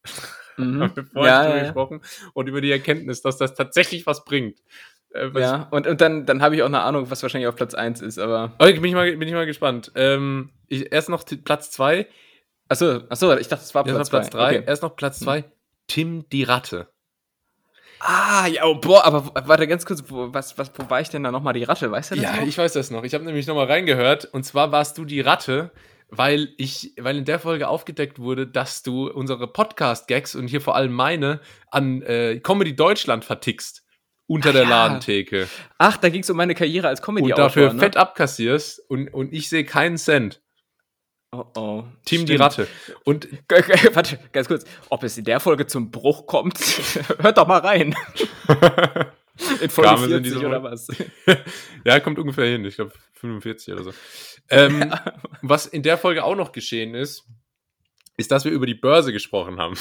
Mhm. 0.58 0.82
Haben 0.82 0.96
wir 0.96 1.06
vorhin 1.06 1.26
Ja, 1.26 1.44
drüber 1.44 1.58
ja, 1.58 1.64
gesprochen. 1.64 2.02
Und 2.34 2.48
über 2.48 2.62
die 2.62 2.72
Erkenntnis, 2.72 3.22
dass 3.22 3.38
das 3.38 3.54
tatsächlich 3.56 4.06
was 4.06 4.24
bringt. 4.26 4.60
Äh, 5.12 5.34
was 5.34 5.42
ja. 5.42 5.68
Und, 5.72 5.88
und 5.88 6.00
dann, 6.02 6.26
dann 6.26 6.42
habe 6.42 6.56
ich 6.56 6.64
auch 6.64 6.68
eine 6.68 6.82
Ahnung, 6.82 7.10
was 7.12 7.22
wahrscheinlich 7.22 7.48
auf 7.48 7.56
Platz 7.56 7.74
1 7.74 8.02
ist, 8.02 8.18
aber. 8.18 8.54
Okay, 8.60 8.74
bin 8.74 8.86
ich 8.86 8.94
mal, 8.94 9.16
bin 9.18 9.28
ich 9.28 9.34
mal 9.34 9.46
gespannt. 9.46 9.92
Ähm, 9.96 10.52
ich, 10.68 10.92
erst 10.92 11.10
noch 11.10 11.26
Platz 11.44 11.72
2, 11.72 12.08
Achso, 12.72 13.02
achso, 13.10 13.36
ich 13.36 13.50
dachte, 13.50 13.66
es 13.66 13.76
war 13.76 13.84
Platz 13.84 13.98
noch 13.98 14.10
Platz 14.10 14.30
3, 14.30 14.60
Okay. 14.60 14.64
erst 14.66 14.82
noch 14.82 14.96
Platz 14.96 15.20
2, 15.20 15.44
Tim 15.92 16.30
die 16.30 16.44
Ratte. 16.44 16.88
Ah, 18.00 18.48
ja, 18.48 18.64
oh, 18.66 18.76
boah, 18.76 19.04
aber 19.04 19.48
warte 19.48 19.68
ganz 19.68 19.86
kurz, 19.86 20.04
wo, 20.08 20.34
was, 20.34 20.58
was, 20.58 20.72
wo 20.78 20.90
war 20.90 21.02
ich 21.02 21.10
denn 21.10 21.22
da 21.24 21.32
nochmal 21.32 21.54
die 21.54 21.64
Ratte? 21.64 21.92
Weißt 21.92 22.12
du 22.12 22.16
das 22.16 22.24
Ja, 22.24 22.38
noch? 22.38 22.48
ich 22.48 22.58
weiß 22.58 22.72
das 22.72 22.92
noch. 22.92 23.04
Ich 23.04 23.14
habe 23.14 23.26
nämlich 23.26 23.46
nochmal 23.46 23.66
reingehört. 23.68 24.24
Und 24.26 24.44
zwar 24.44 24.72
warst 24.72 24.98
du 24.98 25.04
die 25.04 25.20
Ratte, 25.20 25.72
weil 26.10 26.54
ich, 26.58 26.94
weil 26.98 27.18
in 27.18 27.26
der 27.26 27.40
Folge 27.40 27.68
aufgedeckt 27.68 28.20
wurde, 28.20 28.48
dass 28.48 28.84
du 28.84 29.10
unsere 29.12 29.52
Podcast-Gags 29.52 30.34
und 30.36 30.48
hier 30.48 30.62
vor 30.62 30.76
allem 30.78 30.94
meine 30.94 31.42
an 31.70 32.02
äh, 32.04 32.40
Comedy 32.40 32.74
Deutschland 32.74 33.26
vertickst. 33.26 33.84
Unter 34.28 34.50
Ach 34.50 34.54
der 34.54 34.64
ja. 34.64 34.70
Ladentheke. 34.70 35.50
Ach, 35.78 35.98
da 35.98 36.08
ging 36.08 36.22
es 36.22 36.30
um 36.30 36.38
meine 36.38 36.56
Karriere 36.56 36.88
als 36.88 37.02
comedy 37.02 37.34
Und 37.34 37.38
dafür 37.38 37.74
ne? 37.74 37.80
fett 37.82 37.98
abkassierst 37.98 38.82
und, 38.90 39.10
und 39.14 39.34
ich 39.34 39.50
sehe 39.50 39.66
keinen 39.66 39.98
Cent. 39.98 40.42
Oh, 41.34 41.46
oh. 41.56 41.84
Team 42.04 42.26
die 42.26 42.34
Stimmt. 42.34 42.42
Ratte. 42.42 42.68
Und 43.06 43.28
Warte, 43.96 44.20
ganz 44.34 44.48
kurz. 44.50 44.66
Ob 44.90 45.04
es 45.04 45.18
in 45.18 45.24
der 45.24 45.40
Folge 45.40 45.66
zum 45.66 45.90
Bruch 45.90 46.28
kommt, 46.28 46.60
hört 47.20 47.38
doch 47.38 47.48
mal 47.48 47.60
rein. 47.60 47.96
In 49.62 49.70
Folge 49.70 49.90
Kamen 49.90 50.10
sie 50.10 50.16
in 50.18 50.24
40 50.24 50.34
diese 50.34 50.46
oder 50.46 50.62
was? 50.62 50.88
ja, 51.84 52.00
kommt 52.00 52.20
ungefähr 52.20 52.46
hin. 52.46 52.64
Ich 52.64 52.76
glaube 52.76 52.92
45 53.14 53.74
oder 53.74 53.84
so. 53.86 53.94
Ähm, 54.50 54.94
was 55.42 55.66
in 55.66 55.82
der 55.82 55.98
Folge 55.98 56.24
auch 56.24 56.36
noch 56.36 56.52
geschehen 56.52 56.94
ist, 56.94 57.26
ist, 58.18 58.30
dass 58.30 58.46
wir 58.46 58.52
über 58.52 58.68
die 58.68 58.76
Börse 58.76 59.12
gesprochen 59.12 59.58
haben. 59.58 59.76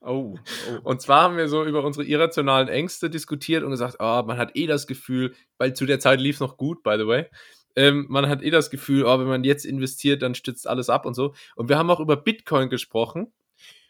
Oh, 0.00 0.38
oh. 0.38 0.78
Und 0.84 1.02
zwar 1.02 1.22
haben 1.22 1.36
wir 1.36 1.48
so 1.48 1.64
über 1.64 1.84
unsere 1.84 2.06
irrationalen 2.06 2.68
Ängste 2.68 3.10
diskutiert 3.10 3.64
und 3.64 3.70
gesagt, 3.70 3.96
oh, 3.98 4.22
man 4.24 4.38
hat 4.38 4.56
eh 4.56 4.66
das 4.66 4.86
Gefühl, 4.86 5.34
weil 5.58 5.74
zu 5.74 5.84
der 5.84 6.00
Zeit 6.00 6.20
lief 6.20 6.36
es 6.36 6.40
noch 6.40 6.56
gut, 6.56 6.82
by 6.82 6.94
the 6.96 7.06
way. 7.06 7.26
Ähm, 7.76 8.06
man 8.08 8.28
hat 8.28 8.42
eh 8.42 8.50
das 8.50 8.70
Gefühl, 8.70 9.04
oh, 9.04 9.18
wenn 9.18 9.26
man 9.28 9.44
jetzt 9.44 9.64
investiert, 9.66 10.22
dann 10.22 10.34
stützt 10.34 10.66
alles 10.66 10.88
ab 10.90 11.06
und 11.06 11.14
so. 11.14 11.34
Und 11.54 11.68
wir 11.68 11.76
haben 11.78 11.90
auch 11.90 12.00
über 12.00 12.16
Bitcoin 12.16 12.68
gesprochen 12.70 13.32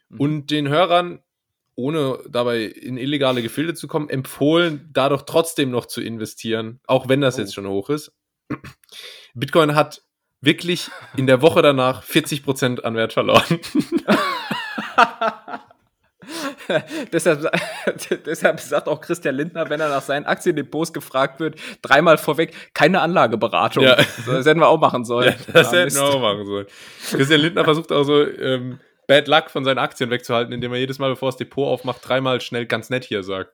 Mhm. 0.08 0.20
und 0.20 0.50
den 0.50 0.68
Hörern 0.68 1.20
ohne 1.74 2.18
dabei 2.28 2.62
in 2.62 2.96
illegale 2.96 3.42
Gefilde 3.42 3.74
zu 3.74 3.86
kommen, 3.88 4.08
empfohlen, 4.08 4.88
dadurch 4.92 5.22
trotzdem 5.22 5.70
noch 5.70 5.86
zu 5.86 6.00
investieren, 6.00 6.80
auch 6.86 7.08
wenn 7.08 7.20
das 7.20 7.36
Oh. 7.36 7.40
jetzt 7.40 7.54
schon 7.54 7.66
hoch 7.66 7.90
ist. 7.90 8.12
Bitcoin 9.34 9.74
hat 9.74 10.02
wirklich 10.40 10.88
in 11.16 11.26
der 11.26 11.42
Woche 11.42 11.60
danach 11.62 12.02
40% 12.04 12.80
an 12.84 12.94
Wert 12.94 13.12
verloren. 13.12 13.44
deshalb, 17.12 17.50
deshalb 18.26 18.60
sagt 18.60 18.88
auch 18.88 19.00
Christian 19.00 19.34
Lindner, 19.34 19.68
wenn 19.70 19.80
er 19.80 19.88
nach 19.88 20.02
seinen 20.02 20.26
Aktiendepots 20.26 20.92
gefragt 20.92 21.40
wird, 21.40 21.56
dreimal 21.82 22.18
vorweg, 22.18 22.54
keine 22.74 23.00
Anlageberatung. 23.00 23.84
Ja. 23.84 23.96
Das 24.26 24.46
hätten 24.46 24.60
wir 24.60 24.68
auch 24.68 24.80
machen 24.80 25.04
sollen. 25.04 25.34
das 25.52 25.68
Ah, 25.68 25.72
hätten 25.72 25.84
Mist. 25.84 25.96
wir 25.96 26.04
auch 26.04 26.20
machen 26.20 26.44
sollen. 26.46 26.66
Christian 27.10 27.40
Lindner 27.40 27.64
versucht 27.64 27.92
auch 27.92 28.04
so 28.04 28.22
ähm, 28.22 28.78
Bad 29.06 29.28
Luck 29.28 29.50
von 29.50 29.64
seinen 29.64 29.78
Aktien 29.78 30.10
wegzuhalten, 30.10 30.52
indem 30.52 30.72
er 30.72 30.78
jedes 30.78 30.98
Mal, 30.98 31.10
bevor 31.10 31.28
das 31.28 31.36
Depot 31.36 31.66
aufmacht, 31.68 32.00
dreimal 32.06 32.40
schnell 32.40 32.66
ganz 32.66 32.90
nett 32.90 33.04
hier 33.04 33.22
sagt. 33.22 33.52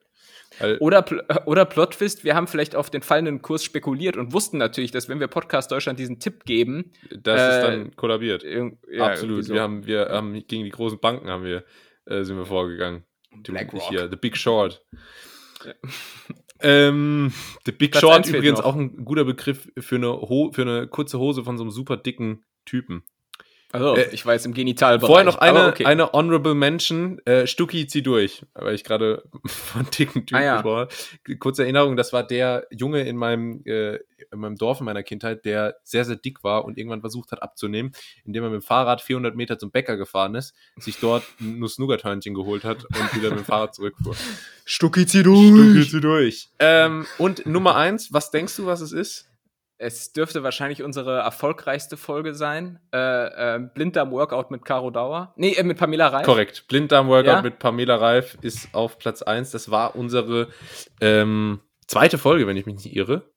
Weil, 0.59 0.77
Oder, 0.77 1.03
oder 1.45 1.65
Plot-Twist, 1.65 2.23
wir 2.23 2.35
haben 2.35 2.45
vielleicht 2.45 2.75
auf 2.75 2.91
den 2.91 3.01
fallenden 3.01 3.41
Kurs 3.41 3.63
spekuliert 3.63 4.17
und 4.17 4.33
wussten 4.33 4.59
natürlich, 4.59 4.91
dass 4.91 5.09
wenn 5.09 5.19
wir 5.19 5.27
Podcast 5.27 5.71
Deutschland 5.71 5.97
diesen 5.97 6.19
Tipp 6.19 6.45
geben, 6.45 6.91
das 7.09 7.41
ist 7.41 7.57
äh, 7.57 7.61
dann 7.61 7.95
kollabiert. 7.95 8.43
ja, 8.43 8.69
Absolut. 9.03 9.45
so. 9.45 9.53
Wir 9.55 9.61
haben, 9.61 9.87
wir 9.87 10.09
haben 10.09 10.33
gegen 10.47 10.63
die 10.63 10.69
großen 10.69 10.99
Banken 10.99 11.27
haben 11.29 11.43
wir, 11.43 11.63
äh, 12.05 12.23
sind 12.23 12.37
wir 12.37 12.45
vorgegangen. 12.45 13.03
BlackRock. 13.31 13.89
Hier, 13.89 14.09
The 14.09 14.15
Big 14.15 14.37
Short. 14.37 14.85
Ähm, 16.59 17.33
The 17.65 17.71
Big 17.71 17.91
Platz 17.91 18.01
Short 18.01 18.27
übrigens 18.27 18.61
auch 18.61 18.75
ein 18.75 19.03
guter 19.03 19.25
Begriff 19.25 19.69
für 19.77 19.95
eine, 19.95 20.11
Ho 20.13 20.51
für 20.53 20.61
eine 20.61 20.87
kurze 20.87 21.19
Hose 21.19 21.43
von 21.43 21.57
so 21.57 21.63
einem 21.63 21.71
super 21.71 21.97
dicken 21.97 22.45
Typen. 22.65 23.03
Also, 23.73 23.95
Äh, 23.97 24.09
ich 24.11 24.25
war 24.25 24.33
jetzt 24.33 24.45
im 24.45 24.53
Genitalbereich. 24.53 25.07
Vorher 25.07 25.25
noch 25.25 25.39
eine, 25.39 25.67
okay. 25.69 25.85
eine 25.85 26.13
Honorable 26.13 26.53
Mention. 26.53 27.19
Äh, 27.25 27.47
Stucki, 27.47 27.87
zieh 27.87 28.03
durch. 28.03 28.45
Weil 28.53 28.75
ich 28.75 28.83
gerade 28.83 29.23
von 29.45 29.85
dicken 29.97 30.25
Typen 30.27 30.35
Ah, 30.35 30.43
ja. 30.43 30.53
gesprochen 30.57 30.87
habe. 31.25 31.37
Kurze 31.39 31.63
Erinnerung, 31.63 31.97
das 31.97 32.13
war 32.13 32.25
der 32.25 32.67
Junge 32.71 33.01
in 33.01 33.17
meinem, 33.17 33.63
äh, 33.65 33.95
in 34.31 34.39
meinem 34.39 34.55
Dorf 34.57 34.79
in 34.79 34.85
meiner 34.85 35.01
Kindheit, 35.03 35.43
der 35.43 35.75
sehr, 35.83 36.05
sehr 36.05 36.15
dick 36.17 36.43
war 36.43 36.65
und 36.65 36.77
irgendwann 36.77 37.01
versucht 37.01 37.31
hat 37.31 37.41
abzunehmen, 37.41 37.91
indem 38.25 38.43
er 38.43 38.49
mit 38.51 38.61
dem 38.61 38.65
Fahrrad 38.65 39.01
400 39.01 39.35
Meter 39.35 39.57
zum 39.57 39.71
Bäcker 39.71 39.97
gefahren 39.97 40.35
ist, 40.35 40.53
sich 40.77 40.99
dort 40.99 41.23
ein 41.41 41.57
Nuss-Nougat-Hörnchen 41.59 42.33
geholt 42.35 42.63
hat 42.63 42.85
und 42.85 43.15
wieder 43.15 43.29
mit 43.31 43.39
dem 43.39 43.45
Fahrrad 43.45 43.73
zurückfuhr. 43.75 44.15
Stucki, 44.65 45.05
zieh 45.07 45.21
Stucki, 45.21 45.51
durch! 45.73 45.89
zieh 45.89 46.01
durch. 46.01 46.49
Ähm, 46.59 47.05
und 47.17 47.45
Nummer 47.47 47.75
eins, 47.75 48.13
was 48.13 48.29
denkst 48.31 48.55
du, 48.55 48.65
was 48.67 48.81
es 48.81 48.91
ist? 48.91 49.29
Es 49.83 50.13
dürfte 50.13 50.43
wahrscheinlich 50.43 50.81
unsere 50.81 51.19
erfolgreichste 51.19 51.97
Folge 51.97 52.33
sein. 52.33 52.79
Äh, 52.93 52.97
äh, 53.55 53.59
Blinddarm-Workout 53.59 54.49
mit 54.49 54.63
Caro 54.63 54.91
Dauer. 54.91 55.33
Nee, 55.35 55.55
äh, 55.55 55.63
mit 55.63 55.77
Pamela 55.77 56.07
Reif. 56.07 56.25
Korrekt. 56.25 56.65
Blinddarm-Workout 56.69 57.25
Ja? 57.25 57.41
mit 57.41 57.59
Pamela 57.59 57.97
Reif 57.97 58.37
ist 58.41 58.73
auf 58.73 58.97
Platz 58.97 59.21
1. 59.21 59.51
Das 59.51 59.69
war 59.71 59.97
unsere 59.97 60.47
ähm, 61.01 61.59
zweite 61.87 62.17
Folge, 62.17 62.47
wenn 62.47 62.55
ich 62.55 62.65
mich 62.65 62.75
nicht 62.75 62.95
irre. 62.95 63.29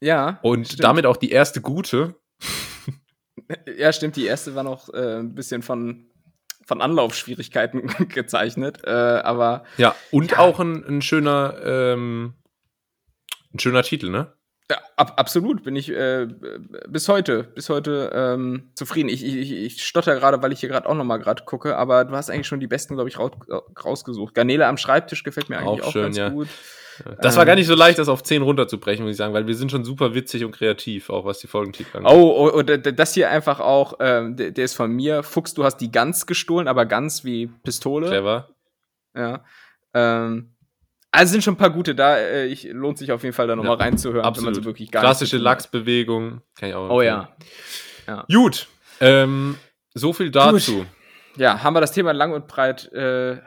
Ja. 0.00 0.40
Und 0.42 0.66
stimmt. 0.66 0.82
damit 0.82 1.06
auch 1.06 1.16
die 1.16 1.30
erste 1.30 1.60
gute. 1.60 2.16
Ja, 3.76 3.92
stimmt. 3.92 4.16
Die 4.16 4.24
erste 4.24 4.54
war 4.54 4.62
noch 4.62 4.88
äh, 4.94 5.18
ein 5.18 5.34
bisschen 5.34 5.60
von, 5.60 6.06
von 6.64 6.80
Anlaufschwierigkeiten 6.80 7.86
gezeichnet. 8.08 8.82
Äh, 8.84 8.90
aber 8.90 9.64
Ja, 9.76 9.94
und 10.10 10.38
auch 10.38 10.60
ein, 10.60 10.82
ein 10.86 11.02
schöner, 11.02 11.54
ähm, 11.62 12.34
ein 13.52 13.58
schöner 13.58 13.82
Titel, 13.82 14.08
ne? 14.10 14.32
Ja, 14.70 14.78
ab, 14.96 15.14
absolut 15.16 15.62
bin 15.62 15.76
ich 15.76 15.90
äh, 15.90 16.26
bis 16.88 17.08
heute, 17.08 17.42
bis 17.42 17.68
heute 17.68 18.10
ähm, 18.14 18.70
zufrieden. 18.74 19.10
Ich, 19.10 19.22
ich, 19.22 19.52
ich 19.52 19.84
stotter 19.84 20.14
gerade, 20.14 20.42
weil 20.42 20.52
ich 20.52 20.60
hier 20.60 20.70
gerade 20.70 20.88
auch 20.88 20.94
noch 20.94 21.04
mal 21.04 21.18
gerade 21.18 21.44
gucke, 21.44 21.76
aber 21.76 22.06
du 22.06 22.16
hast 22.16 22.30
eigentlich 22.30 22.46
schon 22.46 22.60
die 22.60 22.66
besten, 22.66 22.94
glaube 22.94 23.10
ich, 23.10 23.18
raus, 23.18 23.32
rausgesucht. 23.84 24.34
Garnele 24.34 24.66
am 24.66 24.78
Schreibtisch 24.78 25.22
gefällt 25.22 25.50
mir 25.50 25.58
eigentlich 25.58 25.82
Auch 25.82 25.88
auch, 25.88 25.92
schön, 25.92 26.04
ganz 26.04 26.16
ja. 26.16 26.28
gut. 26.30 26.48
Das 27.20 27.36
war 27.36 27.42
Ähm, 27.42 27.48
gar 27.48 27.54
nicht 27.56 27.66
so 27.66 27.74
leicht, 27.74 27.98
das 27.98 28.08
auf 28.08 28.22
10 28.22 28.42
runterzubrechen, 28.42 29.04
muss 29.04 29.12
ich 29.12 29.16
sagen, 29.18 29.34
weil 29.34 29.46
wir 29.46 29.54
sind 29.54 29.70
schon 29.70 29.84
super 29.84 30.14
witzig 30.14 30.44
und 30.44 30.52
kreativ, 30.52 31.10
auch 31.10 31.24
was 31.24 31.40
die 31.40 31.46
Folgentitel 31.46 31.98
angeht. 31.98 32.12
Oh, 32.12 32.50
oh, 32.54 32.58
oh, 32.58 32.62
das 32.62 33.14
hier 33.14 33.30
einfach 33.30 33.60
auch, 33.60 33.94
ähm, 34.00 34.36
der, 34.36 34.52
der 34.52 34.64
ist 34.64 34.74
von 34.74 34.92
mir. 34.92 35.22
Fuchs, 35.22 35.54
du 35.54 35.64
hast 35.64 35.78
die 35.78 35.90
Gans 35.90 36.26
gestohlen, 36.26 36.68
aber 36.68 36.86
Gans 36.86 37.24
wie 37.24 37.48
Pistole. 37.64 38.06
Clever. 38.06 38.48
Ja. 39.14 39.44
Ähm, 39.92 40.53
also 41.14 41.32
sind 41.32 41.44
schon 41.44 41.54
ein 41.54 41.58
paar 41.58 41.70
gute 41.70 41.94
da. 41.94 42.16
Äh, 42.18 42.46
ich, 42.46 42.64
lohnt 42.64 42.98
sich 42.98 43.12
auf 43.12 43.22
jeden 43.22 43.34
Fall 43.34 43.46
da 43.46 43.56
nochmal 43.56 43.78
Ja, 43.78 43.84
reinzuhören, 43.84 44.16
wenn 44.16 44.22
man 44.22 44.28
Absolut. 44.32 44.54
so 44.56 44.64
wirklich 44.64 44.90
gar 44.90 45.02
Klassische. 45.02 45.38
Lachsbewegung. 45.38 46.42
Kann 46.56 46.68
ich 46.68 46.74
auch 46.74 46.90
Oh 46.90 47.00
empfehlen. 47.00 47.28
ja. 48.06 48.26
Gut. 48.32 48.66
Ähm, 49.00 49.56
so 49.94 50.12
viel 50.12 50.30
dazu. 50.30 50.86
Ja, 51.36 51.62
haben 51.62 51.74
wir 51.74 51.80
das 51.80 51.92
Thema 51.92 52.12
lang 52.12 52.32
und 52.32 52.46
breit 52.46 52.92
äh, 52.92 53.38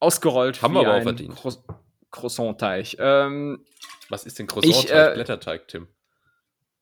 ausgerollt. 0.00 0.62
Haben 0.62 0.74
wir 0.74 0.80
aber 0.80 0.94
auch 0.96 1.02
verdient. 1.02 1.36
Cro 1.36 1.52
Croissant-Teig. 2.10 2.96
Ähm, 2.98 3.64
Was 4.08 4.24
ist 4.24 4.38
denn 4.38 4.46
Croissant-Teig? 4.46 5.10
Äh, 5.10 5.14
Blätterteig, 5.14 5.68
Tim? 5.68 5.88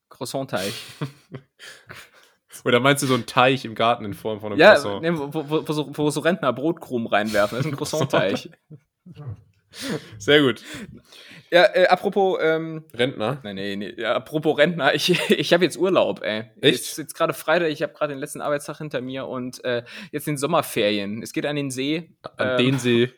Croissant-Teig. 0.08 0.72
Oder 2.64 2.80
meinst 2.80 3.02
du 3.02 3.06
so 3.06 3.14
einen 3.14 3.26
Teich 3.26 3.64
im 3.64 3.74
Garten 3.74 4.04
in 4.04 4.14
Form 4.14 4.40
von 4.40 4.52
einem 4.52 4.60
ja, 4.60 4.74
Croissant? 4.74 5.02
ne, 5.02 5.18
wo, 5.18 5.32
wo, 5.34 5.68
wo, 5.68 5.72
so, 5.72 5.90
wo 5.96 6.10
so 6.10 6.20
Rentner 6.20 6.52
Brotkrumen 6.52 7.06
reinwerfen. 7.08 7.58
Das 7.58 7.66
ist 7.66 7.72
ein 7.72 7.76
Croissant-Teig. 7.78 8.50
Sehr 10.18 10.40
gut. 10.42 10.62
ja, 11.50 11.64
äh, 11.74 11.86
apropos, 11.86 12.38
ähm, 12.42 12.84
Rentner. 12.94 13.40
Nee, 13.44 13.54
nee, 13.54 13.76
nee. 13.76 13.94
Ja, 13.96 14.14
apropos 14.14 14.58
Rentner, 14.58 14.94
ich, 14.94 15.10
ich 15.30 15.52
habe 15.52 15.64
jetzt 15.64 15.76
Urlaub, 15.76 16.22
ey. 16.22 16.44
Echt? 16.60 16.74
Jetzt, 16.76 16.98
jetzt 16.98 17.14
gerade 17.14 17.34
Freitag, 17.34 17.68
ich 17.70 17.82
habe 17.82 17.92
gerade 17.92 18.14
den 18.14 18.20
letzten 18.20 18.40
Arbeitstag 18.40 18.78
hinter 18.78 19.00
mir 19.00 19.26
und 19.26 19.64
äh, 19.64 19.84
jetzt 20.12 20.26
den 20.26 20.36
Sommerferien. 20.36 21.22
Es 21.22 21.32
geht 21.32 21.46
an 21.46 21.56
den 21.56 21.70
See, 21.70 22.10
An 22.36 22.50
Ähm, 22.50 22.56
den 22.58 22.78
See. 22.78 23.12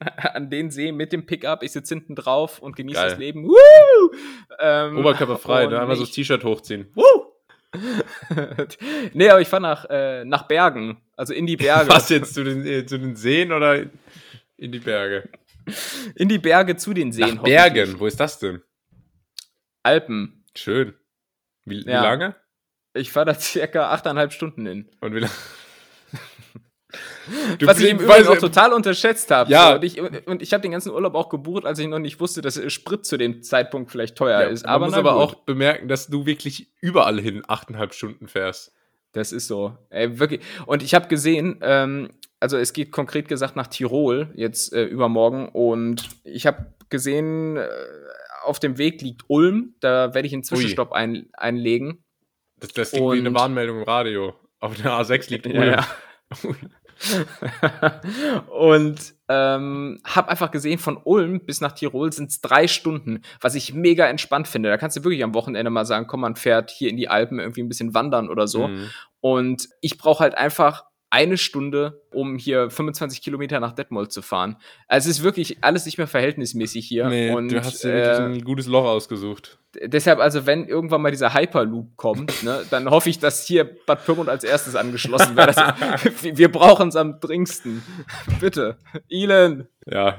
an 0.34 0.50
den 0.50 0.70
See 0.70 0.92
mit 0.92 1.12
dem 1.12 1.26
Pickup. 1.26 1.62
Ich 1.62 1.72
sitze 1.72 1.94
hinten 1.94 2.14
drauf 2.14 2.58
und 2.58 2.76
genieße 2.76 3.00
das 3.02 3.18
Leben. 3.18 3.46
Woo! 3.46 4.10
Ähm, 4.60 4.98
Oberkörperfrei, 4.98 5.64
und 5.64 5.72
ne? 5.72 5.80
Einmal 5.80 5.96
so 5.96 6.04
das 6.04 6.12
T-Shirt 6.12 6.44
hochziehen. 6.44 6.92
nee, 9.14 9.28
aber 9.28 9.40
ich 9.40 9.48
fahre 9.48 9.62
nach, 9.62 9.84
äh, 9.90 10.24
nach 10.24 10.46
Bergen, 10.46 10.98
also 11.16 11.34
in 11.34 11.46
die 11.46 11.56
Berge. 11.56 11.90
Was 11.90 12.08
jetzt 12.08 12.34
zu 12.34 12.44
den, 12.44 12.64
äh, 12.64 12.86
zu 12.86 12.98
den 12.98 13.16
Seen 13.16 13.52
oder 13.52 13.82
in 14.56 14.72
die 14.72 14.78
Berge? 14.78 15.28
In 16.16 16.28
die 16.28 16.38
Berge 16.38 16.76
zu 16.76 16.92
den 16.94 17.12
Seen. 17.12 17.36
Nach 17.36 17.42
Bergen. 17.42 17.98
Wo 17.98 18.06
ist 18.06 18.20
das 18.20 18.38
denn? 18.38 18.62
Alpen. 19.82 20.44
Schön. 20.56 20.94
Wie, 21.64 21.84
wie 21.84 21.90
Ja. 21.90 22.02
lange? 22.02 22.36
Ich 22.94 23.10
fahre 23.10 23.26
da 23.26 23.34
circa 23.38 23.90
achteinhalb 23.90 24.32
Stunden 24.32 24.66
hin. 24.66 24.90
Und 25.00 25.14
wie 25.14 25.20
lange? 25.20 25.32
Du 27.58 27.66
Was 27.66 27.80
ich 27.80 27.88
im 27.90 27.98
flieg- 27.98 28.08
Übrigen 28.08 28.28
auch 28.28 28.38
total 28.38 28.72
unterschätzt 28.72 29.30
habe. 29.32 29.50
Ja. 29.50 29.70
So, 29.70 29.74
und 29.76 29.84
ich, 29.84 30.00
und 30.28 30.42
ich 30.42 30.52
habe 30.52 30.60
den 30.60 30.70
ganzen 30.72 30.92
Urlaub 30.92 31.14
auch 31.16 31.28
gebucht, 31.28 31.64
als 31.64 31.78
ich 31.80 31.88
noch 31.88 31.98
nicht 31.98 32.20
wusste, 32.20 32.40
dass 32.42 32.60
Sprit 32.72 33.04
zu 33.04 33.16
dem 33.16 33.42
Zeitpunkt 33.42 33.90
vielleicht 33.90 34.14
teuer 34.16 34.42
Ja, 34.42 34.46
ist. 34.48 34.62
man 34.64 34.72
Aber 34.74 34.84
muss 34.84 34.92
na 34.92 34.98
aber 34.98 35.14
gut. 35.14 35.22
auch 35.22 35.34
bemerken, 35.44 35.88
dass 35.88 36.06
du 36.06 36.24
wirklich 36.26 36.72
überall 36.80 37.18
hin 37.20 37.42
achteinhalb 37.48 37.94
Stunden 37.94 38.28
fährst. 38.28 38.72
Das 39.14 39.32
ist 39.32 39.46
so. 39.46 39.76
Ey, 39.90 40.18
wirklich. 40.18 40.40
Und 40.66 40.82
ich 40.82 40.94
habe 40.94 41.08
gesehen, 41.08 41.58
ähm, 41.62 42.10
also 42.40 42.58
es 42.58 42.72
geht 42.74 42.92
konkret 42.92 43.28
gesagt 43.28 43.56
nach 43.56 43.68
Tirol 43.68 44.28
jetzt 44.34 44.72
äh, 44.74 44.84
übermorgen. 44.84 45.48
Und 45.48 46.08
ich 46.24 46.46
habe 46.46 46.74
gesehen, 46.90 47.56
äh, 47.56 47.66
auf 48.44 48.60
dem 48.60 48.76
Weg 48.76 49.00
liegt 49.00 49.22
Ulm. 49.28 49.74
Da 49.80 50.12
werde 50.14 50.26
ich 50.28 50.34
einen 50.34 50.44
Zwischenstopp 50.44 50.92
ein, 50.92 51.28
einlegen. 51.32 52.02
Das, 52.60 52.72
das 52.74 52.90
klingt 52.90 53.12
wie 53.14 53.18
eine 53.20 53.28
Und- 53.30 53.34
Warnmeldung 53.36 53.78
im 53.78 53.82
Radio. 53.84 54.34
Auf 54.60 54.74
der 54.76 54.92
A6 54.92 55.30
liegt 55.30 55.46
Ja, 55.46 55.52
Ulm. 55.60 55.70
ja. 55.70 55.86
und 58.50 59.14
ähm, 59.28 60.00
habe 60.04 60.28
einfach 60.28 60.50
gesehen, 60.50 60.78
von 60.78 60.98
Ulm 61.02 61.40
bis 61.40 61.60
nach 61.60 61.72
Tirol 61.72 62.12
sind 62.12 62.30
es 62.30 62.40
drei 62.40 62.68
Stunden, 62.68 63.22
was 63.40 63.54
ich 63.54 63.72
mega 63.72 64.06
entspannt 64.06 64.48
finde. 64.48 64.68
Da 64.68 64.76
kannst 64.76 64.96
du 64.96 65.04
wirklich 65.04 65.24
am 65.24 65.34
Wochenende 65.34 65.70
mal 65.70 65.86
sagen, 65.86 66.06
komm, 66.06 66.20
man 66.20 66.36
fährt 66.36 66.70
hier 66.70 66.90
in 66.90 66.96
die 66.96 67.08
Alpen 67.08 67.38
irgendwie 67.38 67.62
ein 67.62 67.68
bisschen 67.68 67.94
wandern 67.94 68.28
oder 68.28 68.46
so. 68.46 68.68
Mhm. 68.68 68.90
Und 69.20 69.68
ich 69.80 69.98
brauche 69.98 70.22
halt 70.22 70.36
einfach 70.36 70.84
eine 71.14 71.38
Stunde, 71.38 72.02
um 72.10 72.36
hier 72.36 72.70
25 72.70 73.22
Kilometer 73.22 73.60
nach 73.60 73.72
Detmold 73.72 74.10
zu 74.10 74.20
fahren. 74.20 74.56
Also 74.88 75.08
es 75.08 75.18
ist 75.18 75.24
wirklich 75.24 75.58
alles 75.60 75.86
nicht 75.86 75.96
mehr 75.96 76.08
verhältnismäßig 76.08 76.86
hier. 76.86 77.08
Nee, 77.08 77.30
und 77.30 77.52
du 77.52 77.60
hast 77.62 77.84
dir 77.84 77.92
wirklich 77.92 78.18
äh, 78.18 78.22
ein 78.38 78.44
gutes 78.44 78.66
Loch 78.66 78.84
ausgesucht. 78.84 79.58
deshalb, 79.80 80.18
also 80.18 80.44
wenn 80.46 80.66
irgendwann 80.66 81.02
mal 81.02 81.12
dieser 81.12 81.32
Hyperloop 81.32 81.96
kommt, 81.96 82.42
ne, 82.42 82.64
dann 82.70 82.90
hoffe 82.90 83.10
ich, 83.10 83.20
dass 83.20 83.46
hier 83.46 83.64
Bad 83.86 84.04
Pyrmont 84.04 84.28
als 84.28 84.42
erstes 84.42 84.74
angeschlossen 84.74 85.36
wird. 85.36 85.54
Wir- 86.22 86.36
wir 86.36 86.50
brauchen 86.50 86.88
es 86.88 86.96
am 86.96 87.20
dringendsten. 87.20 87.82
Bitte. 88.40 88.76
Elon. 89.08 89.68
Ja, 89.86 90.16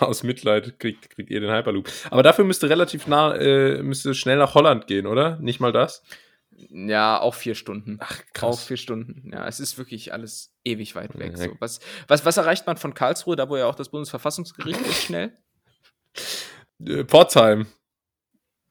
aus 0.00 0.22
Mitleid 0.24 0.78
kriegt, 0.80 1.10
kriegt 1.10 1.30
ihr 1.30 1.40
den 1.40 1.50
Hyperloop. 1.52 1.88
Aber 2.10 2.22
dafür 2.24 2.44
müsste 2.44 2.68
relativ 2.68 3.06
nah, 3.06 3.34
äh, 3.36 3.82
müsste 3.82 4.14
schnell 4.14 4.38
nach 4.38 4.54
Holland 4.54 4.86
gehen, 4.88 5.06
oder? 5.06 5.38
Nicht 5.40 5.60
mal 5.60 5.70
das? 5.72 6.02
Ja, 6.68 7.20
auch 7.20 7.34
vier 7.34 7.54
Stunden. 7.54 7.96
Ach, 8.00 8.20
Auch 8.42 8.58
vier 8.58 8.76
Stunden. 8.76 9.30
Ja, 9.32 9.46
es 9.48 9.60
ist 9.60 9.78
wirklich 9.78 10.12
alles 10.12 10.52
ewig 10.64 10.94
weit 10.94 11.18
weg. 11.18 11.36
So, 11.38 11.56
was, 11.58 11.80
was, 12.08 12.24
was 12.24 12.36
erreicht 12.36 12.66
man 12.66 12.76
von 12.76 12.92
Karlsruhe, 12.94 13.36
da 13.36 13.48
wo 13.48 13.56
ja 13.56 13.66
auch 13.66 13.74
das 13.74 13.88
Bundesverfassungsgericht 13.90 14.80
ist, 14.80 15.02
schnell? 15.04 15.32
Äh, 16.84 17.04
Pforzheim. 17.04 17.66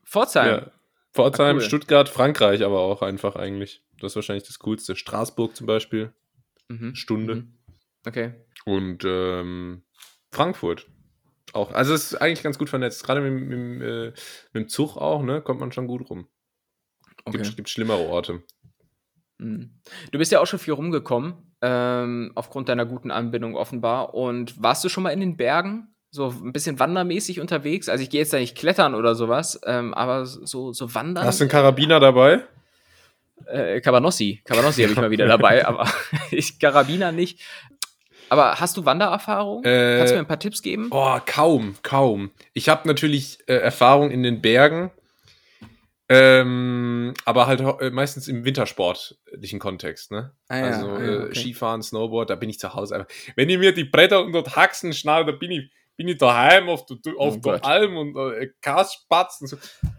Pforzheim. 0.03 0.47
Ja. 0.47 0.71
Pforzheim, 1.13 1.57
Ah, 1.57 1.59
cool. 1.59 1.61
Stuttgart, 1.61 2.09
Frankreich 2.09 2.63
aber 2.63 2.79
auch 2.79 3.01
einfach 3.01 3.35
eigentlich. 3.35 3.83
Das 3.99 4.11
ist 4.11 4.15
wahrscheinlich 4.15 4.45
das 4.47 4.59
Coolste. 4.59 4.95
Straßburg 4.95 5.55
zum 5.55 5.67
Beispiel, 5.67 6.13
Mhm. 6.69 6.95
Stunde. 6.95 7.35
Mhm. 7.35 7.53
Okay. 8.05 8.33
Und 8.65 9.03
ähm, 9.05 9.83
Frankfurt. 10.31 10.87
Auch. 11.53 11.71
Also 11.71 11.93
es 11.95 12.11
ist 12.11 12.21
eigentlich 12.21 12.43
ganz 12.43 12.57
gut 12.59 12.69
vernetzt. 12.69 13.03
Gerade 13.03 13.21
mit, 13.21 13.47
mit, 13.47 13.81
äh, 13.81 14.05
mit 14.53 14.63
dem 14.65 14.69
Zug 14.69 14.97
auch, 14.97 15.23
ne? 15.23 15.41
Kommt 15.41 15.59
man 15.59 15.71
schon 15.71 15.87
gut 15.87 16.09
rum. 16.09 16.27
Gibt, 17.31 17.45
Okay. 17.45 17.55
gibt 17.55 17.69
schlimmere 17.69 17.99
Orte. 18.07 18.41
Mhm. 19.37 19.71
Du 20.11 20.17
bist 20.19 20.31
ja 20.31 20.39
auch 20.41 20.47
schon 20.47 20.59
viel 20.59 20.73
rumgekommen, 20.73 21.33
ähm, 21.61 22.31
aufgrund 22.35 22.69
deiner 22.69 22.85
guten 22.85 23.11
Anbindung 23.11 23.55
offenbar. 23.55 24.13
Und 24.13 24.61
warst 24.61 24.83
du 24.83 24.89
schon 24.89 25.03
mal 25.03 25.11
in 25.11 25.19
den 25.21 25.37
Bergen? 25.37 25.87
So 26.11 26.29
ein 26.43 26.51
bisschen 26.53 26.79
wandermäßig 26.79 27.39
unterwegs? 27.39 27.87
Also 27.87 28.03
ich 28.03 28.09
gehe 28.09 28.19
jetzt 28.21 28.33
da 28.33 28.39
nicht 28.39 28.57
klettern 28.57 28.95
oder 28.95 29.13
sowas, 29.15 29.59
ähm, 29.65 29.93
aber 29.93 30.25
so, 30.25 30.73
so 30.73 30.93
wandern. 30.95 31.23
Hast 31.25 31.39
du 31.39 31.43
einen 31.43 31.51
Karabiner 31.51 31.99
dabei? 31.99 32.43
Äh, 33.45 33.79
Cabanossi. 33.79 34.41
Cabanossi 34.43 34.81
habe 34.81 34.91
ich 34.93 34.97
mal 34.99 35.11
wieder 35.11 35.27
dabei, 35.27 35.65
aber 35.67 35.87
ich 36.31 36.59
Karabiner 36.59 37.11
nicht. 37.11 37.39
Aber 38.31 38.59
hast 38.59 38.75
du 38.77 38.85
Wandererfahrung? 38.85 39.63
Äh, 39.63 39.97
Kannst 39.97 40.11
du 40.11 40.15
mir 40.17 40.19
ein 40.23 40.27
paar 40.27 40.39
Tipps 40.39 40.61
geben? 40.61 40.87
Oh, 40.91 41.17
kaum, 41.25 41.75
kaum. 41.81 42.31
Ich 42.53 42.69
habe 42.69 42.87
natürlich 42.87 43.39
äh, 43.47 43.53
Erfahrung 43.55 44.11
in 44.11 44.21
den 44.23 44.41
Bergen, 44.41 44.91
ähm, 46.09 47.13
aber 47.25 47.45
halt 47.47 47.61
äh, 47.81 47.91
meistens 47.91 48.27
im 48.27 48.43
wintersportlichen 48.43 49.59
Kontext, 49.59 50.11
ne? 50.11 50.33
Ah 50.47 50.57
ja, 50.57 50.63
also 50.65 50.87
ah 50.89 50.99
ja, 50.99 51.05
äh, 51.05 51.23
okay. 51.25 51.35
Skifahren, 51.39 51.81
Snowboard, 51.83 52.29
da 52.29 52.35
bin 52.35 52.49
ich 52.49 52.59
zu 52.59 52.73
Hause. 52.73 53.05
Wenn 53.35 53.49
ihr 53.49 53.59
mir 53.59 53.73
die 53.73 53.83
Bretter 53.83 54.23
unter 54.23 54.41
die 54.41 54.49
Haxen 54.51 54.93
schnallt, 54.93 55.27
da 55.27 55.31
bin 55.33 55.51
ich, 55.51 55.71
bin 55.97 56.07
ich 56.07 56.17
daheim 56.17 56.67
auf 56.69 56.85
der, 56.87 56.97
auf 57.17 57.35
Oh 57.35 57.39
der. 57.39 57.63
Alm 57.63 57.95
und 57.95 58.15
äh, 58.17 58.49
Kaspatz 58.61 59.39
und 59.41 59.47
so. 59.47 59.57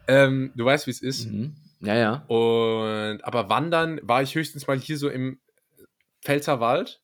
Ähm, 0.09 0.53
du 0.57 0.65
weißt, 0.65 0.87
wie 0.87 0.91
es 0.91 1.01
ist. 1.01 1.31
Mhm. 1.31 1.55
Ja, 1.81 1.95
ja. 1.95 2.13
Und 2.27 3.21
aber 3.25 3.49
wandern 3.49 4.01
war 4.03 4.23
ich 4.23 4.35
höchstens 4.35 4.67
mal 4.67 4.79
hier 4.79 4.99
so 4.99 5.09
im 5.09 5.41
Pfälzerwald. 6.23 7.01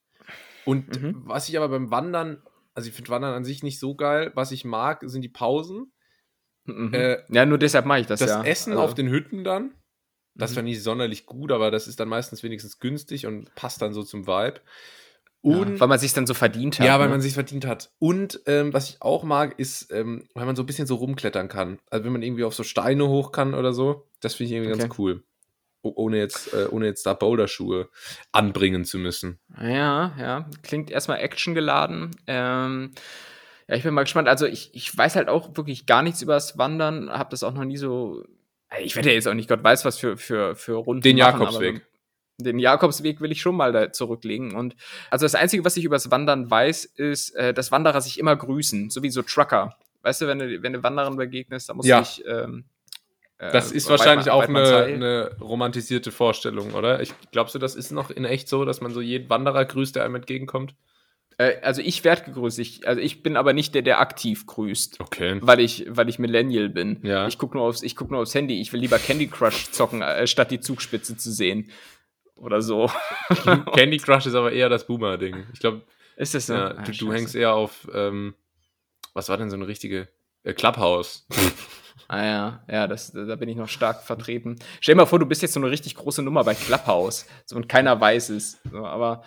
Und 0.65 1.01
Mhm. 1.01 1.23
was 1.27 1.49
ich 1.49 1.57
aber 1.57 1.69
beim 1.69 1.91
Wandern, 1.93 2.43
also 2.75 2.89
ich 2.89 2.95
finde 2.95 3.11
Wandern 3.11 3.35
an 3.35 3.45
sich 3.45 3.63
nicht 3.63 3.79
so 3.79 3.95
geil. 3.95 4.33
Was 4.35 4.51
ich 4.51 4.65
mag, 4.65 5.01
sind 5.05 5.23
die 5.23 5.29
Pausen. 5.29 5.93
Mhm. 6.67 6.93
Äh, 6.95 7.19
ja, 7.31 7.47
nur 7.47 7.59
deshalb 7.59 7.87
mache 7.87 8.01
ich 8.01 8.07
das, 8.07 8.21
Das 8.21 8.31
ja. 8.31 8.43
Essen 8.45 8.73
Also, 8.73 8.83
auf 8.85 8.95
den 8.95 9.09
Hütten 9.09 9.45
dann. 9.45 9.73
Das 10.35 10.53
Mhm. 10.53 10.57
war 10.57 10.63
nicht 10.65 10.83
sonderlich 10.83 11.25
gut, 11.27 11.51
aber 11.53 11.71
das 11.71 11.87
ist 11.89 11.99
dann 12.01 12.09
meistens 12.09 12.43
wenigstens 12.43 12.79
günstig 12.79 13.27
und 13.27 13.55
passt 13.55 13.81
dann 13.81 13.95
so 13.95 14.03
zum 14.03 14.27
Vibe. 14.27 14.61
ja, 15.43 15.57
Und 15.57 15.81
weil 15.81 15.89
man 15.89 15.99
sich 15.99 16.13
dann 16.13 16.27
so 16.27 16.35
verdient 16.35 16.79
hat. 16.79 16.87
ja, 16.87 16.99
weil 16.99 17.07
ne? 17.07 17.13
man 17.13 17.21
sich 17.23 17.35
verdient 17.35 17.67
hat. 17.67 17.91
Und 17.99 18.41
ähm, 18.47 18.73
was 18.75 18.91
ich 18.91 19.01
auch 19.01 19.23
mag, 19.25 19.59
ist, 19.59 19.91
ähm, 19.93 20.29
weil 20.35 20.45
man 20.45 20.57
so 20.57 20.63
ein 20.63 20.67
bisschen 20.67 20.87
so 20.87 20.97
rumklettern 20.97 21.49
kann. 21.49 21.79
Also 21.91 22.05
wenn 22.05 22.13
man 22.13 22.23
irgendwie 22.23 22.45
auf 22.45 22.55
so 22.55 22.65
Steine 22.65 23.09
hoch 23.09 23.33
kann 23.33 23.55
oder 23.55 23.73
so, 23.73 24.09
das 24.21 24.35
finde 24.35 24.49
ich 24.53 24.57
irgendwie 24.57 24.73
Okay. 24.73 24.83
ganz 24.83 24.99
cool. 24.99 25.23
O 25.83 25.93
ohne 25.95 26.19
jetzt, 26.19 26.53
äh, 26.53 26.67
ohne 26.71 26.87
jetzt 26.87 27.07
da 27.07 27.15
Boulderschuhe 27.15 27.89
anbringen 28.33 28.85
zu 28.85 28.99
müssen. 28.99 29.39
Ja, 29.61 30.15
ja. 30.19 30.51
Klingt 30.63 30.91
erstmal 30.91 31.21
actiongeladen. 31.21 32.11
Ähm, 32.27 32.91
ja, 33.69 33.75
ich 33.77 33.83
bin 33.83 33.95
mal 33.95 34.03
gespannt. 34.05 34.29
Also 34.29 34.47
ich, 34.47 34.71
ich 34.75 34.97
weiß 34.97 35.17
halt 35.17 35.29
auch 35.29 35.57
wirklich 35.57 35.87
gar 35.87 36.03
nichts 36.03 36.23
über 36.23 36.35
das 36.35 36.57
Wandern, 36.59 37.11
habe 37.11 37.31
das 37.31 37.43
auch 37.43 37.53
noch 37.53 37.65
nie 37.65 37.77
so. 37.77 38.25
Ich 38.81 38.97
werde 38.97 39.09
ja 39.11 39.15
jetzt 39.15 39.29
auch 39.29 39.35
nicht 39.35 39.49
Gott 39.49 39.63
weiß, 39.63 39.85
was 39.85 39.99
für, 39.99 40.17
für, 40.17 40.55
für 40.57 40.75
Runden. 40.75 41.03
Den 41.03 41.17
machen, 41.19 41.41
Jakobsweg. 41.41 41.87
Den 42.39 42.59
Jakobsweg 42.59 43.21
will 43.21 43.33
ich 43.33 43.41
schon 43.41 43.57
mal 43.57 43.73
da 43.73 43.93
zurücklegen. 43.93 44.55
Und 44.55 44.77
also 45.11 45.25
das 45.25 45.35
Einzige, 45.35 45.65
was 45.65 45.77
ich 45.77 45.85
über 45.85 45.97
das 45.97 46.11
Wandern 46.11 46.51
weiß, 46.51 46.85
ist, 46.85 47.31
äh, 47.37 47.55
dass 47.55 47.73
Wanderer 47.73 48.01
sich 48.01 48.19
immer 48.19 48.37
grüßen, 48.37 48.91
so 48.91 49.03
wie 49.03 49.11
so 49.11 49.23
Trucker. 49.23 49.77
Weißt 50.03 50.21
du, 50.21 50.27
wenn 50.27 50.39
du, 50.39 50.63
wenn 50.63 50.73
du 50.75 50.83
Wanderern 50.83 51.17
begegnest, 51.17 51.69
da 51.69 51.75
musst 51.75 51.89
Ja. 51.89 51.99
du 52.01 52.05
dich. 52.05 52.25
Ähm, 52.27 52.65
äh, 53.39 53.51
Das 53.53 53.73
ist 53.73 53.87
weit 53.87 53.99
wahrscheinlich 53.99 54.27
man- 54.27 54.35
auch 54.35 54.43
eine, 54.43 54.85
eine 54.85 55.37
romantisierte 55.41 56.13
Vorstellung, 56.13 56.75
oder? 56.75 57.01
Ich 57.01 57.15
glaubst 57.33 57.55
du, 57.55 57.59
das 57.59 57.75
ist 57.75 57.91
noch 57.91 58.11
in 58.11 58.25
echt 58.25 58.49
so, 58.49 58.65
dass 58.65 58.81
man 58.83 58.93
so 58.93 59.01
jeden 59.01 59.31
Wanderer 59.31 59.65
grüßt, 59.65 59.97
der 59.97 60.05
einem 60.05 60.17
entgegenkommt? 60.17 60.75
Äh, 61.39 61.57
also 61.63 61.83
ich 61.83 62.03
werde 62.05 62.23
gegrüßt. 62.23 62.59
Ich, 62.59 62.87
also 62.89 63.01
ich 63.01 63.23
bin 63.23 63.37
aber 63.37 63.53
nicht 63.53 63.75
der, 63.75 63.83
der 63.83 64.01
aktiv 64.01 64.47
grüßt. 64.47 65.01
Okay. 65.01 65.39
weil 65.43 65.61
ich, 65.61 65.85
weil 65.89 66.09
ich 66.09 66.19
Millennial 66.19 66.69
bin. 66.69 67.01
Ja. 67.03 67.27
Ich 67.27 67.39
gucke 67.39 67.57
nur, 67.57 67.67
aufs- 67.67 67.83
ich 67.83 67.95
guck 67.97 68.11
nur 68.11 68.21
aufs 68.21 68.35
Handy. 68.35 68.61
Ich 68.61 68.73
will 68.73 68.81
lieber 68.81 68.99
Candy 68.99 69.27
Crush 69.27 69.71
zocken, 69.71 70.03
äh, 70.03 70.27
statt 70.27 70.51
die 70.51 70.61
Zugspitze 70.61 71.17
zu 71.17 71.31
sehen. 71.31 71.71
Oder 72.37 72.61
so. 72.63 72.91
Candy 73.75 73.97
Crush 73.99 74.27
ist 74.27 74.35
aber 74.35 74.53
eher 74.53 74.69
das 74.69 74.87
Boomer-Ding. 74.87 75.47
Ich 75.55 75.61
glaube, 75.61 75.83
Ist 76.17 76.35
das 76.35 76.47
so? 76.47 76.55
ja, 76.55 76.69
Ah, 76.77 76.83
du, 76.83 76.93
du 76.93 77.13
hängst 77.13 77.35
eher 77.35 77.55
auf, 77.55 77.89
ähm, 77.95 78.35
was 79.15 79.29
war 79.31 79.37
denn 79.39 79.49
so 79.51 79.57
eine 79.57 79.67
richtige 79.69 80.09
äh, 80.45 80.53
Clubhouse? 80.53 81.27
Ah 82.09 82.25
ja, 82.25 82.65
ja, 82.71 82.87
das, 82.87 83.11
da 83.11 83.35
bin 83.35 83.49
ich 83.49 83.57
noch 83.57 83.69
stark 83.69 84.05
vertreten. 84.05 84.57
Stell 84.81 84.95
dir 84.95 85.01
mal 85.01 85.07
vor, 85.07 85.19
du 85.19 85.27
bist 85.27 85.43
jetzt 85.43 85.55
so 85.55 85.61
eine 85.61 85.71
richtig 85.71 85.97
große 85.97 86.23
Nummer 86.23 86.45
bei 86.45 86.55
Clubhouse 86.55 87.27
so, 87.47 87.57
und 87.57 87.69
keiner 87.69 88.01
weiß 88.01 88.29
es. 88.29 88.61
So, 88.71 88.87
aber, 88.87 89.25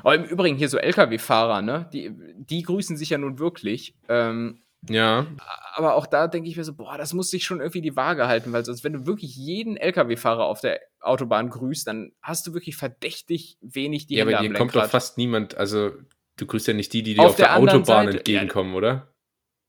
aber 0.00 0.14
im 0.14 0.24
Übrigen 0.24 0.56
hier 0.56 0.68
so 0.68 0.78
LKW-Fahrer, 0.78 1.62
ne? 1.62 1.88
Die, 1.92 2.12
die 2.36 2.62
grüßen 2.62 2.96
sich 2.96 3.10
ja 3.10 3.18
nun 3.18 3.38
wirklich. 3.38 3.94
Ähm, 4.08 4.60
ja. 4.88 5.26
aber 5.74 5.94
auch 5.94 6.06
da 6.06 6.28
denke 6.28 6.48
ich 6.48 6.56
mir 6.56 6.64
so, 6.64 6.74
boah, 6.74 6.96
das 6.96 7.12
muss 7.12 7.30
sich 7.30 7.44
schon 7.44 7.60
irgendwie 7.60 7.80
die 7.80 7.96
Waage 7.96 8.28
halten, 8.28 8.52
weil 8.52 8.64
sonst, 8.64 8.84
wenn 8.84 8.92
du 8.92 9.06
wirklich 9.06 9.34
jeden 9.36 9.76
LKW-Fahrer 9.76 10.44
auf 10.44 10.60
der 10.60 10.80
Autobahn 11.00 11.50
grüßt, 11.50 11.86
dann 11.86 12.12
hast 12.22 12.46
du 12.46 12.54
wirklich 12.54 12.76
verdächtig 12.76 13.58
wenig 13.60 14.06
die 14.06 14.14
ja, 14.14 14.24
Hände 14.24 14.38
aber 14.38 14.48
dir 14.48 14.54
kommt 14.54 14.76
doch 14.76 14.88
fast 14.88 15.18
niemand, 15.18 15.56
also 15.56 15.92
du 16.36 16.46
grüßt 16.46 16.68
ja 16.68 16.74
nicht 16.74 16.92
die, 16.92 17.02
die 17.02 17.14
dir 17.14 17.22
Auf 17.22 17.30
auf, 17.30 17.36
der, 17.36 17.46
der 17.46 17.56
Autobahn 17.56 18.06
Seite- 18.06 18.18
entgegenkommen, 18.18 18.74
oder? 18.74 19.12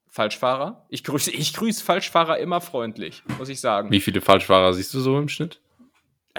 Falschfahrer? 0.09 0.86
Ich 0.89 1.03
grüße, 1.03 1.32
ich 1.32 1.53
grüße 1.53 1.84
Falschfahrer 1.84 2.39
immer 2.39 2.61
freundlich, 2.61 3.24
muss 3.38 3.49
ich 3.49 3.59
sagen. 3.59 3.91
Wie 3.91 3.99
viele 3.99 4.22
Falschfahrer 4.22 4.74
siehst 4.74 4.93
du 4.93 4.99
so 4.99 5.18
im 5.18 5.30
Schnitt? 5.30 5.61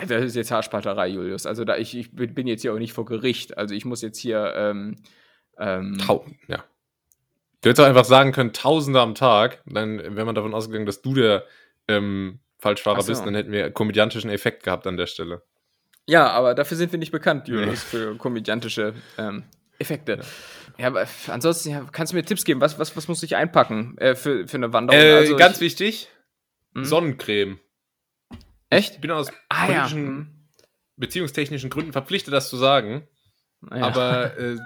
Das 0.06 0.24
ist 0.24 0.36
jetzt 0.36 0.50
Haarspalterei, 0.50 1.08
Julius. 1.08 1.46
Also 1.46 1.64
da 1.64 1.76
ich, 1.76 1.96
ich 1.96 2.10
bin 2.12 2.46
jetzt 2.46 2.62
hier 2.62 2.72
auch 2.74 2.78
nicht 2.78 2.92
vor 2.92 3.04
Gericht. 3.04 3.56
Also 3.58 3.74
ich 3.74 3.84
muss 3.84 4.02
jetzt 4.02 4.18
hier 4.18 4.52
ähm, 4.56 4.96
ähm, 5.58 5.98
Tau 5.98 6.24
ja. 6.46 6.64
Du 7.60 7.68
hättest 7.70 7.80
auch 7.80 7.88
einfach 7.88 8.04
sagen 8.04 8.30
können, 8.32 8.52
Tausende 8.52 9.00
am 9.00 9.14
Tag. 9.16 9.62
Dann 9.66 9.98
wäre 9.98 10.24
man 10.24 10.34
davon 10.34 10.54
ausgegangen, 10.54 10.86
dass 10.86 11.02
du 11.02 11.14
der 11.14 11.44
ähm, 11.88 12.38
Falschfahrer 12.58 13.02
so. 13.02 13.10
bist. 13.10 13.26
Dann 13.26 13.34
hätten 13.34 13.50
wir 13.50 13.70
komödiantischen 13.72 14.30
Effekt 14.30 14.62
gehabt 14.62 14.86
an 14.86 14.96
der 14.96 15.06
Stelle. 15.06 15.42
Ja, 16.06 16.30
aber 16.30 16.54
dafür 16.54 16.76
sind 16.76 16.92
wir 16.92 16.98
nicht 16.98 17.10
bekannt, 17.12 17.48
Julius, 17.48 17.82
für 17.82 18.16
komödiantische 18.16 18.94
ähm, 19.18 19.42
Effekte. 19.78 20.20
Ja. 20.78 20.86
aber 20.86 21.02
f- 21.02 21.28
ansonsten 21.28 21.70
ja, 21.70 21.84
kannst 21.92 22.12
du 22.12 22.16
mir 22.16 22.24
Tipps 22.24 22.44
geben? 22.44 22.60
Was, 22.60 22.78
was, 22.78 22.96
was 22.96 23.08
muss 23.08 23.22
ich 23.22 23.36
einpacken 23.36 23.98
äh, 23.98 24.14
für, 24.14 24.46
für 24.48 24.56
eine 24.56 24.72
Wanderung? 24.72 25.00
Äh, 25.02 25.12
Also 25.14 25.36
ganz 25.36 25.56
ich, 25.56 25.60
wichtig, 25.62 26.08
Hm? 26.74 26.84
Sonnencreme. 26.84 27.58
Ich 28.70 28.76
echt? 28.78 29.00
bin 29.00 29.10
aus 29.10 29.28
Ah 29.48 29.62
ja. 29.70 29.82
politischen, 29.82 30.06
Hm. 30.06 30.48
beziehungstechnischen 30.96 31.70
Gründen 31.70 31.92
verpflichtet, 31.92 32.34
das 32.34 32.48
zu 32.48 32.56
sagen. 32.56 33.08
Ah, 33.68 33.78
ja. 33.78 33.84
Aber 33.86 34.38
äh, 34.38 34.56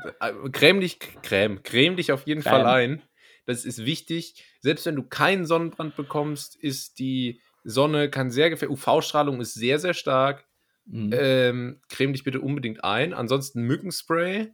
creme 0.53 0.81
dich, 0.81 0.99
creme, 0.99 1.63
creme 1.63 1.97
dich 1.97 2.13
auf 2.13 2.27
jeden 2.27 2.43
Creme. 2.43 2.51
Fall 2.53 2.67
ein. 2.67 3.03
Das 3.47 3.65
ist 3.65 3.85
wichtig. 3.85 4.45
Selbst 4.61 4.87
wenn 4.87 4.97
du 4.97 5.03
keinen 5.03 5.47
Sonnenbrand 5.47 5.97
bekommst, 5.97 6.55
ist 6.57 6.99
die 6.99 7.41
Sonne, 7.65 8.11
kann 8.11 8.31
sehr 8.31 8.51
gefährlich. 8.51 8.79
UV-Strahlung 8.79 9.41
ist 9.41 9.55
sehr, 9.55 9.79
sehr 9.79 9.95
stark. 9.95 10.47
Mhm. 10.85 11.11
Ähm, 11.13 11.81
creme 11.89 12.13
dich 12.13 12.25
bitte 12.25 12.41
unbedingt 12.41 12.85
ein. 12.85 13.15
Ansonsten 13.15 13.63
Mückenspray. 13.63 14.53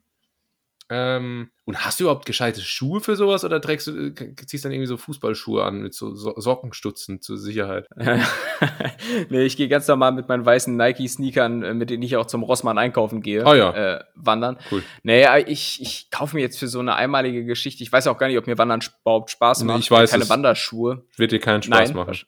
Ähm, 0.90 1.50
und 1.66 1.84
hast 1.84 2.00
du 2.00 2.04
überhaupt 2.04 2.24
gescheite 2.24 2.62
Schuhe 2.62 3.00
für 3.00 3.14
sowas 3.14 3.44
oder 3.44 3.60
trägst 3.60 3.88
du, 3.88 3.92
äh, 4.08 4.14
ziehst 4.46 4.64
dann 4.64 4.72
irgendwie 4.72 4.86
so 4.86 4.96
Fußballschuhe 4.96 5.62
an 5.62 5.82
mit 5.82 5.92
so, 5.92 6.14
so 6.14 6.32
Sockenstutzen 6.38 7.20
zur 7.20 7.36
Sicherheit? 7.36 7.86
nee, 9.28 9.42
ich 9.42 9.56
gehe 9.56 9.68
ganz 9.68 9.86
normal 9.88 10.12
mit 10.12 10.28
meinen 10.28 10.44
weißen 10.46 10.74
Nike-Sneakern, 10.76 11.62
äh, 11.62 11.74
mit 11.74 11.90
denen 11.90 12.02
ich 12.02 12.16
auch 12.16 12.26
zum 12.26 12.42
Rossmann 12.42 12.78
einkaufen 12.78 13.20
gehe, 13.20 13.44
Ah 13.46 13.54
ja. 13.54 13.96
äh, 13.96 14.04
wandern. 14.14 14.58
Cool. 14.70 14.82
Naja, 15.02 15.36
ich, 15.38 15.80
ich 15.82 16.10
kaufe 16.10 16.36
mir 16.36 16.42
jetzt 16.42 16.58
für 16.58 16.68
so 16.68 16.80
eine 16.80 16.94
einmalige 16.94 17.44
Geschichte, 17.44 17.82
ich 17.82 17.92
weiß 17.92 18.06
auch 18.06 18.18
gar 18.18 18.28
nicht, 18.28 18.38
ob 18.38 18.46
mir 18.46 18.56
Wandern 18.58 18.80
überhaupt 19.02 19.30
Spaß 19.30 19.60
Nee, 19.60 19.66
macht. 19.66 19.80
ich 19.80 19.90
weiß 19.90 20.10
Keine. 20.10 20.28
Wanderschuhe. 20.28 21.04
Wird 21.16 21.32
dir 21.32 21.40
keinen 21.40 21.62
Spaß 21.62 21.90
Nein. 21.90 21.96
machen. 21.96 22.18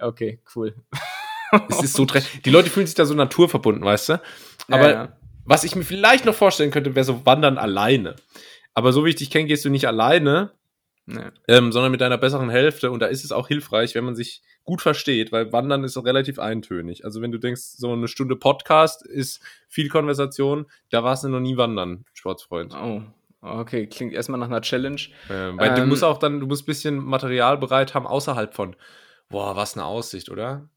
Okay, 0.00 0.40
cool. 0.54 0.74
Es 1.70 1.82
ist 1.82 1.94
so 1.94 2.02
dre- 2.04 2.22
Die 2.44 2.50
Leute 2.50 2.70
fühlen 2.70 2.86
sich 2.86 2.94
da 2.96 3.04
so 3.04 3.14
naturverbunden, 3.14 3.84
weißt 3.84 4.08
du? 4.10 4.20
Aber 4.68 4.82
Ja, 4.82 4.90
ja. 4.90 5.16
Was 5.46 5.64
ich 5.64 5.74
mir 5.76 5.84
vielleicht 5.84 6.24
noch 6.24 6.34
vorstellen 6.34 6.70
könnte, 6.70 6.94
wäre 6.94 7.04
so 7.04 7.24
Wandern 7.24 7.58
alleine. 7.58 8.16
Aber 8.74 8.92
so 8.92 9.04
wie 9.04 9.10
ich 9.10 9.14
dich 9.16 9.30
kenne, 9.30 9.46
gehst 9.46 9.64
du 9.64 9.70
nicht 9.70 9.86
alleine, 9.88 10.50
Nee. 11.08 11.20
ähm, 11.46 11.70
sondern 11.70 11.92
mit 11.92 12.00
deiner 12.00 12.18
besseren 12.18 12.50
Hälfte. 12.50 12.90
Und 12.90 12.98
da 13.00 13.06
ist 13.06 13.24
es 13.24 13.30
auch 13.32 13.46
hilfreich, 13.48 13.94
wenn 13.94 14.04
man 14.04 14.16
sich 14.16 14.42
gut 14.64 14.82
versteht, 14.82 15.30
weil 15.30 15.52
Wandern 15.52 15.84
ist 15.84 15.96
relativ 15.96 16.40
eintönig. 16.40 17.04
Also 17.04 17.22
wenn 17.22 17.30
du 17.30 17.38
denkst, 17.38 17.62
so 17.76 17.92
eine 17.92 18.08
Stunde 18.08 18.34
Podcast 18.34 19.06
ist 19.06 19.40
viel 19.68 19.88
Konversation, 19.88 20.66
da 20.90 21.04
warst 21.04 21.22
du 21.22 21.28
noch 21.28 21.38
nie 21.40 21.56
wandern, 21.56 22.04
Sportsfreund. 22.12 22.74
Oh, 22.74 23.02
okay, 23.40 23.86
klingt 23.86 24.12
erstmal 24.14 24.40
nach 24.40 24.48
einer 24.48 24.62
Challenge. 24.62 25.00
Ähm, 25.30 25.56
weil 25.58 25.74
du 25.76 25.82
Ähm, 25.82 25.88
musst 25.88 26.02
auch 26.02 26.18
dann, 26.18 26.40
du 26.40 26.46
musst 26.48 26.64
ein 26.64 26.66
bisschen 26.66 26.96
Material 26.96 27.56
bereit 27.58 27.94
haben 27.94 28.06
außerhalb 28.08 28.52
von, 28.52 28.74
boah, 29.28 29.54
was 29.54 29.74
eine 29.74 29.84
Aussicht, 29.84 30.28
oder? 30.28 30.68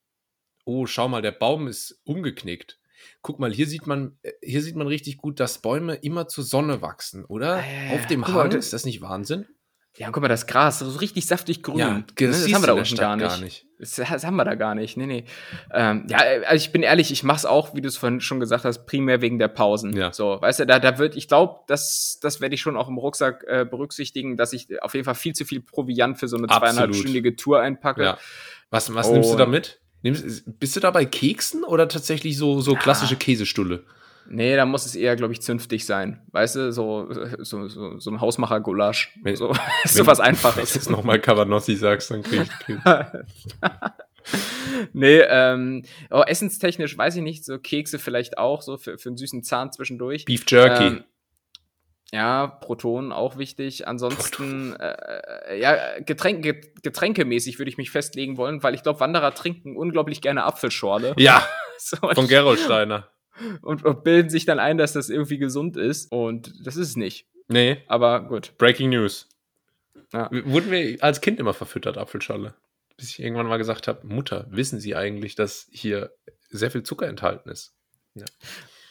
Oh, 0.64 0.86
schau 0.86 1.08
mal, 1.08 1.24
der 1.24 1.32
Baum 1.32 1.68
ist 1.68 2.00
umgeknickt. 2.04 2.79
Guck 3.22 3.40
mal, 3.40 3.52
hier 3.52 3.68
sieht 3.68 3.86
man, 3.86 4.18
äh, 4.24 4.32
hier 4.42 4.62
sieht 4.62 4.76
man 4.76 4.88
richtig 4.88 5.18
gut, 5.18 5.40
dass 5.40 5.62
Bäume 5.62 5.96
immer 5.96 6.28
zur 6.28 6.44
Sonne 6.44 6.82
wachsen, 6.82 7.26
oder? 7.26 7.58
Ja. 7.58 7.96
Auf 7.96 8.08
dem 8.08 8.22
mal, 8.22 8.34
Hang, 8.34 8.50
das- 8.52 8.66
ist 8.66 8.74
das 8.74 8.86
nicht 8.86 9.02
Wahnsinn? 9.02 9.46
Ja, 9.98 10.12
guck 10.12 10.22
mal, 10.22 10.30
das 10.30 10.48
Gras, 10.48 10.80
so 10.80 10.98
richtig 11.00 11.26
saftig 11.26 11.62
grün. 11.64 11.80
Ja, 11.80 11.90
Ne, 11.96 12.06
das, 12.16 12.44
das 12.44 12.54
haben 12.54 12.62
wir 12.62 12.68
da 12.68 12.74
unten 12.74 12.86
Stadt 12.86 13.20
gar 13.20 13.38
nicht. 13.40 13.66
Das, 13.80 13.96
das 13.96 14.24
haben 14.24 14.36
wir 14.38 14.46
da 14.46 14.56
gar 14.56 14.74
nicht. 14.76 14.96
Nee, 14.96 15.08
nee. 15.08 15.26
Ähm, 15.74 16.06
ja, 16.10 16.24
äh, 16.24 16.46
also 16.46 16.64
ich 16.64 16.72
bin 16.72 16.84
ehrlich, 16.84 17.12
ich 17.12 17.24
mach's 17.24 17.44
auch, 17.44 17.74
wie 17.76 17.82
du 17.82 17.88
es 17.90 17.98
vorhin 17.98 18.22
schon 18.22 18.40
gesagt 18.40 18.64
hast, 18.64 18.86
primär 18.86 19.20
wegen 19.22 19.40
der 19.40 19.48
Pausen. 19.50 19.94
Ja. 19.98 20.14
So, 20.14 20.38
weißt 20.40 20.62
du, 20.62 20.66
da, 20.68 20.80
da 20.80 20.98
wird, 21.00 21.18
ich 21.18 21.28
glaube, 21.28 21.62
das, 21.68 22.20
das 22.22 22.40
werde 22.40 22.56
ich 22.56 22.62
schon 22.62 22.78
auch 22.78 22.88
im 22.88 22.98
Rucksack 22.98 23.44
äh, 23.48 23.66
berücksichtigen, 23.70 24.38
dass 24.38 24.54
ich 24.54 24.82
auf 24.82 24.94
jeden 24.94 25.04
Fall 25.06 25.16
viel 25.16 25.34
zu 25.34 25.44
viel 25.44 25.60
Proviant 25.62 26.18
für 26.18 26.28
so 26.30 26.38
eine 26.38 26.48
zweieinhalbstündige 26.48 27.36
Tour 27.36 27.60
einpacke. 27.60 28.04
Ja. 28.04 28.18
Was, 28.70 28.94
was 28.94 29.10
nimmst 29.10 29.34
du 29.34 29.38
da 29.38 29.48
mit? 29.48 29.82
Bist 30.02 30.76
du 30.76 30.80
da 30.80 30.91
bei 30.91 31.06
Keksen 31.06 31.64
oder 31.64 31.88
tatsächlich 31.88 32.38
so, 32.38 32.62
so 32.62 32.76
klassische 32.76 33.16
Käsestulle? 33.16 33.84
Nee, 34.32 34.56
da 34.56 34.66
muss 34.66 34.86
es 34.86 34.95
eher, 34.95 35.16
glaube 35.16 35.34
ich, 35.34 35.41
zünftig 35.41 35.86
sein. 35.86 36.22
Weißt 36.32 36.56
du, 36.56 36.72
so, 36.72 37.10
so, 37.39 37.68
so, 37.68 38.00
so 38.00 38.12
ein 38.12 38.22
Hausmacher-Gulasch. 38.22 39.18
So, 39.34 39.54
so 39.86 40.06
was 40.06 40.20
Wenn 40.20 40.26
du 40.26 40.30
Einfaches. 40.30 40.76
jetzt 40.76 40.89
nochmal 40.89 41.20
Cabanossi 41.20 41.76
sagst, 41.76 42.12
dann 42.12 42.22
krieg 42.22 42.43
ich 42.43 42.76
nee, 44.93 45.22
ähm, 45.22 45.84
oh, 46.12 46.22
essenstechnisch 46.26 46.95
weiß 46.95 47.16
ich 47.16 47.24
nicht, 47.24 47.43
so 47.43 47.58
Kekse 47.58 47.97
vielleicht 47.97 48.38
auch, 48.38 48.62
so 48.62 48.78
für, 48.78 49.00
für 49.00 49.10
einen 49.10 49.18
süßen 49.18 49.43
Zahn 49.43 49.72
zwischendurch. 49.72 50.26
Beef 50.26 50.43
Jerky. 50.47 50.84
Ähm, 50.84 51.04
ja, 52.12 52.47
Protonen 52.47 53.12
auch 53.12 53.38
wichtig. 53.38 53.88
Ansonsten, 53.88 54.76
äh, 54.76 54.95
äh, 55.49 55.60
ja, 55.62 55.99
Getränk, 56.01 56.43
get- 56.43 56.82
getränkemäßig 56.84 57.60
würde 57.60 57.70
ich 57.70 57.78
mich 57.78 57.91
festlegen 57.91 58.38
wollen, 58.38 58.64
weil 58.64 58.74
ich 58.76 58.84
glaube, 58.84 58.99
Wanderer 58.99 59.34
trinken 59.36 59.76
unglaublich 59.78 60.22
gerne 60.22 60.43
Apfelschorle. 60.43 61.14
ja, 61.20 61.47
So, 61.78 61.97
von 61.97 62.28
Gerolsteiner. 62.28 63.10
und, 63.62 63.86
und 63.86 64.03
bilden 64.03 64.30
sich 64.30 64.45
dann 64.45 64.60
ein, 64.60 64.78
dass 64.78 64.93
das 64.93 65.10
irgendwie 65.10 65.38
gesund 65.38 65.78
ist. 65.78 66.12
Und 66.12 66.51
das 66.66 66.76
ist 66.76 66.89
es 66.89 66.95
nicht. 66.97 67.28
Nee, 67.47 67.84
Aber 67.88 68.22
gut. 68.28 68.53
Breaking 68.57 68.89
News. 68.89 69.28
Ja. 70.12 70.30
Wurden 70.32 70.72
wir 70.72 70.97
als 71.03 71.22
Kind 71.22 71.39
immer 71.39 71.53
verfüttert, 71.53 71.97
Apfelschorle? 71.97 72.53
Bis 72.97 73.12
ich 73.12 73.20
irgendwann 73.22 73.47
mal 73.47 73.57
gesagt 73.57 73.88
habe, 73.88 74.05
Mutter, 74.05 74.45
wissen 74.49 74.80
Sie 74.80 74.95
eigentlich, 74.95 75.36
dass 75.36 75.68
hier 75.72 76.12
sehr 76.49 76.70
viel 76.70 76.84
Zucker 76.84 77.07
enthalten 77.07 77.49
ist? 77.49 77.74
We- 78.16 78.26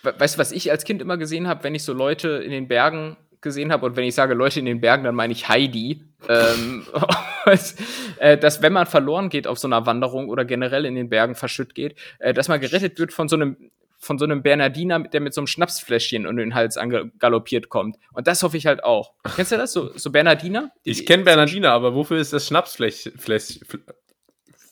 Weißt 0.03 0.37
du, 0.37 0.39
was 0.39 0.53
ich 0.53 0.71
als 0.71 0.85
Kind 0.85 1.03
immer 1.03 1.17
gesehen 1.17 1.49
habe, 1.49 1.65
wenn 1.65 1.75
ich 1.75 1.83
so 1.83 1.93
Leute 1.93 2.29
in 2.29 2.51
den 2.51 2.69
Bergen 2.69 3.17
gesehen 3.41 3.73
habe, 3.73 3.87
und 3.87 3.97
wenn 3.97 4.05
ich 4.05 4.15
sage 4.15 4.35
Leute 4.35 4.59
in 4.61 4.67
den 4.67 4.81
Bergen, 4.81 5.05
dann 5.05 5.15
meine 5.15 5.33
ich 5.33 5.49
Heidi, 5.49 6.03
ähm, 6.29 6.85
dass, 7.45 7.77
äh, 8.19 8.37
dass 8.37 8.63
wenn 8.63 8.73
man 8.73 8.87
verloren 8.87 9.29
geht 9.29 9.47
auf 9.47 9.59
so 9.59 9.69
einer 9.69 9.87
Wanderung 9.87 10.29
oder 10.29 10.45
generell 10.45 10.85
in 10.85 10.95
den 10.95 11.09
Bergen 11.09 11.35
verschütt 11.35 11.75
geht, 11.75 11.97
äh, 12.19 12.35
dass 12.35 12.49
man 12.49 12.61
gerettet 12.61 12.99
wird 12.99 13.13
von 13.13 13.29
so 13.29 13.37
einem 13.37 13.71
von 14.01 14.17
so 14.17 14.25
einem 14.25 14.45
Bernardiner, 14.45 15.01
der 15.01 15.21
mit 15.21 15.35
so 15.35 15.41
einem 15.41 15.49
Schnapsfläschchen 15.49 16.25
um 16.25 16.37
den 16.37 16.55
Hals 16.55 16.77
angaloppiert 16.77 17.69
kommt. 17.69 17.97
Und 18.13 18.29
das 18.29 18.45
hoffe 18.45 18.57
ich 18.57 18.65
halt 18.67 18.85
auch. 18.85 19.13
Kennst 19.35 19.51
du 19.51 19.57
das? 19.57 19.73
So, 19.73 19.91
so 19.99 20.13
Bernardiner? 20.13 20.71
Die- 20.85 20.91
Ich 20.91 21.05
kenne 21.05 21.25
Bernardiner, 21.25 21.73
aber 21.73 21.97
wofür 21.97 22.19
ist 22.19 22.33
das 22.33 22.47
Schnapsfläsch... 22.47 23.11
Fläsch, 23.17 23.59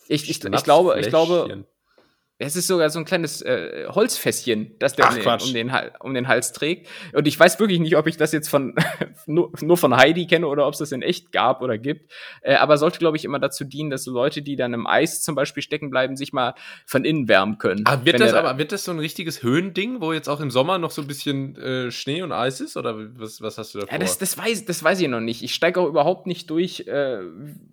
Ich, 0.06 0.30
ich, 0.30 0.30
ich 0.30 0.40
glaube, 0.40 1.00
ich 1.00 1.08
glaube, 1.08 1.32
Schnapsfläschchen? 1.46 1.66
Es 2.38 2.54
ist 2.54 2.66
sogar 2.66 2.90
so 2.90 2.98
ein 2.98 3.06
kleines 3.06 3.40
äh, 3.40 3.86
Holzfässchen, 3.88 4.74
das 4.78 4.94
der 4.94 5.06
Ach, 5.06 5.16
um, 5.16 5.22
den, 5.22 5.68
um, 5.70 5.72
den, 5.72 5.90
um 6.00 6.14
den 6.14 6.28
Hals 6.28 6.52
trägt. 6.52 6.86
Und 7.14 7.26
ich 7.26 7.40
weiß 7.40 7.58
wirklich 7.58 7.80
nicht, 7.80 7.96
ob 7.96 8.06
ich 8.06 8.18
das 8.18 8.32
jetzt 8.32 8.48
von 8.48 8.74
nur, 9.26 9.52
nur 9.62 9.78
von 9.78 9.96
Heidi 9.96 10.26
kenne 10.26 10.46
oder 10.46 10.66
ob 10.66 10.74
es 10.74 10.78
das 10.78 10.92
in 10.92 11.00
echt 11.00 11.32
gab 11.32 11.62
oder 11.62 11.78
gibt. 11.78 12.12
Äh, 12.42 12.56
aber 12.56 12.76
sollte, 12.76 12.98
glaube 12.98 13.16
ich, 13.16 13.24
immer 13.24 13.38
dazu 13.38 13.64
dienen, 13.64 13.88
dass 13.88 14.04
so 14.04 14.12
Leute, 14.12 14.42
die 14.42 14.54
dann 14.54 14.74
im 14.74 14.86
Eis 14.86 15.22
zum 15.22 15.34
Beispiel 15.34 15.62
stecken 15.62 15.88
bleiben, 15.88 16.16
sich 16.16 16.34
mal 16.34 16.54
von 16.84 17.06
innen 17.06 17.26
wärmen 17.26 17.56
können. 17.56 17.84
Ah, 17.86 18.04
wird 18.04 18.20
das 18.20 18.34
aber 18.34 18.58
wird 18.58 18.70
das 18.70 18.84
so 18.84 18.92
ein 18.92 18.98
richtiges 18.98 19.42
Höhending, 19.42 20.02
wo 20.02 20.12
jetzt 20.12 20.28
auch 20.28 20.40
im 20.40 20.50
Sommer 20.50 20.76
noch 20.76 20.90
so 20.90 21.00
ein 21.00 21.08
bisschen 21.08 21.56
äh, 21.56 21.90
Schnee 21.90 22.20
und 22.20 22.32
Eis 22.32 22.60
ist? 22.60 22.76
Oder 22.76 22.96
was, 23.16 23.40
was 23.40 23.56
hast 23.56 23.74
du 23.74 23.78
da 23.78 23.86
vor? 23.86 23.92
Ja, 23.94 23.98
das, 23.98 24.18
das, 24.18 24.36
weiß, 24.36 24.66
das 24.66 24.84
weiß 24.84 25.00
ich 25.00 25.08
noch 25.08 25.20
nicht. 25.20 25.42
Ich 25.42 25.54
steige 25.54 25.80
auch 25.80 25.86
überhaupt 25.86 26.26
nicht 26.26 26.50
durch, 26.50 26.80
äh, 26.80 27.20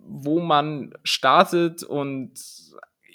wo 0.06 0.40
man 0.40 0.94
startet 1.02 1.82
und 1.82 2.32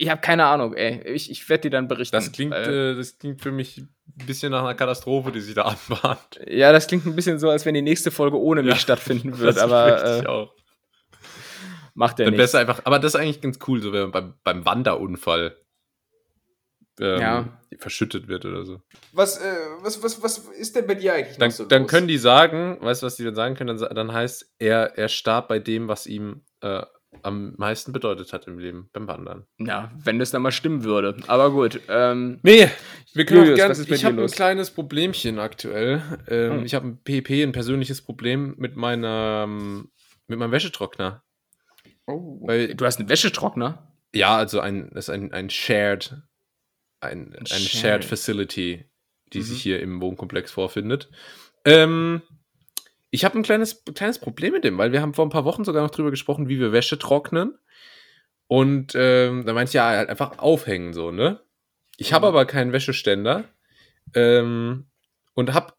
ich 0.01 0.09
habe 0.09 0.21
keine 0.21 0.45
Ahnung, 0.45 0.73
ey. 0.75 1.01
Ich, 1.13 1.29
ich 1.29 1.47
werde 1.49 1.63
dir 1.63 1.71
dann 1.71 1.87
berichten. 1.89 2.15
Das 2.15 2.31
klingt, 2.31 2.51
Weil- 2.53 2.93
äh, 2.93 2.95
das 2.95 3.17
klingt 3.17 3.41
für 3.41 3.51
mich 3.51 3.77
ein 3.79 4.25
bisschen 4.25 4.51
nach 4.51 4.61
einer 4.61 4.73
Katastrophe, 4.75 5.31
die 5.31 5.41
sich 5.41 5.55
da 5.55 5.63
anbahnt. 5.63 6.39
Ja, 6.47 6.71
das 6.71 6.87
klingt 6.87 7.05
ein 7.05 7.15
bisschen 7.15 7.37
so, 7.37 7.49
als 7.49 7.65
wenn 7.65 7.73
die 7.73 7.81
nächste 7.81 8.09
Folge 8.09 8.39
ohne 8.39 8.63
mich 8.63 8.71
Ja, 8.75 8.79
stattfinden 8.79 9.37
wird, 9.37 9.57
Das 9.57 9.63
aber 9.63 10.21
äh, 10.23 10.25
auch. 10.25 10.53
macht 11.95 12.19
ja 12.19 12.25
Dann 12.25 12.33
nichts. 12.33 12.51
besser 12.51 12.59
einfach, 12.59 12.81
aber 12.85 12.99
das 12.99 13.13
ist 13.13 13.19
eigentlich 13.19 13.41
ganz 13.41 13.59
cool, 13.67 13.81
so 13.81 13.91
wenn 13.91 14.03
man 14.03 14.11
beim, 14.11 14.33
beim 14.43 14.65
Wanderunfall 14.65 15.57
ähm, 17.01 17.19
Ja. 17.19 17.61
verschüttet 17.77 18.27
wird 18.27 18.45
oder 18.45 18.63
so. 18.65 18.81
Was, 19.11 19.37
äh, 19.37 19.53
was, 19.81 20.01
was, 20.03 20.21
was 20.23 20.37
ist 20.37 20.75
denn 20.75 20.87
bei 20.87 20.95
dir 20.95 21.13
eigentlich 21.13 21.37
Dann, 21.37 21.53
dann 21.69 21.87
können 21.87 22.07
die 22.07 22.17
sagen, 22.17 22.77
weißt 22.81 23.01
du, 23.01 23.05
was 23.05 23.15
die 23.17 23.23
dann 23.23 23.35
sagen 23.35 23.55
können? 23.55 23.77
Dann, 23.77 23.95
dann 23.95 24.13
heißt, 24.13 24.53
er, 24.59 24.97
er 24.97 25.07
starb 25.09 25.47
bei 25.49 25.59
dem, 25.59 25.87
was 25.87 26.07
ihm 26.07 26.45
äh, 26.61 26.83
am 27.23 27.53
meisten 27.57 27.91
bedeutet 27.91 28.31
hat 28.33 28.47
im 28.47 28.59
Leben, 28.59 28.89
beim 28.93 29.07
Wandern. 29.07 29.45
Ja, 29.57 29.91
wenn 30.03 30.19
das 30.19 30.31
dann 30.31 30.41
mal 30.41 30.51
stimmen 30.51 30.83
würde. 30.83 31.17
Aber 31.27 31.51
gut. 31.51 31.81
Ähm, 31.89 32.39
Nee, 32.43 32.69
wir 33.13 33.25
können 33.25 33.41
Julius, 33.45 33.59
auch 33.79 33.91
ich 33.93 34.05
habe 34.05 34.21
ein 34.21 34.27
kleines 34.27 34.71
Problemchen 34.71 35.39
aktuell. 35.39 36.01
Ähm, 36.27 36.51
Hm. 36.59 36.65
Ich 36.65 36.75
habe 36.75 36.87
ein 36.87 37.03
PP, 37.03 37.43
ein 37.43 37.51
persönliches 37.51 38.01
Problem 38.01 38.55
mit 38.57 38.75
meiner, 38.75 39.47
mit 39.47 40.39
meinem 40.39 40.51
Wäschetrockner. 40.51 41.23
Weil- 42.05 42.75
du 42.75 42.85
hast 42.85 42.99
einen 42.99 43.09
Wäschetrockner. 43.09 43.91
Ja, 44.13 44.37
also 44.37 44.59
ein, 44.59 44.89
das 44.93 45.05
ist 45.07 45.13
ein, 45.13 45.31
ein 45.33 45.49
Shared, 45.49 46.15
ein, 47.01 47.35
ein 47.35 47.45
Shared. 47.45 47.69
Shared. 47.69 48.05
Facility, 48.05 48.85
die 49.33 49.39
Mhm. 49.39 49.43
sich 49.43 49.61
hier 49.61 49.79
im 49.81 50.01
Wohnkomplex 50.01 50.51
vorfindet. 50.51 51.09
Ähm, 51.65 52.21
ich 53.11 53.25
habe 53.25 53.37
ein 53.37 53.43
kleines, 53.43 53.83
kleines 53.95 54.19
Problem 54.19 54.53
mit 54.53 54.63
dem, 54.63 54.77
weil 54.77 54.91
wir 54.91 55.01
haben 55.01 55.13
vor 55.13 55.25
ein 55.25 55.31
paar 55.31 55.45
Wochen 55.45 55.63
sogar 55.63 55.83
noch 55.83 55.91
drüber 55.91 56.11
gesprochen, 56.11 56.47
wie 56.47 56.59
wir 56.59 56.71
Wäsche 56.71 56.99
trocknen. 56.99 57.57
Und 58.47 58.93
ähm, 58.95 59.45
da 59.45 59.53
meinte 59.53 59.69
ich 59.69 59.73
ja 59.75 59.87
halt 59.87 60.09
einfach 60.09 60.39
aufhängen 60.39 60.93
so, 60.93 61.11
ne? 61.11 61.39
Ich 61.97 62.13
habe 62.13 62.25
Mhm. 62.27 62.29
aber 62.29 62.45
keinen 62.45 62.71
Wäscheständer 62.71 63.43
ähm, 64.15 64.87
und 65.35 65.53
hab, 65.53 65.77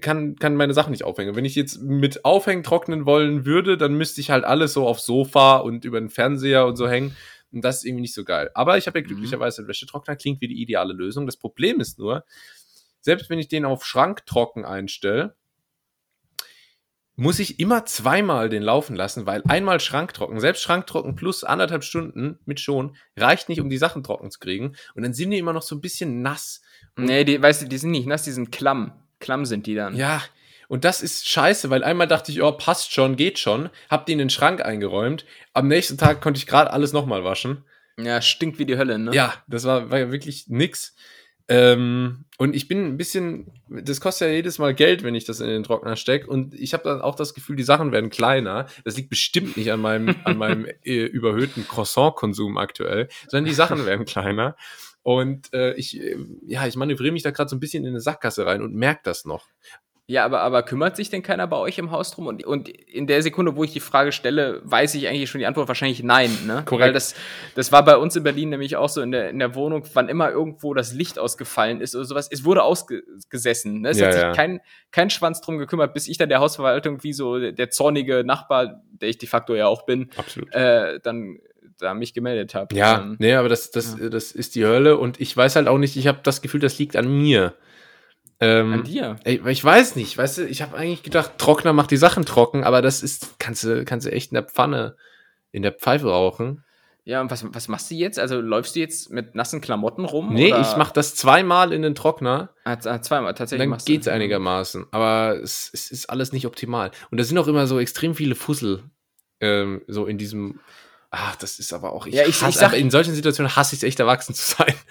kann- 0.00 0.36
kann, 0.36 0.56
meine 0.56 0.74
Sachen 0.74 0.90
nicht 0.92 1.04
aufhängen. 1.04 1.34
Wenn 1.34 1.44
ich 1.44 1.54
jetzt 1.54 1.80
mit 1.80 2.24
Aufhängen 2.24 2.62
trocknen 2.62 3.06
wollen 3.06 3.44
würde, 3.44 3.76
dann 3.76 3.94
müsste 3.94 4.20
ich 4.20 4.30
halt 4.30 4.44
alles 4.44 4.72
so 4.72 4.86
aufs 4.86 5.06
Sofa 5.06 5.56
und 5.58 5.84
über 5.84 5.98
den 6.00 6.10
Fernseher 6.10 6.66
und 6.66 6.76
so 6.76 6.88
hängen. 6.88 7.16
Und 7.52 7.62
das 7.64 7.78
ist 7.78 7.84
irgendwie 7.84 8.02
nicht 8.02 8.14
so 8.14 8.24
geil. 8.24 8.50
Aber 8.54 8.78
ich 8.78 8.86
habe 8.86 9.00
ja 9.00 9.04
glücklicherweise 9.04 9.60
einen 9.62 9.68
Wäschetrockner, 9.68 10.16
klingt 10.16 10.40
wie 10.40 10.48
die 10.48 10.62
ideale 10.62 10.92
Lösung. 10.94 11.26
Das 11.26 11.36
Problem 11.36 11.80
ist 11.80 11.98
nur, 11.98 12.24
selbst 13.00 13.28
wenn 13.30 13.38
ich 13.38 13.48
den 13.48 13.64
auf 13.64 13.84
Schranktrocken 13.84 14.64
einstelle, 14.64 15.36
muss 17.22 17.38
ich 17.38 17.60
immer 17.60 17.86
zweimal 17.86 18.48
den 18.48 18.64
laufen 18.64 18.96
lassen, 18.96 19.26
weil 19.26 19.42
einmal 19.46 19.78
Schranktrocken, 19.78 20.40
selbst 20.40 20.62
Schranktrocken 20.62 21.14
plus 21.14 21.44
anderthalb 21.44 21.84
Stunden 21.84 22.40
mit 22.46 22.58
schon, 22.58 22.96
reicht 23.16 23.48
nicht, 23.48 23.60
um 23.60 23.70
die 23.70 23.78
Sachen 23.78 24.02
trocken 24.02 24.32
zu 24.32 24.40
kriegen. 24.40 24.74
Und 24.96 25.04
dann 25.04 25.14
sind 25.14 25.30
die 25.30 25.38
immer 25.38 25.52
noch 25.52 25.62
so 25.62 25.76
ein 25.76 25.80
bisschen 25.80 26.22
nass. 26.22 26.62
Nee, 26.96 27.22
die, 27.22 27.40
weißt 27.40 27.62
du, 27.62 27.66
die 27.66 27.78
sind 27.78 27.92
nicht 27.92 28.08
nass, 28.08 28.24
die 28.24 28.32
sind 28.32 28.50
klamm. 28.50 28.92
Klamm 29.20 29.46
sind 29.46 29.68
die 29.68 29.76
dann. 29.76 29.94
Ja, 29.94 30.20
und 30.66 30.84
das 30.84 31.00
ist 31.00 31.28
scheiße, 31.28 31.70
weil 31.70 31.84
einmal 31.84 32.08
dachte 32.08 32.32
ich, 32.32 32.42
oh, 32.42 32.50
passt 32.50 32.92
schon, 32.92 33.14
geht 33.14 33.38
schon, 33.38 33.70
hab 33.88 34.04
die 34.06 34.12
in 34.12 34.18
den 34.18 34.30
Schrank 34.30 34.60
eingeräumt. 34.60 35.24
Am 35.52 35.68
nächsten 35.68 35.98
Tag 35.98 36.22
konnte 36.22 36.38
ich 36.38 36.48
gerade 36.48 36.72
alles 36.72 36.92
nochmal 36.92 37.22
waschen. 37.22 37.64
Ja, 38.00 38.20
stinkt 38.20 38.58
wie 38.58 38.66
die 38.66 38.78
Hölle, 38.78 38.98
ne? 38.98 39.14
Ja, 39.14 39.34
das 39.46 39.62
war, 39.62 39.90
war 39.90 39.98
ja 40.00 40.10
wirklich 40.10 40.48
nix. 40.48 40.96
Ähm, 41.48 42.24
und 42.38 42.56
ich 42.56 42.68
bin 42.68 42.86
ein 42.86 42.96
bisschen, 42.96 43.52
das 43.68 44.00
kostet 44.00 44.28
ja 44.28 44.34
jedes 44.34 44.58
Mal 44.58 44.74
Geld, 44.74 45.02
wenn 45.02 45.14
ich 45.14 45.24
das 45.24 45.40
in 45.40 45.48
den 45.48 45.62
Trockner 45.62 45.96
stecke. 45.96 46.28
Und 46.28 46.54
ich 46.54 46.74
habe 46.74 46.84
dann 46.84 47.00
auch 47.00 47.14
das 47.14 47.34
Gefühl, 47.34 47.56
die 47.56 47.62
Sachen 47.62 47.92
werden 47.92 48.10
kleiner. 48.10 48.66
Das 48.84 48.96
liegt 48.96 49.10
bestimmt 49.10 49.56
nicht 49.56 49.70
an 49.72 49.80
meinem, 49.80 50.14
an 50.24 50.38
meinem 50.38 50.66
äh, 50.84 51.04
überhöhten 51.04 51.66
Croissant-Konsum 51.66 52.58
aktuell, 52.58 53.08
sondern 53.28 53.44
die 53.44 53.54
Sachen 53.54 53.84
werden 53.86 54.06
kleiner. 54.06 54.56
Und 55.02 55.52
äh, 55.52 55.74
ich, 55.74 56.00
äh, 56.00 56.16
ja, 56.46 56.66
ich 56.66 56.76
manövriere 56.76 57.12
mich 57.12 57.22
da 57.22 57.30
gerade 57.30 57.50
so 57.50 57.56
ein 57.56 57.60
bisschen 57.60 57.84
in 57.84 57.90
eine 57.90 58.00
Sackgasse 58.00 58.46
rein 58.46 58.62
und 58.62 58.74
merke 58.74 59.00
das 59.04 59.24
noch. 59.24 59.46
Ja, 60.12 60.26
aber, 60.26 60.42
aber 60.42 60.62
kümmert 60.62 60.94
sich 60.94 61.08
denn 61.08 61.22
keiner 61.22 61.46
bei 61.46 61.56
euch 61.56 61.78
im 61.78 61.90
Haus 61.90 62.10
drum? 62.10 62.26
Und, 62.26 62.44
und 62.44 62.68
in 62.68 63.06
der 63.06 63.22
Sekunde, 63.22 63.56
wo 63.56 63.64
ich 63.64 63.72
die 63.72 63.80
Frage 63.80 64.12
stelle, 64.12 64.60
weiß 64.62 64.94
ich 64.94 65.08
eigentlich 65.08 65.30
schon 65.30 65.38
die 65.38 65.46
Antwort 65.46 65.68
wahrscheinlich 65.68 66.02
nein, 66.02 66.30
ne? 66.46 66.64
Korrekt. 66.66 66.88
Weil 66.88 66.92
das, 66.92 67.14
das 67.54 67.72
war 67.72 67.82
bei 67.82 67.96
uns 67.96 68.14
in 68.14 68.22
Berlin 68.22 68.50
nämlich 68.50 68.76
auch 68.76 68.90
so 68.90 69.00
in 69.00 69.10
der, 69.10 69.30
in 69.30 69.38
der 69.38 69.54
Wohnung, 69.54 69.84
wann 69.94 70.10
immer 70.10 70.30
irgendwo 70.30 70.74
das 70.74 70.92
Licht 70.92 71.18
ausgefallen 71.18 71.80
ist 71.80 71.96
oder 71.96 72.04
sowas, 72.04 72.28
es 72.30 72.44
wurde 72.44 72.62
ausgesessen. 72.62 73.80
Ne? 73.80 73.88
Es 73.88 74.00
Ja, 74.00 74.06
hat 74.08 74.12
sich 74.12 74.22
ja. 74.22 74.32
kein, 74.32 74.60
kein 74.90 75.08
Schwanz 75.08 75.40
drum 75.40 75.56
gekümmert, 75.56 75.94
bis 75.94 76.06
ich 76.08 76.18
dann 76.18 76.28
der 76.28 76.40
Hausverwaltung 76.40 77.02
wie 77.02 77.14
so 77.14 77.38
der, 77.38 77.70
zornige 77.70 78.22
Nachbar, 78.22 78.82
der 78.90 79.08
ich 79.08 79.16
de 79.16 79.30
facto 79.30 79.54
ja 79.54 79.66
auch 79.66 79.86
bin, 79.86 80.10
Absolut. 80.18 80.54
äh, 80.54 81.00
dann 81.02 81.38
da 81.78 81.94
mich 81.94 82.12
gemeldet 82.12 82.54
habe. 82.54 82.76
Ja, 82.76 83.00
Ähm, 83.00 83.16
nee, 83.18 83.32
aber 83.32 83.48
das, 83.48 83.70
das, 83.70 83.96
das 83.98 84.32
ist 84.32 84.56
die 84.56 84.66
Hölle 84.66 84.98
und 84.98 85.22
ich 85.22 85.34
weiß 85.34 85.56
halt 85.56 85.68
auch 85.68 85.78
nicht, 85.78 85.96
ich 85.96 86.06
habe 86.06 86.18
das 86.22 86.42
Gefühl, 86.42 86.60
das 86.60 86.78
liegt 86.78 86.96
an 86.96 87.08
mir. 87.08 87.54
Ähm, 88.42 88.72
An 88.72 88.82
dir. 88.84 89.16
Ey, 89.22 89.40
ich 89.48 89.64
weiß 89.64 89.94
nicht, 89.94 90.18
weißt 90.18 90.38
du, 90.38 90.46
ich 90.48 90.62
habe 90.62 90.76
eigentlich 90.76 91.02
gedacht, 91.04 91.38
Trockner 91.38 91.72
macht 91.72 91.92
die 91.92 91.96
Sachen 91.96 92.24
trocken, 92.24 92.64
aber 92.64 92.82
das 92.82 93.02
ist, 93.02 93.38
kannst 93.38 93.62
du, 93.62 93.84
kannst 93.84 94.04
du 94.06 94.10
echt 94.12 94.32
in 94.32 94.34
der 94.34 94.42
Pfanne, 94.42 94.96
in 95.52 95.62
der 95.62 95.72
Pfeife 95.72 96.08
rauchen. 96.10 96.64
Ja, 97.04 97.20
und 97.20 97.30
was, 97.30 97.44
was 97.54 97.68
machst 97.68 97.90
du 97.90 97.94
jetzt? 97.94 98.18
Also 98.18 98.40
läufst 98.40 98.74
du 98.74 98.80
jetzt 98.80 99.10
mit 99.10 99.34
nassen 99.36 99.60
Klamotten 99.60 100.04
rum? 100.04 100.34
Nee, 100.34 100.52
oder? 100.52 100.60
ich 100.60 100.76
mache 100.76 100.92
das 100.92 101.14
zweimal 101.14 101.72
in 101.72 101.82
den 101.82 101.94
Trockner, 101.94 102.50
Ah, 102.64 102.76
ah, 102.84 103.00
zweimal, 103.00 103.34
tatsächlich 103.34 103.62
dann 103.64 103.70
machst 103.70 103.88
du- 103.88 103.92
geht's 103.92 104.08
einigermaßen. 104.08 104.86
Aber 104.90 105.36
es, 105.40 105.70
es 105.72 105.90
ist 105.92 106.10
alles 106.10 106.32
nicht 106.32 106.46
optimal. 106.46 106.90
Und 107.12 107.18
da 107.18 107.24
sind 107.24 107.38
auch 107.38 107.48
immer 107.48 107.66
so 107.68 107.78
extrem 107.78 108.14
viele 108.16 108.34
Fussel 108.34 108.82
ähm, 109.40 109.82
so 109.88 110.06
in 110.06 110.18
diesem, 110.18 110.60
ach, 111.14 111.36
das 111.36 111.58
ist 111.60 111.72
aber 111.72 111.92
auch, 111.92 112.06
ich, 112.06 112.14
Ja, 112.14 112.22
ich- 112.22 112.30
ich 112.30 112.42
hasse, 112.42 112.58
sag- 112.58 112.68
aber 112.70 112.78
in 112.78 112.90
solchen 112.90 113.14
Situationen 113.14 113.54
hasse 113.54 113.74
ich 113.76 113.80
es 113.82 113.84
echt, 113.88 114.00
erwachsen 114.00 114.34
zu 114.34 114.56
sein. 114.56 114.74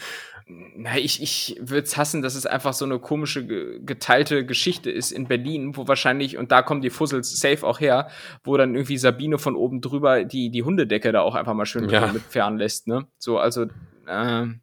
Na, 0.76 0.97
ich, 0.97 1.22
ich 1.22 1.55
würde 1.61 1.84
es 1.84 1.95
hassen, 1.97 2.22
dass 2.22 2.36
es 2.36 2.45
einfach 2.45 2.74
so 2.74 2.84
eine 2.84 2.99
komische 2.99 3.45
ge 3.45 3.80
geteilte 3.86 4.45
Geschichte 4.45 4.91
ist 4.91 5.11
in 5.11 5.28
Berlin, 5.28 5.78
wo 5.78 5.88
wahrscheinlich, 5.88 6.38
und 6.38 6.51
da 6.51 6.61
kommen 6.61 6.82
die 6.82 6.89
Fussels 6.89 7.39
safe 7.39 7.65
auch 7.65 7.80
her, 7.80 8.09
wo 8.43 8.57
dann 8.57 8.76
irgendwie 8.76 8.97
Sabine 8.97 9.38
von 9.39 9.55
oben 9.55 9.80
drüber 9.82 10.26
die, 10.26 10.49
die 10.49 10.63
Hundedecke 10.63 11.11
da 11.11 11.22
auch 11.22 11.36
einfach 11.36 11.53
mal 11.53 11.65
schön 11.65 11.88
Ja. 11.89 12.11
mitfahren 12.11 12.57
lässt, 12.57 12.88
ne? 12.88 13.07
So, 13.17 13.38
also, 13.39 13.67
ähm, 14.09 14.61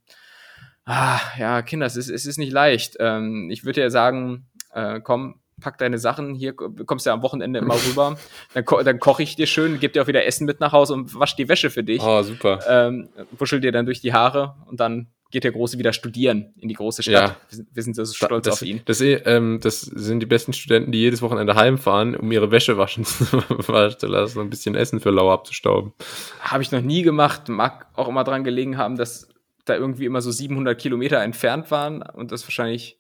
ah, 0.85 1.21
ja, 1.39 1.63
Kinder, 1.63 1.87
es 1.87 1.97
ist, 1.97 2.11
es 2.11 2.27
ist 2.27 2.39
nicht 2.39 2.53
leicht. 2.53 2.97
Ähm, 3.01 3.49
ich 3.51 3.65
würde 3.65 3.81
ja 3.81 3.89
sagen, 3.91 4.47
äh, 4.75 5.01
komm, 5.01 5.41
pack 5.61 5.79
deine 5.79 5.99
Sachen, 5.99 6.35
hier 6.35 6.53
du 6.53 6.85
kommst 6.85 7.07
ja 7.07 7.13
am 7.13 7.23
Wochenende 7.23 7.59
immer 7.59 7.75
rüber, 7.75 8.19
dann, 8.55 8.65
ko 8.65 8.83
dann 8.83 8.99
koche 8.99 9.23
ich 9.23 9.37
dir 9.37 9.47
schön, 9.47 9.81
geb 9.81 9.93
dir 9.93 10.03
auch 10.03 10.07
wieder 10.07 10.25
Essen 10.27 10.47
mit 10.47 10.61
nach 10.61 10.73
Hause 10.73 10.95
und 10.95 11.19
wasch 11.19 11.37
die 11.37 11.49
Wäsche 11.49 11.71
für 11.71 11.85
dich 11.85 12.03
Oh, 12.03 12.23
super. 12.23 12.61
ähm, 12.69 13.09
wuschelt 13.39 13.65
dir 13.65 13.73
dann 13.73 13.87
durch 13.87 14.01
die 14.01 14.13
Haare 14.13 14.55
und 14.67 14.81
dann 14.81 15.09
geht 15.31 15.45
der 15.45 15.53
Große 15.53 15.79
wieder 15.79 15.93
studieren 15.93 16.55
in 16.57 16.69
die 16.69 16.75
große 16.75 17.03
Stadt. 17.03 17.13
Ja. 17.13 17.37
Wir, 17.51 17.57
sind, 17.57 17.69
wir 17.75 17.83
sind 17.83 17.97
so 17.97 18.05
stolz 18.07 18.45
das, 18.47 18.55
auf 18.55 18.63
ihn. 18.63 18.81
Das, 18.87 19.01
ähm, 19.03 19.61
das 19.63 19.83
sind 19.83 20.21
die 20.21 20.27
besten 20.27 20.53
Studenten, 20.53 20.91
die 20.91 21.01
jedes 21.01 21.21
Wochenende 21.21 21.55
heimfahren, 21.55 22.17
um 22.17 22.33
ihre 22.33 22.51
Wäsche 22.51 22.79
waschen 22.79 23.05
zu 23.05 23.27
lassen 24.07 24.39
und 24.39 24.47
ein 24.47 24.51
bisschen 24.51 24.75
Essen 24.75 25.01
für 25.01 25.11
lau 25.11 25.31
abzustauben. 25.31 25.93
Habe 26.41 26.63
ich 26.63 26.73
noch 26.73 26.81
nie 26.81 27.03
gemacht. 27.03 27.49
Mag 27.49 27.89
auch 27.95 28.09
immer 28.09 28.25
dran 28.25 28.43
gelegen 28.43 28.79
haben, 28.79 28.97
dass 28.97 29.29
da 29.67 29.75
irgendwie 29.75 30.07
immer 30.07 30.23
so 30.23 30.31
700 30.31 30.81
Kilometer 30.81 31.21
entfernt 31.21 31.71
waren 31.71 32.01
und 32.01 32.33
das 32.33 32.45
wahrscheinlich, 32.45 32.99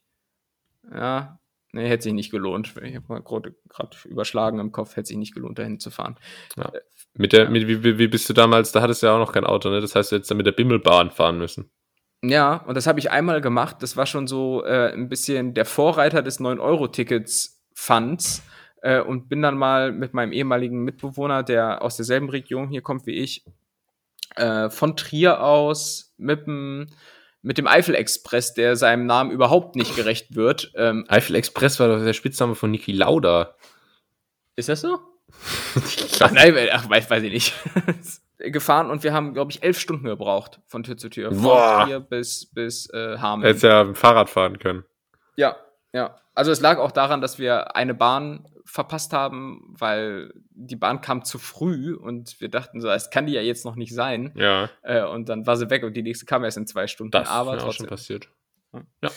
ja, 0.93 1.39
nee, 1.79 1.89
hätte 1.89 2.05
sich 2.05 2.13
nicht 2.13 2.31
gelohnt. 2.31 2.75
Ich 2.83 2.97
habe 2.97 3.07
mal 3.09 3.23
gerade 3.23 3.55
überschlagen 4.05 4.59
im 4.59 4.73
Kopf, 4.73 4.97
hätte 4.97 5.09
sich 5.09 5.17
nicht 5.17 5.35
gelohnt, 5.35 5.59
dahin 5.59 5.81
zu 5.81 5.91
fahren. 5.91 6.17
Mit 7.15 7.33
der, 7.33 7.51
mit, 7.51 7.67
wie, 7.67 7.99
wie, 7.99 8.09
bist 8.09 8.29
du 8.29 8.33
damals, 8.33 8.73
da 8.73 8.83
hattest 8.83 9.03
du 9.03 9.07
ja 9.07 9.15
auch 9.15 9.19
noch 9.19 9.33
kein 9.33 9.45
Auto, 9.45 9.71
ne? 9.71 9.81
Das 9.81 9.95
heißt, 9.95 10.13
du 10.13 10.17
hättest 10.17 10.31
dann 10.31 10.37
mit 10.37 10.47
der 10.47 10.53
Bimmelbahn 10.53 11.11
fahren 11.11 11.39
müssen. 11.39 11.71
Ja, 12.23 12.57
und 12.67 12.77
das 12.77 12.87
habe 12.87 12.99
ich 12.99 13.11
einmal 13.11 13.41
gemacht. 13.41 13.77
Das 13.81 13.97
war 13.97 14.07
schon 14.07 14.27
so 14.27 14.65
äh, 14.65 14.93
ein 14.93 15.09
bisschen 15.09 15.55
der 15.55 15.65
Vorreiter 15.65 16.23
des 16.23 16.41
9-Euro-Tickets 16.41 17.63
Funds. 17.75 18.43
Äh, 18.83 19.01
und 19.01 19.29
bin 19.29 19.43
dann 19.43 19.57
mal 19.57 19.93
mit 19.93 20.15
meinem 20.15 20.33
ehemaligen 20.33 20.85
Mitbewohner, 20.85 21.43
der 21.43 21.83
aus 21.83 21.97
derselben 21.97 22.29
Region 22.29 22.69
hier 22.69 22.83
kommt 22.83 23.07
wie 23.07 23.19
ich, 23.19 23.45
äh, 24.37 24.71
von 24.71 24.97
Trier 24.97 25.43
aus 25.43 26.15
mit 26.17 26.47
dem, 26.47 26.87
mit 27.43 27.59
dem 27.59 27.67
Eifel-Express, 27.67 28.55
der 28.55 28.77
seinem 28.77 29.07
Namen 29.07 29.31
überhaupt 29.31 29.77
nicht 29.77 29.97
gerecht 29.97 30.35
wird. 30.35 30.73
Ähm, 30.77 31.05
Eifel 31.09 31.37
Express 31.37 31.79
war 31.79 31.89
doch 31.89 32.03
der 32.03 32.13
Spitzname 32.13 32.55
von 32.55 32.71
Niki 32.71 32.93
Lauda. 32.93 33.55
ist 34.57 34.69
das 34.69 34.81
so? 34.81 34.99
ach, 36.21 36.31
nein, 36.33 36.55
ach, 36.73 36.89
weiß, 36.89 37.11
weiß 37.11 37.23
ich 37.23 37.33
nicht. 37.33 37.55
gefahren 38.39 38.91
und 38.91 39.03
wir 39.03 39.13
haben, 39.13 39.35
glaube 39.35 39.51
ich, 39.51 39.63
elf 39.63 39.79
Stunden 39.79 40.07
gebraucht 40.07 40.61
von 40.67 40.83
Tür 40.83 40.97
zu 40.97 41.09
Tür. 41.09 41.31
Boah. 41.31 41.81
Von 41.81 41.87
Trier 41.87 42.01
bis, 42.01 42.47
bis 42.47 42.89
äh, 42.91 43.19
Hameln. 43.19 43.47
Hättest 43.47 43.65
ja 43.65 43.85
mit 43.85 43.97
dem 43.97 43.99
Fahrrad 43.99 44.31
fahren 44.31 44.59
können. 44.59 44.85
Ja, 45.37 45.57
ja. 45.93 46.17
Also 46.35 46.53
es 46.53 46.61
lag 46.61 46.79
auch 46.79 46.93
daran, 46.93 47.21
dass 47.21 47.39
wir 47.39 47.75
eine 47.75 47.95
Bahn 47.95 48.47
verpasst 48.65 49.13
haben, 49.13 49.75
weil 49.79 50.33
die 50.61 50.77
Bahn 50.77 51.01
kam 51.01 51.25
zu 51.25 51.39
früh 51.39 51.95
und 51.95 52.41
wir 52.41 52.49
dachten 52.49 52.81
so, 52.81 52.89
es 52.89 53.11
kann 53.11 53.27
die 53.27 53.33
ja 53.33 53.41
jetzt 53.41 53.65
noch 53.65 53.77
nicht 53.77 53.95
sein. 53.95 54.33
Ja, 54.35 54.69
Äh, 54.83 55.05
und 55.05 55.29
dann 55.29 55.47
war 55.47 55.57
sie 55.57 55.71
weg 55.71 55.85
und 55.85 55.97
die 55.97 56.03
nächste 56.03 56.27
kam 56.27 56.45
erst 56.45 56.57
in 56.57 56.67
zwei 56.67 56.87
Stunden. 56.89 57.13
das 57.13 57.29
aber 57.29 57.57
ist 57.57 57.63
mir 57.63 57.69
auch 57.69 57.73
schon 57.73 57.87
passiert. 57.87 58.29
Ja. 58.73 59.11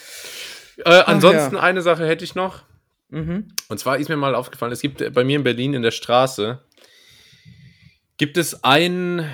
Äh, 0.86 1.04
ansonsten 1.06 1.56
ja. 1.56 1.62
eine 1.62 1.82
Sache 1.82 2.06
hätte 2.06 2.24
ich 2.24 2.36
noch. 2.36 2.64
Mhm. 3.10 3.50
Und 3.68 3.80
zwar 3.80 3.98
ist 3.98 4.08
mir 4.08 4.18
mal 4.18 4.36
aufgefallen, 4.36 4.72
es 4.72 4.82
gibt 4.82 5.02
äh, 5.02 5.10
bei 5.10 5.24
mir 5.24 5.38
in 5.38 5.44
Berlin 5.44 5.74
in 5.74 5.82
der 5.82 5.92
Straße, 5.92 6.64
gibt 8.18 8.38
es 8.38 8.64
ein, 8.64 9.30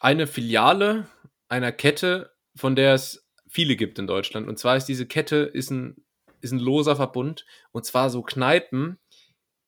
eine 0.00 0.26
Filiale 0.26 1.06
einer 1.48 1.72
Kette, 1.72 2.32
von 2.56 2.74
der 2.74 2.94
es 2.94 3.26
viele 3.48 3.76
gibt 3.76 3.98
in 3.98 4.06
Deutschland. 4.06 4.48
Und 4.48 4.58
zwar 4.58 4.76
ist 4.76 4.86
diese 4.86 5.06
Kette 5.06 5.36
ist 5.36 5.70
ein, 5.70 5.96
ist 6.40 6.52
ein 6.52 6.58
loser 6.58 6.96
Verbund. 6.96 7.46
Und 7.72 7.84
zwar 7.84 8.10
so 8.10 8.22
Kneipen, 8.22 8.98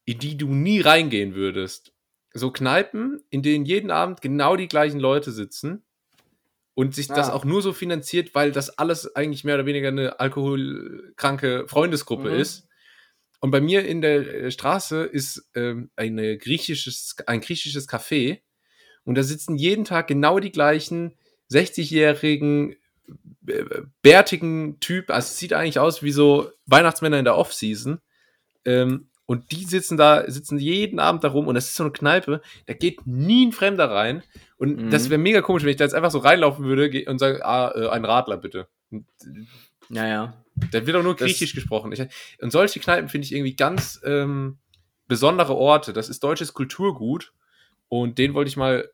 in 0.04 0.18
die 0.18 0.36
du 0.36 0.48
nie 0.48 0.80
reingehen 0.80 1.34
würdest. 1.34 1.92
So 2.34 2.50
Kneipen, 2.50 3.22
in 3.30 3.42
denen 3.42 3.64
jeden 3.66 3.90
Abend 3.90 4.20
genau 4.22 4.56
die 4.56 4.68
gleichen 4.68 4.98
Leute 4.98 5.30
sitzen 5.32 5.82
und 6.74 6.94
sich 6.94 7.08
das 7.08 7.28
Ah. 7.28 7.34
auch 7.34 7.44
nur 7.44 7.60
so 7.62 7.72
finanziert, 7.72 8.34
weil 8.34 8.52
das 8.52 8.70
alles 8.78 9.14
eigentlich 9.14 9.44
mehr 9.44 9.56
oder 9.56 9.66
weniger 9.66 9.88
eine 9.88 10.18
alkoholkranke 10.20 11.66
Freundesgruppe 11.68 12.30
Mhm. 12.30 12.40
ist. 12.40 12.66
Und 13.40 13.50
bei 13.50 13.60
mir 13.60 13.84
in 13.84 14.00
der 14.00 14.44
äh, 14.44 14.50
Straße 14.50 15.02
ist 15.04 15.48
ähm, 15.54 15.90
eine 15.96 16.38
griechisches, 16.38 17.16
ein 17.26 17.40
griechisches 17.40 17.88
Café 17.88 18.40
und 19.04 19.16
da 19.16 19.22
sitzen 19.22 19.56
jeden 19.56 19.84
Tag 19.84 20.06
genau 20.06 20.38
die 20.38 20.52
gleichen 20.52 21.14
60-jährigen 21.50 22.76
äh, 23.46 23.64
bärtigen 24.02 24.78
Typ, 24.80 25.10
also 25.10 25.26
es 25.26 25.36
sieht 25.38 25.52
eigentlich 25.52 25.78
aus 25.80 26.02
wie 26.02 26.12
so 26.12 26.50
Weihnachtsmänner 26.66 27.18
in 27.18 27.24
der 27.24 27.36
Off-Season. 27.36 28.00
Ähm, 28.64 29.08
und 29.32 29.50
die 29.50 29.64
sitzen 29.64 29.96
da, 29.96 30.30
sitzen 30.30 30.58
jeden 30.58 30.98
Abend 31.00 31.24
da 31.24 31.28
rum 31.28 31.46
und 31.48 31.54
das 31.54 31.66
ist 31.66 31.74
so 31.76 31.82
eine 31.84 31.92
Kneipe, 31.92 32.40
da 32.66 32.74
geht 32.74 33.06
nie 33.06 33.46
ein 33.46 33.52
Fremder 33.52 33.90
rein. 33.90 34.22
Und 34.58 34.80
Mhm. 34.80 34.90
das 34.90 35.10
wäre 35.10 35.18
mega 35.18 35.40
komisch, 35.40 35.62
wenn 35.64 35.70
ich 35.70 35.76
da 35.76 35.84
jetzt 35.84 35.94
einfach 35.94 36.10
so 36.10 36.18
reinlaufen 36.18 36.64
würde 36.64 37.04
und 37.08 37.18
sage, 37.18 37.44
ah, 37.44 37.72
äh, 37.74 37.88
ein 37.88 38.04
Radler 38.04 38.36
bitte. 38.36 38.68
Naja. 39.88 40.34
da 40.70 40.86
wird 40.86 40.96
auch 40.96 41.02
nur 41.02 41.14
Das- 41.14 41.26
Griechisch 41.26 41.54
gesprochen. 41.54 41.92
Ich, 41.92 42.00
und 42.40 42.50
solche 42.52 42.78
Kneipen 42.78 43.08
finde 43.08 43.24
ich 43.24 43.32
irgendwie 43.32 43.56
ganz 43.56 44.00
ähm, 44.04 44.58
besondere 45.08 45.54
Orte. 45.56 45.92
Das 45.92 46.08
ist 46.08 46.22
deutsches 46.22 46.52
Kulturgut. 46.54 47.32
Und 47.88 48.18
den 48.18 48.34
wollte 48.34 48.48
ich 48.48 48.56
mal 48.56 48.88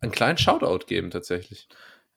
einen 0.00 0.12
kleinen 0.12 0.38
Shoutout 0.38 0.86
geben, 0.86 1.10
tatsächlich. 1.10 1.68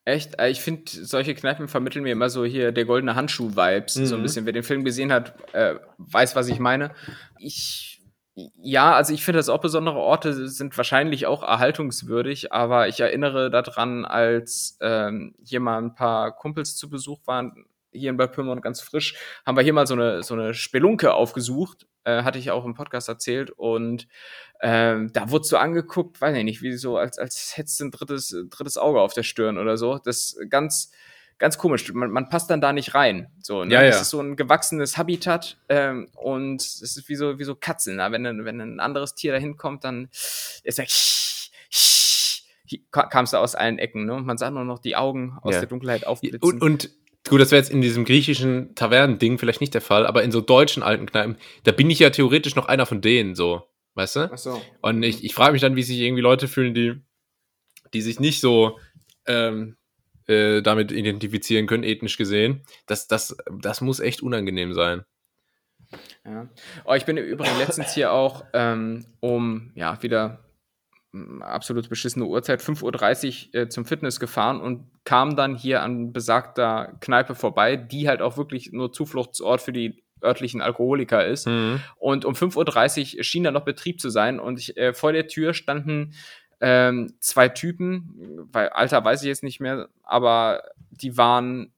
Echt? 0.06 0.40
Äh, 0.40 0.50
Ich 0.50 0.62
finde, 0.62 0.84
solche 0.90 1.36
Kneipen 1.36 1.68
vermitteln 1.68 2.04
mir 2.04 2.14
immer 2.14 2.30
so 2.30 2.46
hier 2.46 2.72
der 2.72 2.86
goldene 2.86 3.16
Handschuh-Vibes. 3.16 3.94
So 3.94 4.16
ein 4.16 4.20
Mhm. 4.22 4.24
bisschen. 4.24 4.46
Wer 4.46 4.54
den 4.54 4.64
Film 4.64 4.84
gesehen 4.84 5.12
hat, 5.12 5.34
äh, 5.54 5.76
weiß, 5.98 6.36
was 6.36 6.48
ich 6.48 6.60
meine. 6.60 6.92
Ich, 7.38 8.02
ja, 8.36 8.94
also 8.96 9.14
ich 9.14 9.24
finde, 9.24 9.38
dass 9.40 9.50
auch 9.50 9.60
besondere 9.62 9.98
Orte 9.98 10.48
sind 10.48 10.76
wahrscheinlich 10.78 11.26
auch 11.28 11.44
erhaltungswürdig, 11.44 12.54
aber 12.54 12.88
ich 12.88 13.00
erinnere 13.02 13.50
daran, 13.52 14.06
als 14.06 14.78
ähm, 14.82 15.36
hier 15.44 15.60
mal 15.60 15.78
ein 15.82 15.94
paar 15.96 16.36
Kumpels 16.36 16.76
zu 16.78 16.90
Besuch 16.90 17.20
waren, 17.26 17.66
hier 17.92 18.10
in 18.10 18.18
Bad 18.18 18.34
Pyrmont 18.34 18.62
ganz 18.62 18.82
frisch, 18.82 19.16
haben 19.46 19.58
wir 19.58 19.64
hier 19.64 19.74
mal 19.74 19.88
so 19.88 19.94
eine, 19.96 20.24
so 20.24 20.34
eine 20.36 20.54
Spelunke 20.54 21.14
aufgesucht. 21.14 21.86
Äh, 22.06 22.24
hatte 22.24 22.40
ich 22.40 22.50
auch 22.50 22.64
im 22.64 22.76
Podcast 22.76 23.10
erzählt 23.10 23.52
und 23.52 24.08
ähm, 24.62 25.12
da 25.12 25.30
wurdest 25.32 25.52
du 25.52 25.58
angeguckt, 25.58 26.22
weiß 26.22 26.36
ich 26.38 26.44
nicht, 26.46 26.62
wie 26.62 26.72
so, 26.78 26.96
als, 26.98 27.20
als 27.20 27.58
hättest 27.58 27.80
du 27.82 27.86
ein 27.86 27.92
drittes, 27.92 28.36
drittes 28.50 28.78
Auge 28.78 29.02
auf 29.02 29.14
der 29.14 29.24
Stirn 29.24 29.58
oder 29.58 29.76
so. 29.76 29.98
Das 29.98 30.32
ist 30.32 30.50
ganz, 30.50 30.92
ganz 31.40 31.58
komisch. 31.58 31.92
Man, 31.94 32.10
man 32.10 32.30
passt 32.30 32.50
dann 32.50 32.62
da 32.62 32.72
nicht 32.72 32.96
rein. 32.96 33.28
So, 33.42 33.66
ne? 33.66 33.74
Ja, 33.74 33.82
Das 33.82 33.96
ja. 33.96 34.02
ist 34.04 34.10
so 34.12 34.22
ein 34.22 34.38
gewachsenes 34.38 34.98
Habitat 34.98 35.58
ähm, 35.68 36.08
und 36.16 36.62
es 36.62 36.82
ist 36.82 37.10
wie 37.10 37.16
so, 37.16 37.38
wie 37.38 37.44
so 37.44 37.54
Katzen. 37.56 37.98
Na? 37.98 38.14
Wenn, 38.14 38.26
ein- 38.26 38.46
wenn 38.46 38.62
ein 38.62 38.80
anderes 38.80 39.14
Tier 39.16 39.34
da 39.34 39.38
hinkommt, 39.38 39.84
dann 39.84 40.08
ist 40.64 40.80
er 40.80 40.86
kamst 42.92 43.34
du 43.34 43.38
aus 43.38 43.56
allen 43.56 43.80
Ecken, 43.80 44.06
ne? 44.06 44.22
Man 44.22 44.38
sah 44.38 44.52
nur 44.52 44.64
noch 44.64 44.80
die 44.80 44.96
Augen 44.96 45.38
aus 45.42 45.54
Ja. 45.56 45.60
der 45.62 45.70
Dunkelheit 45.70 46.06
aufblitzen. 46.08 46.42
Und, 46.42 46.62
und 46.62 46.90
gut, 47.30 47.42
das 47.42 47.52
wäre 47.52 47.62
jetzt 47.62 47.72
in 47.72 47.82
diesem 47.82 48.06
griechischen 48.06 48.76
Tavernending 48.76 49.38
vielleicht 49.38 49.62
nicht 49.62 49.74
der 49.74 49.82
Fall, 49.82 50.06
aber 50.06 50.24
in 50.24 50.32
so 50.32 50.42
deutschen 50.42 50.84
alten 50.84 51.06
Kneipen, 51.06 51.38
da 51.64 51.72
bin 51.72 51.90
ich 51.90 52.00
ja 52.00 52.10
theoretisch 52.10 52.56
noch 52.56 52.68
einer 52.68 52.86
von 52.86 53.02
denen, 53.02 53.36
so. 53.36 53.64
Weißt 53.96 54.16
du? 54.16 54.30
Ach 54.32 54.38
so. 54.38 54.62
Und 54.82 55.04
ich, 55.04 55.24
ich 55.24 55.34
frage 55.34 55.54
mich 55.54 55.62
dann, 55.62 55.76
wie 55.76 55.84
sich 55.84 56.00
irgendwie 56.00 56.22
Leute 56.22 56.48
fühlen, 56.48 56.74
die, 56.74 57.02
die 57.94 58.02
sich 58.02 58.20
nicht 58.20 58.40
so 58.40 58.80
ähm, 59.26 59.78
äh, 60.28 60.62
damit 60.62 60.92
identifizieren 60.92 61.68
können, 61.68 61.84
ethnisch 61.84 62.18
gesehen. 62.18 62.64
Das, 62.86 63.08
das, 63.08 63.36
das 63.60 63.82
muss 63.82 64.00
echt 64.00 64.22
unangenehm 64.22 64.74
sein. 64.74 65.04
Ja. 66.24 66.48
Oh, 66.86 66.94
ich 66.94 67.06
bin 67.06 67.18
im 67.18 67.26
Übrigen 67.26 67.58
letztens 67.58 67.94
hier 67.94 68.12
auch 68.12 68.46
ähm, 68.54 69.06
um, 69.20 69.72
ja, 69.76 70.02
wieder 70.04 70.49
absolut 71.42 71.90
beschissene 71.90 72.26
Uhrzeit, 72.26 72.62
5.30 72.62 73.48
Uhr 73.48 73.62
äh, 73.62 73.70
zum 73.70 73.86
Fitness 73.86 74.20
gefahren 74.20 74.62
und 74.62 74.86
kam 75.06 75.36
dann 75.36 75.56
hier 75.56 75.82
an 75.82 76.14
besagter 76.14 76.98
Kneipe 77.00 77.36
vorbei, 77.36 77.76
die 77.76 78.08
halt 78.08 78.22
auch 78.22 78.38
wirklich 78.38 78.72
nur 78.72 78.94
Zufluchtsort 78.94 79.62
für 79.62 79.74
die 79.74 80.04
örtlichen 80.24 80.62
Alkoholiker 80.62 81.26
ist. 81.26 81.48
Und 81.96 82.26
um 82.26 82.34
5.30 82.34 83.18
Uhr 83.18 83.24
schien 83.24 83.44
da 83.44 83.52
noch 83.52 83.66
Betrieb 83.66 84.00
zu 84.00 84.10
sein 84.10 84.40
und 84.40 84.60
ich, 84.60 84.78
äh, 84.78 84.94
vor 84.94 85.14
der 85.14 85.28
Tür 85.28 85.54
standen 85.54 86.14
ähm, 86.62 87.14
zwei 87.20 87.50
Typen, 87.50 88.48
weil 88.52 88.70
Alter 88.70 89.04
weiß 89.04 89.22
ich 89.22 89.28
jetzt 89.28 89.44
nicht 89.44 89.60
mehr, 89.60 89.88
aber 90.04 90.64
die 90.92 91.18
waren 91.18 91.72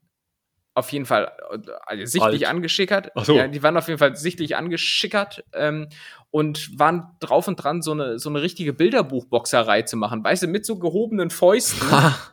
auf 0.73 0.91
jeden 0.91 1.05
Fall 1.05 1.32
äh, 1.88 2.05
sichtlich 2.05 2.47
Alt. 2.47 2.55
angeschickert. 2.55 3.11
Ach 3.15 3.25
so. 3.25 3.36
Ja, 3.36 3.47
die 3.47 3.61
waren 3.61 3.77
auf 3.77 3.88
jeden 3.88 3.99
Fall 3.99 4.15
sichtlich 4.15 4.55
angeschickert 4.55 5.43
ähm, 5.53 5.89
und 6.32 6.79
waren 6.79 7.07
drauf 7.19 7.49
und 7.49 7.57
dran, 7.57 7.82
so 7.82 7.91
eine, 7.91 8.17
so 8.17 8.29
eine 8.29 8.41
richtige 8.41 8.71
Bilderbuchboxerei 8.71 9.82
zu 9.82 9.97
machen. 9.97 10.23
Weißt 10.23 10.43
du, 10.43 10.47
mit 10.47 10.65
so 10.65 10.79
gehobenen 10.79 11.29
Fäusten, 11.29 11.86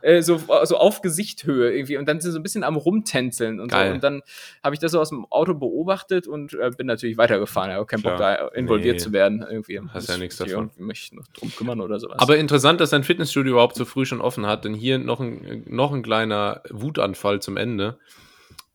äh, 0.03 0.22
so, 0.22 0.40
so 0.64 0.76
auf 0.76 1.03
Gesichthöhe 1.03 1.72
irgendwie. 1.72 1.96
Und 1.96 2.07
dann 2.09 2.20
sind 2.20 2.30
sie 2.30 2.32
so 2.32 2.38
ein 2.38 2.44
bisschen 2.44 2.62
am 2.62 2.76
Rumtänzeln 2.76 3.59
und 3.59 3.72
Geil. 3.72 3.88
so. 3.88 3.94
Und 3.94 4.05
dann 4.05 4.22
habe 4.62 4.74
ich 4.74 4.80
das 4.80 4.92
so 4.92 5.01
aus 5.01 5.09
dem 5.09 5.26
Auto 5.30 5.55
beobachtet 5.55 6.28
und 6.28 6.55
äh, 6.55 6.70
bin 6.76 6.86
natürlich 6.86 7.18
weitergefahren. 7.18 7.70
Ich 7.70 7.76
habe 7.76 7.86
keinen 7.86 8.03
Bock, 8.03 8.18
da 8.18 8.34
involviert 8.55 8.96
Nee. 8.96 9.03
zu 9.03 9.12
werden. 9.12 9.44
Irgendwie. 9.51 9.80
Hast 9.88 10.09
ja 10.09 10.16
nichts 10.16 10.38
Ich 10.38 10.46
davon. 10.46 10.66
irgendwie 10.66 10.82
Mich 10.84 11.12
noch 11.12 11.26
drum 11.28 11.51
kümmern 11.57 11.80
oder 11.80 11.99
sowas. 11.99 12.20
Aber 12.20 12.36
interessant, 12.38 12.80
dass 12.80 12.90
dein 12.90 13.03
Fitnessstudio 13.03 13.55
überhaupt 13.55 13.74
so 13.74 13.84
früh 13.84 14.05
schon 14.07 14.20
offen 14.20 14.46
hat, 14.46 14.64
denn 14.64 14.74
hier 14.74 14.99
noch 14.99 15.18
ein, 15.18 15.64
noch 15.66 15.92
ein 15.92 16.03
kleiner 16.05 16.62
Wutanfall 16.70 17.40
zum 17.42 17.57
Ende. 17.57 17.99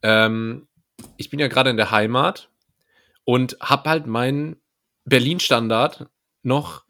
Ähm, 0.01 0.67
ich 1.15 1.29
bin 1.29 1.39
ja 1.39 1.47
gerade 1.47 1.69
in 1.69 1.77
der 1.77 1.91
Heimat 1.91 2.49
und 3.23 3.55
habe 3.61 3.89
halt 3.89 4.05
meinen 4.05 4.57
Berlin-Standard 5.05 6.07
noch 6.43 6.85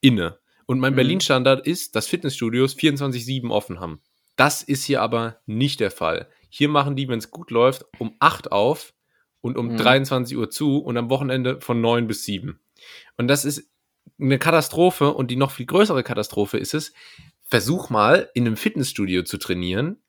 inne. 0.00 0.38
Und 0.66 0.80
mein 0.80 0.92
Mhm. 0.92 0.96
Berlin-Standard 0.96 1.66
ist, 1.66 1.94
dass 1.96 2.06
Fitnessstudios 2.08 2.74
24-7 2.74 3.50
offen 3.50 3.80
haben. 3.80 4.00
Das 4.36 4.62
ist 4.62 4.84
hier 4.84 5.00
aber 5.02 5.40
nicht 5.46 5.80
der 5.80 5.90
Fall. 5.90 6.28
Hier 6.50 6.68
machen 6.68 6.96
die, 6.96 7.08
wenn 7.08 7.18
es 7.18 7.30
gut 7.30 7.50
läuft, 7.50 7.84
um 7.98 8.14
8 8.18 8.52
auf 8.52 8.94
und 9.40 9.56
um 9.56 9.68
Mhm. 9.72 9.76
23 9.78 10.36
Uhr 10.36 10.50
zu 10.50 10.78
und 10.78 10.96
am 10.96 11.08
Wochenende 11.10 11.60
von 11.60 11.80
9 11.80 12.06
bis 12.06 12.24
7. 12.24 12.58
Und 13.16 13.28
das 13.28 13.44
ist 13.44 13.70
eine 14.20 14.38
Katastrophe 14.38 15.12
und 15.12 15.30
die 15.30 15.36
noch 15.36 15.50
viel 15.50 15.66
größere 15.66 16.02
Katastrophe 16.02 16.58
ist 16.58 16.74
es, 16.74 16.92
versuch 17.44 17.90
mal 17.90 18.30
in 18.34 18.46
einem 18.46 18.56
Fitnessstudio 18.56 19.22
zu 19.22 19.38
trainieren, 19.38 20.02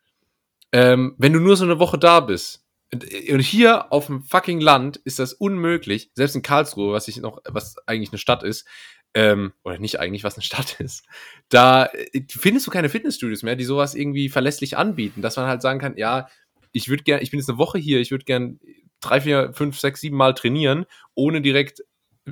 ähm, 0.72 1.16
wenn 1.18 1.34
du 1.34 1.40
nur 1.40 1.56
so 1.56 1.66
eine 1.66 1.80
Woche 1.80 1.98
da 1.98 2.20
bist. 2.20 2.66
Und 2.94 3.04
und 3.30 3.40
hier 3.42 3.92
auf 3.92 4.08
dem 4.08 4.24
fucking 4.24 4.62
Land 4.62 4.98
ist 4.98 5.20
das 5.20 5.34
unmöglich, 5.34 6.12
selbst 6.16 6.36
in 6.36 6.42
Karlsruhe, 6.42 6.94
was 6.94 7.08
ich 7.08 7.18
noch, 7.18 7.42
was 7.46 7.76
eigentlich 7.86 8.12
eine 8.12 8.20
Stadt 8.20 8.44
ist, 8.44 8.66
ähm, 9.14 9.54
oder 9.64 9.80
nicht 9.80 10.00
eigentlich, 10.00 10.24
was 10.24 10.36
eine 10.36 10.44
Stadt 10.44 10.80
ist, 10.80 11.06
da 11.50 11.86
äh, 11.86 12.24
findest 12.30 12.68
du 12.68 12.72
keine 12.72 12.90
Fitnessstudios 12.90 13.44
mehr, 13.44 13.56
die 13.56 13.66
sowas 13.66 13.96
irgendwie 13.96 14.30
verlässlich 14.30 14.78
anbieten, 14.78 15.22
dass 15.22 15.38
man 15.38 15.48
halt 15.48 15.62
sagen 15.62 15.80
kann, 15.80 15.98
ja, 15.98 16.30
ich 16.72 16.90
würde 16.90 17.04
gern, 17.04 17.22
ich 17.22 17.32
bin 17.32 17.40
jetzt 17.40 17.50
eine 17.50 17.58
Woche 17.58 17.80
hier, 17.80 18.00
ich 18.00 18.12
würde 18.12 18.26
gern 18.26 18.60
drei, 19.00 19.22
vier, 19.22 19.54
fünf, 19.54 19.80
sechs, 19.80 20.02
sieben 20.02 20.18
Mal 20.18 20.34
trainieren, 20.34 20.86
ohne 21.16 21.42
direkt 21.42 21.84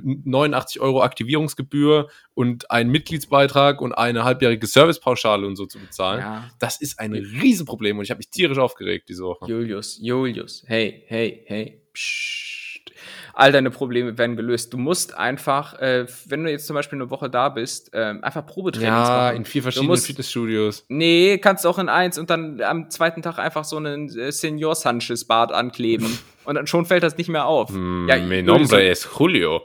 89 0.02 0.80
Euro 0.80 1.02
Aktivierungsgebühr 1.02 2.08
und 2.34 2.70
einen 2.70 2.90
Mitgliedsbeitrag 2.90 3.80
und 3.80 3.92
eine 3.92 4.24
halbjährige 4.24 4.66
Servicepauschale 4.66 5.46
und 5.46 5.56
so 5.56 5.66
zu 5.66 5.78
bezahlen. 5.78 6.20
ja. 6.20 6.50
Das 6.58 6.80
ist 6.80 6.98
ein 7.00 7.12
Riesenproblem 7.12 7.98
und 7.98 8.04
ich 8.04 8.10
habe 8.10 8.18
mich 8.18 8.30
tierisch 8.30 8.58
aufgeregt 8.58 9.08
diese 9.08 9.24
Woche. 9.24 9.46
Julius, 9.50 9.98
Julius, 10.00 10.62
hey, 10.66 11.04
hey, 11.06 11.42
hey, 11.46 11.82
psst. 11.92 12.44
All 13.38 13.52
deine 13.52 13.70
Probleme 13.70 14.16
werden 14.16 14.34
gelöst. 14.36 14.72
Du 14.72 14.78
musst 14.78 15.14
einfach, 15.14 15.74
äh, 15.74 16.06
wenn 16.26 16.42
du 16.42 16.50
jetzt 16.50 16.66
zum 16.66 16.72
Beispiel 16.74 16.96
eine 16.98 17.10
Woche 17.10 17.28
da 17.28 17.50
bist, 17.50 17.90
ähm, 17.92 18.24
einfach 18.24 18.46
Probetrainings 18.46 18.88
Ja, 19.08 19.24
machen. 19.26 19.36
in 19.36 19.44
vier 19.44 19.60
Du 19.60 19.64
verschiedenen 19.64 19.88
musst- 19.90 20.06
Fitnessstudios. 20.06 20.86
Nee, 20.88 21.36
kannst 21.36 21.66
auch 21.66 21.78
in 21.78 21.90
eins 21.90 22.16
und 22.18 22.30
dann 22.30 22.62
am 22.62 22.88
zweiten 22.88 23.20
Tag 23.20 23.38
einfach 23.38 23.64
so 23.64 23.76
einen 23.76 24.08
äh, 24.18 24.32
Senior 24.32 24.74
Sanchez 24.74 25.26
Bart 25.26 25.52
ankleben. 25.52 26.06
und 26.44 26.54
dann 26.54 26.66
schon 26.66 26.86
fällt 26.86 27.02
das 27.02 27.18
nicht 27.18 27.28
mehr 27.28 27.44
auf. 27.44 27.68
Mm, 27.70 28.08
Ja, 28.08 28.16
mi 28.16 28.40
nombre 28.42 28.82
es 28.88 29.06
Julio. 29.18 29.60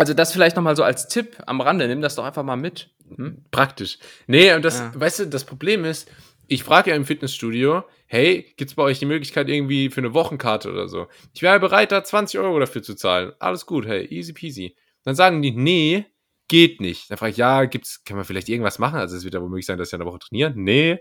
Also 0.00 0.14
das 0.14 0.32
vielleicht 0.32 0.56
noch 0.56 0.62
mal 0.62 0.76
so 0.76 0.82
als 0.82 1.08
Tipp 1.08 1.36
am 1.46 1.60
Rande. 1.60 1.86
Nimm 1.86 2.00
das 2.00 2.14
doch 2.14 2.24
einfach 2.24 2.42
mal 2.42 2.56
mit. 2.56 2.88
Hm? 3.14 3.44
Praktisch. 3.50 3.98
Nee, 4.26 4.54
und 4.54 4.64
das, 4.64 4.78
Ja. 4.78 4.92
weißt 4.94 5.18
du, 5.18 5.26
das 5.26 5.44
Problem 5.44 5.84
ist, 5.84 6.10
ich 6.46 6.64
frage 6.64 6.88
ja 6.88 6.96
im 6.96 7.04
Fitnessstudio, 7.04 7.84
hey, 8.06 8.50
gibt's 8.56 8.74
bei 8.74 8.82
euch 8.82 8.98
die 8.98 9.04
Möglichkeit 9.04 9.50
irgendwie 9.50 9.90
für 9.90 10.00
eine 10.00 10.14
Wochenkarte 10.14 10.72
oder 10.72 10.88
so? 10.88 11.06
Ich 11.34 11.42
wäre 11.42 11.60
bereit, 11.60 11.92
da 11.92 12.02
20 12.02 12.40
Euro 12.40 12.58
dafür 12.58 12.82
zu 12.82 12.94
zahlen. 12.94 13.32
Alles 13.40 13.66
gut, 13.66 13.84
hey, 13.86 14.06
easy 14.06 14.32
peasy. 14.32 14.74
Dann 15.04 15.14
sagen 15.14 15.42
die, 15.42 15.50
nee, 15.50 16.06
geht 16.48 16.80
nicht. 16.80 17.10
Dann 17.10 17.18
frage 17.18 17.32
ich, 17.32 17.36
ja, 17.36 17.66
gibt's, 17.66 18.02
kann 18.02 18.16
man 18.16 18.24
vielleicht 18.24 18.48
irgendwas 18.48 18.78
machen? 18.78 18.98
Also 18.98 19.18
es 19.18 19.24
wird 19.24 19.34
ja 19.34 19.42
wohl 19.42 19.50
möglich 19.50 19.66
sein, 19.66 19.76
dass 19.76 19.88
ich 19.88 19.94
eine 19.94 20.06
Woche 20.06 20.18
trainieren. 20.20 20.54
Nee, 20.56 20.98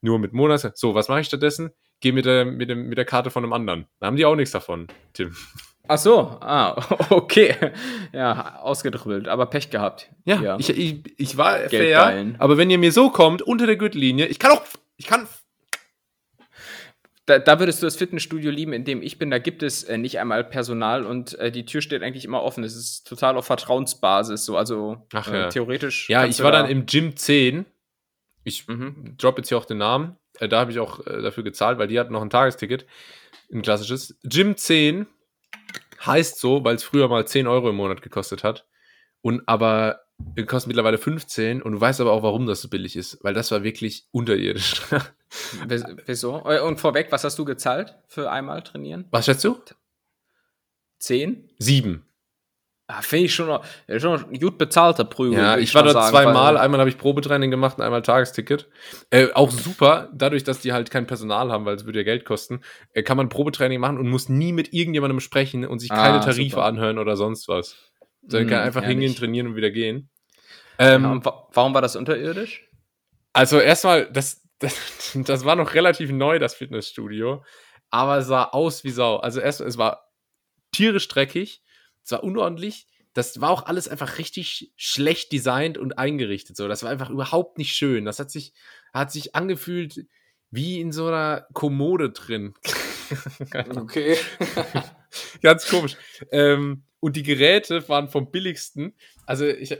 nur 0.00 0.18
mit 0.18 0.32
Monats. 0.32 0.66
So, 0.74 0.94
was 0.94 1.08
mache 1.08 1.20
ich 1.20 1.26
stattdessen? 1.26 1.70
Geh 2.00 2.12
mit 2.12 2.24
der, 2.24 2.46
mit, 2.46 2.70
dem, 2.70 2.88
mit 2.88 2.96
der 2.96 3.04
Karte 3.04 3.30
von 3.30 3.44
einem 3.44 3.52
anderen. 3.52 3.86
Da 4.00 4.06
haben 4.06 4.16
die 4.16 4.24
auch 4.24 4.36
nichts 4.36 4.52
davon, 4.52 4.86
Tim. 5.12 5.36
Ach 5.88 5.98
so, 5.98 6.18
ah, 6.40 6.76
okay. 7.10 7.54
Ja, 8.12 8.58
ausgedribbelt, 8.60 9.26
aber 9.26 9.46
Pech 9.46 9.70
gehabt. 9.70 10.10
Ja, 10.24 10.56
Ich, 10.58 10.68
ich, 10.70 11.02
ich 11.18 11.36
war 11.36 11.58
fair, 11.70 12.26
aber 12.38 12.56
wenn 12.58 12.70
ihr 12.70 12.78
mir 12.78 12.92
so 12.92 13.10
kommt, 13.10 13.42
unter 13.42 13.66
der 13.66 13.76
Gürtellinie, 13.76 14.26
ich 14.26 14.38
kann 14.38 14.52
auch, 14.52 14.62
ich 14.96 15.06
kann 15.06 15.26
Da, 17.26 17.38
da 17.38 17.58
würdest 17.60 17.82
du 17.82 17.86
das 17.86 17.96
Fitnessstudio 17.96 18.50
lieben, 18.50 18.72
in 18.72 18.84
dem 18.84 19.02
ich 19.02 19.18
bin. 19.18 19.30
Da 19.30 19.38
gibt 19.38 19.62
es 19.62 19.84
äh, 19.84 19.98
nicht 19.98 20.18
einmal 20.18 20.44
Personal 20.44 21.04
und 21.04 21.38
äh, 21.38 21.50
die 21.52 21.66
Tür 21.66 21.82
steht 21.82 22.02
eigentlich 22.02 22.24
immer 22.24 22.42
offen. 22.42 22.64
Es 22.64 22.74
ist 22.74 23.06
total 23.06 23.36
auf 23.36 23.44
Vertrauensbasis. 23.44 24.46
So, 24.46 24.56
also 24.56 25.06
Ach 25.12 25.30
äh, 25.30 25.38
ja. 25.40 25.48
theoretisch. 25.48 26.08
Ja, 26.08 26.24
ich 26.24 26.42
war 26.42 26.52
da- 26.52 26.62
dann 26.62 26.70
im 26.70 26.86
Gym 26.86 27.16
10. 27.16 27.66
Ich 28.44 28.66
Mhm. 28.66 29.14
drop 29.18 29.36
jetzt 29.36 29.48
hier 29.48 29.58
auch 29.58 29.66
den 29.66 29.76
Namen. 29.78 30.16
Äh, 30.38 30.48
da 30.48 30.60
habe 30.60 30.70
ich 30.70 30.78
auch 30.78 31.06
äh, 31.06 31.20
dafür 31.20 31.44
gezahlt, 31.44 31.78
weil 31.78 31.88
die 31.88 32.00
hatten 32.00 32.14
noch 32.14 32.22
ein 32.22 32.30
Tagesticket. 32.30 32.86
Ein 33.52 33.60
klassisches. 33.60 34.16
Gym 34.22 34.56
10 34.56 35.06
heißt 36.08 36.38
so, 36.40 36.64
weil 36.64 36.74
es 36.76 36.82
früher 36.82 37.08
mal 37.08 37.26
10 37.26 37.46
Euro 37.46 37.70
im 37.70 37.76
Monat 37.76 38.02
gekostet 38.02 38.42
hat. 38.42 38.66
Und 39.20 39.42
aber 39.46 40.00
äh, 40.36 40.44
kostet 40.44 40.68
mittlerweile 40.68 40.98
15 40.98 41.62
und 41.62 41.72
du 41.72 41.80
weißt 41.80 42.00
aber 42.00 42.12
auch, 42.12 42.22
warum 42.22 42.46
das 42.46 42.62
so 42.62 42.68
billig 42.68 42.96
ist, 42.96 43.22
weil 43.22 43.34
das 43.34 43.50
war 43.50 43.62
wirklich 43.62 44.06
unterirdisch. 44.10 44.82
Wieso? 46.06 46.42
Äh, 46.46 46.60
Und 46.60 46.80
vorweg, 46.80 47.08
was 47.10 47.24
hast 47.24 47.38
du 47.38 47.44
gezahlt 47.44 47.96
für 48.06 48.30
einmal 48.30 48.62
trainieren? 48.62 49.06
Was 49.10 49.26
schätzt 49.26 49.44
du? 49.44 49.60
Zehn? 50.98 51.48
Sieben. 51.58 52.07
Ah, 52.90 53.02
Finde 53.02 53.26
ich 53.26 53.34
schon, 53.34 53.60
äh, 53.86 54.00
schon 54.00 54.32
gut 54.38 54.56
bezahlter 54.56 55.04
Prügel. 55.04 55.38
Ja, 55.38 55.50
würd 55.56 55.62
ich 55.62 55.74
war 55.74 55.86
sagen, 55.90 56.08
zweimal. 56.10 56.54
weil- 56.54 56.56
Einmal 56.56 56.80
habe 56.80 56.88
ich 56.88 56.96
Probetraining 56.96 57.50
gemacht 57.50 57.76
und 57.76 57.84
einmal 57.84 58.00
Tagesticket. 58.00 58.66
Äh, 59.10 59.28
auch 59.34 59.50
super, 59.50 60.08
dadurch, 60.14 60.42
dass 60.42 60.60
die 60.60 60.72
halt 60.72 60.90
kein 60.90 61.06
Personal 61.06 61.52
haben, 61.52 61.66
weil 61.66 61.76
es 61.76 61.84
würde 61.84 61.98
ja 61.98 62.04
Geld 62.04 62.24
kosten, 62.24 62.62
äh, 62.94 63.02
kann 63.02 63.18
man 63.18 63.28
Probetraining 63.28 63.78
machen 63.78 63.98
und 63.98 64.08
muss 64.08 64.30
nie 64.30 64.52
mit 64.52 64.72
irgendjemandem 64.72 65.20
sprechen 65.20 65.66
und 65.66 65.80
sich 65.80 65.90
Ah, 65.92 65.96
keine 66.02 66.20
Tarife 66.20 66.50
super. 66.56 66.64
anhören 66.64 66.98
oder 66.98 67.16
sonst 67.18 67.46
was. 67.46 67.76
Sondern 68.26 68.46
Mm, 68.46 68.50
kann 68.50 68.60
einfach 68.62 68.82
ehrlich. 68.82 68.96
hingehen, 68.96 69.16
trainieren 69.16 69.46
und 69.48 69.56
wieder 69.56 69.70
gehen. 69.70 70.08
Ähm, 70.78 71.04
Ja, 71.04 71.12
und 71.12 71.24
wa 71.26 71.46
warum 71.52 71.74
war 71.74 71.82
das 71.82 71.94
unterirdisch? 71.94 72.66
Also 73.34 73.60
erstmal, 73.60 74.10
das, 74.10 74.40
das, 74.60 75.12
das 75.14 75.44
war 75.44 75.56
noch 75.56 75.74
relativ 75.74 76.10
neu, 76.10 76.38
das 76.38 76.54
Fitnessstudio, 76.54 77.44
aber 77.90 78.16
es 78.16 78.28
sah 78.28 78.44
aus 78.44 78.82
wie 78.82 78.90
Sau. 78.90 79.16
Also 79.18 79.40
erst, 79.40 79.60
es 79.60 79.76
war 79.76 80.08
tierisch 80.72 81.06
dreckig, 81.08 81.62
es 82.08 82.12
war 82.12 82.24
unordentlich. 82.24 82.86
Das 83.12 83.38
war 83.42 83.50
auch 83.50 83.66
alles 83.66 83.86
einfach 83.86 84.16
richtig 84.16 84.72
schlecht 84.76 85.30
designt 85.30 85.76
und 85.76 85.98
eingerichtet. 85.98 86.56
So, 86.56 86.68
das 86.68 86.82
war 86.82 86.90
einfach 86.90 87.10
überhaupt 87.10 87.58
nicht 87.58 87.74
schön. 87.74 88.06
Das 88.06 88.18
hat 88.18 88.30
sich, 88.30 88.54
hat 88.94 89.12
sich 89.12 89.34
angefühlt 89.34 90.06
wie 90.50 90.80
in 90.80 90.90
so 90.90 91.06
einer 91.08 91.46
Kommode 91.52 92.10
drin. 92.10 92.54
Okay. 93.76 94.18
Ganz 95.42 95.66
komisch. 95.66 95.96
Ähm, 96.30 96.82
und 97.00 97.16
die 97.16 97.22
Geräte 97.22 97.88
waren 97.88 98.10
vom 98.10 98.30
billigsten. 98.30 98.94
Also, 99.24 99.46
ich, 99.46 99.70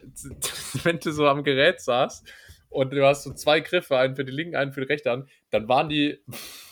wenn 0.82 0.98
du 0.98 1.12
so 1.12 1.28
am 1.28 1.44
Gerät 1.44 1.82
saß 1.82 2.24
und 2.70 2.90
du 2.90 3.06
hast 3.06 3.24
so 3.24 3.34
zwei 3.34 3.60
Griffe, 3.60 3.98
einen 3.98 4.16
für 4.16 4.24
die 4.24 4.32
linken, 4.32 4.56
einen 4.56 4.72
für 4.72 4.80
die 4.80 4.86
rechte 4.86 5.10
Hand, 5.10 5.28
dann 5.50 5.68
waren 5.68 5.90
die, 5.90 6.22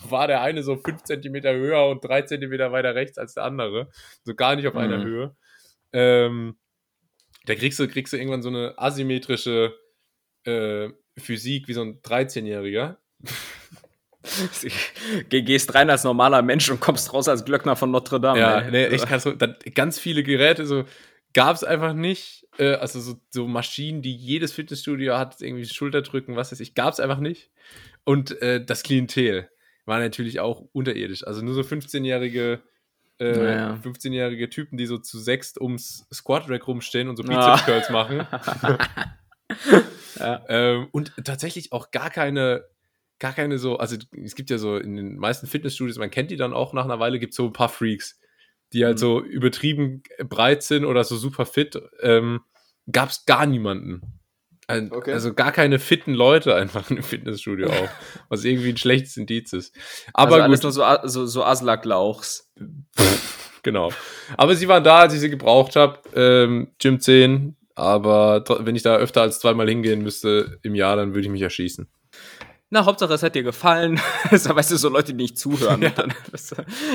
war 0.08 0.28
der 0.28 0.40
eine 0.40 0.62
so 0.62 0.76
fünf 0.78 1.02
Zentimeter 1.02 1.52
höher 1.52 1.86
und 1.88 2.02
drei 2.02 2.22
Zentimeter 2.22 2.72
weiter 2.72 2.94
rechts 2.94 3.18
als 3.18 3.34
der 3.34 3.44
andere. 3.44 3.90
So 4.24 4.34
gar 4.34 4.56
nicht 4.56 4.66
auf 4.66 4.76
einer 4.76 4.96
Mhm. 4.98 5.04
Höhe. 5.04 5.36
Ähm, 5.92 6.56
da 7.46 7.54
kriegst 7.54 7.78
du, 7.78 7.86
kriegst 7.88 8.12
du 8.12 8.16
irgendwann 8.16 8.42
so 8.42 8.48
eine 8.48 8.74
asymmetrische 8.78 9.74
äh, 10.44 10.90
Physik 11.16 11.68
wie 11.68 11.72
so 11.74 11.82
ein 11.82 12.00
13-Jähriger. 12.02 12.96
Geh- 15.28 15.42
Gehst 15.42 15.74
rein 15.74 15.88
als 15.90 16.04
normaler 16.04 16.42
Mensch 16.42 16.68
und 16.70 16.80
kommst 16.80 17.12
raus 17.12 17.28
als 17.28 17.44
Glöckner 17.44 17.76
von 17.76 17.90
Notre 17.90 18.20
Dame. 18.20 18.40
Ja, 18.40 18.60
ey. 18.60 18.70
nee, 18.70 18.84
echt 18.86 19.08
ganz, 19.08 19.24
dann, 19.38 19.56
ganz 19.74 19.98
viele 19.98 20.22
Geräte 20.22 20.66
so 20.66 20.84
gab 21.32 21.54
es 21.54 21.62
einfach 21.64 21.92
nicht. 21.92 22.46
Äh, 22.58 22.74
also 22.74 22.98
so, 23.00 23.14
so 23.30 23.46
Maschinen, 23.46 24.02
die 24.02 24.14
jedes 24.14 24.52
Fitnessstudio 24.52 25.16
hat, 25.18 25.40
irgendwie 25.40 25.64
Schulterdrücken, 25.66 26.34
was 26.34 26.50
weiß 26.50 26.60
ich, 26.60 26.74
gab 26.74 26.92
es 26.92 27.00
einfach 27.00 27.18
nicht. 27.20 27.50
Und 28.04 28.40
äh, 28.42 28.64
das 28.64 28.82
Klientel 28.82 29.48
war 29.84 29.98
natürlich 30.00 30.40
auch 30.40 30.62
unterirdisch. 30.72 31.24
Also 31.26 31.42
nur 31.42 31.54
so 31.54 31.60
15-jährige 31.60 32.62
äh, 33.18 33.32
Naja. 33.32 33.78
15-jährige 33.82 34.48
Typen, 34.50 34.76
die 34.76 34.86
so 34.86 34.98
zu 34.98 35.18
sechst 35.18 35.60
ums 35.60 36.06
Squat 36.12 36.48
Rack 36.48 36.66
rumstehen 36.66 37.08
und 37.08 37.16
so 37.16 37.22
Ah. 37.24 37.52
Bizeps 37.56 37.64
Curls 37.66 37.90
machen. 37.90 38.26
Ja. 40.18 40.44
Ähm, 40.48 40.88
und 40.92 41.12
tatsächlich 41.24 41.72
auch 41.72 41.90
gar 41.90 42.10
keine, 42.10 42.64
gar 43.18 43.32
keine 43.32 43.58
so, 43.58 43.76
also 43.78 43.96
es 44.24 44.34
gibt 44.34 44.48
ja 44.50 44.58
so 44.58 44.76
in 44.78 44.96
den 44.96 45.16
meisten 45.18 45.46
Fitnessstudios, 45.46 45.98
man 45.98 46.10
kennt 46.10 46.30
die 46.30 46.36
dann 46.36 46.52
auch 46.54 46.72
nach 46.72 46.84
einer 46.84 46.98
Weile, 46.98 47.18
gibt 47.18 47.32
es 47.32 47.36
so 47.36 47.46
ein 47.46 47.52
paar 47.52 47.68
Freaks, 47.68 48.18
die 48.72 48.84
halt 48.84 48.96
Mhm. 48.96 49.00
so 49.00 49.22
übertrieben 49.22 50.02
breit 50.28 50.62
sind 50.62 50.84
oder 50.84 51.04
so 51.04 51.16
super 51.16 51.46
fit. 51.46 51.78
Ähm, 52.00 52.40
Gab 52.90 53.10
es 53.10 53.26
gar 53.26 53.46
niemanden. 53.46 54.20
Ein, 54.68 54.90
Okay. 54.90 55.12
Also 55.12 55.32
gar 55.32 55.52
keine 55.52 55.78
fitten 55.78 56.12
Leute 56.14 56.54
einfach 56.54 56.90
im 56.90 57.02
Fitnessstudio 57.02 57.68
auch, 57.68 57.88
was 58.28 58.44
irgendwie 58.44 58.70
ein 58.70 58.76
schlechtes 58.76 59.16
Indiz 59.16 59.52
ist. 59.52 59.74
Aber 60.12 60.42
also 60.42 60.48
gut, 60.48 60.62
nur 60.62 60.72
so, 60.72 61.08
so, 61.08 61.26
so 61.26 61.44
Aslak-Lauchs. 61.44 62.52
genau. 63.62 63.92
Aber 64.36 64.56
sie 64.56 64.66
waren 64.68 64.82
da, 64.82 65.00
als 65.00 65.14
ich 65.14 65.20
sie 65.20 65.30
gebraucht 65.30 65.76
habe. 65.76 66.00
Ähm, 66.14 66.72
Gym 66.78 67.00
10. 67.00 67.56
Aber 67.76 68.42
wenn 68.60 68.74
ich 68.74 68.82
da 68.82 68.96
öfter 68.96 69.20
als 69.20 69.38
zweimal 69.38 69.68
hingehen 69.68 70.02
müsste 70.02 70.58
im 70.62 70.74
Jahr, 70.74 70.96
dann 70.96 71.10
würde 71.10 71.26
ich 71.26 71.28
mich 71.28 71.42
erschießen. 71.42 71.86
Na, 72.68 72.84
Hauptsache, 72.84 73.14
es 73.14 73.22
hat 73.22 73.34
dir 73.34 73.44
gefallen. 73.44 74.00
Das 74.30 74.48
weißt 74.48 74.72
du, 74.72 74.76
so 74.76 74.88
Leute, 74.88 75.12
die 75.12 75.22
nicht 75.22 75.38
zuhören. 75.38 75.82
Ja. 75.82 75.90
Dann, 75.90 76.12
das, 76.32 76.54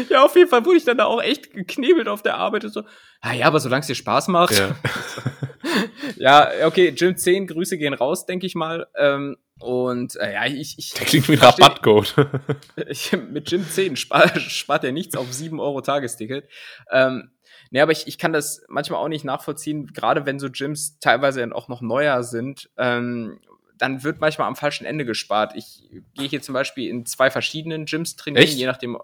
ja, 0.10 0.26
auf 0.26 0.36
jeden 0.36 0.50
Fall 0.50 0.66
wurde 0.66 0.78
ich 0.78 0.84
dann 0.84 0.98
da 0.98 1.06
auch 1.06 1.22
echt 1.22 1.54
geknebelt 1.54 2.10
auf 2.10 2.22
der 2.22 2.36
Arbeit 2.36 2.66
und 2.66 2.74
so. 2.74 2.84
Ah 3.22 3.34
ja, 3.34 3.46
aber 3.46 3.60
solange 3.62 3.82
es 3.82 3.88
dir 3.88 3.96
Spaß 3.96 4.28
macht. 4.28 4.58
Ja. 4.58 4.76
Ja, 6.22 6.52
okay, 6.66 6.92
Gym 6.92 7.18
10, 7.18 7.48
Grüße 7.48 7.80
gehen 7.80 7.96
raus, 7.96 8.28
denke 8.28 8.46
ich 8.46 8.54
mal. 8.54 8.86
Ähm, 8.96 9.38
und 9.60 10.16
äh, 10.18 10.34
ja, 10.34 10.46
ich, 10.46 10.78
ich, 10.78 10.92
Der 10.92 11.08
klingt 11.08 11.28
wie 11.28 11.34
ein 11.34 11.40
Rabattcode. 11.40 12.14
ich, 12.88 13.12
mit 13.12 13.50
Gym 13.50 13.68
10 13.68 13.96
spart, 13.96 14.40
spart 14.40 14.84
er 14.84 14.92
nichts 14.92 15.16
auf 15.16 15.34
7 15.34 15.60
Euro 15.60 15.82
Tagesticket. 15.82 16.48
Ähm, 16.92 17.32
nee, 17.72 17.82
aber 17.82 17.92
ich, 17.92 18.06
ich 18.06 18.20
kann 18.20 18.34
das 18.34 18.64
manchmal 18.70 19.00
auch 19.00 19.08
nicht 19.08 19.26
nachvollziehen, 19.26 19.88
gerade 19.88 20.28
wenn 20.28 20.38
so 20.38 20.52
Gyms 20.52 21.00
teilweise 21.00 21.40
dann 21.40 21.54
auch 21.54 21.68
noch 21.70 21.82
neuer 21.82 22.22
sind. 22.22 22.70
Ähm, 22.78 23.40
dann 23.80 24.04
wird 24.04 24.22
manchmal 24.22 24.48
am 24.48 24.56
falschen 24.56 24.86
Ende 24.86 25.06
gespart. 25.06 25.54
Ich 25.56 25.90
gehe 26.14 26.28
hier 26.28 26.44
zum 26.44 26.54
Beispiel 26.54 26.88
in 26.88 27.08
zwei 27.08 27.32
verschiedenen 27.32 27.86
Gyms 27.86 28.16
trainieren, 28.16 28.44
Echt? 28.44 28.60
je 28.60 28.68
nachdem. 28.68 29.00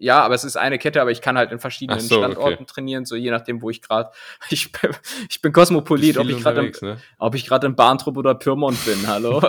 Ja, 0.00 0.22
aber 0.22 0.34
es 0.36 0.44
ist 0.44 0.56
eine 0.56 0.78
Kette, 0.78 1.02
aber 1.02 1.10
ich 1.10 1.20
kann 1.20 1.36
halt 1.36 1.50
in 1.50 1.58
verschiedenen 1.58 1.98
so, 2.00 2.18
okay. 2.18 2.30
Standorten 2.32 2.66
trainieren, 2.66 3.04
so 3.04 3.16
je 3.16 3.30
nachdem, 3.32 3.60
wo 3.62 3.68
ich 3.70 3.82
gerade. 3.82 4.10
Ich, 4.50 4.70
bin- 4.72 4.92
ich 5.28 5.42
bin 5.42 5.52
Kosmopolit, 5.52 6.16
ob 6.18 6.28
ich 6.28 6.38
gerade 6.40 6.70
ne? 6.80 6.98
ob 7.18 7.34
ich 7.34 7.46
gerade 7.46 7.66
in 7.66 7.74
Bahntrupp 7.74 8.16
oder 8.16 8.34
Pyrmont 8.34 8.78
bin, 8.86 9.06
hallo. 9.08 9.42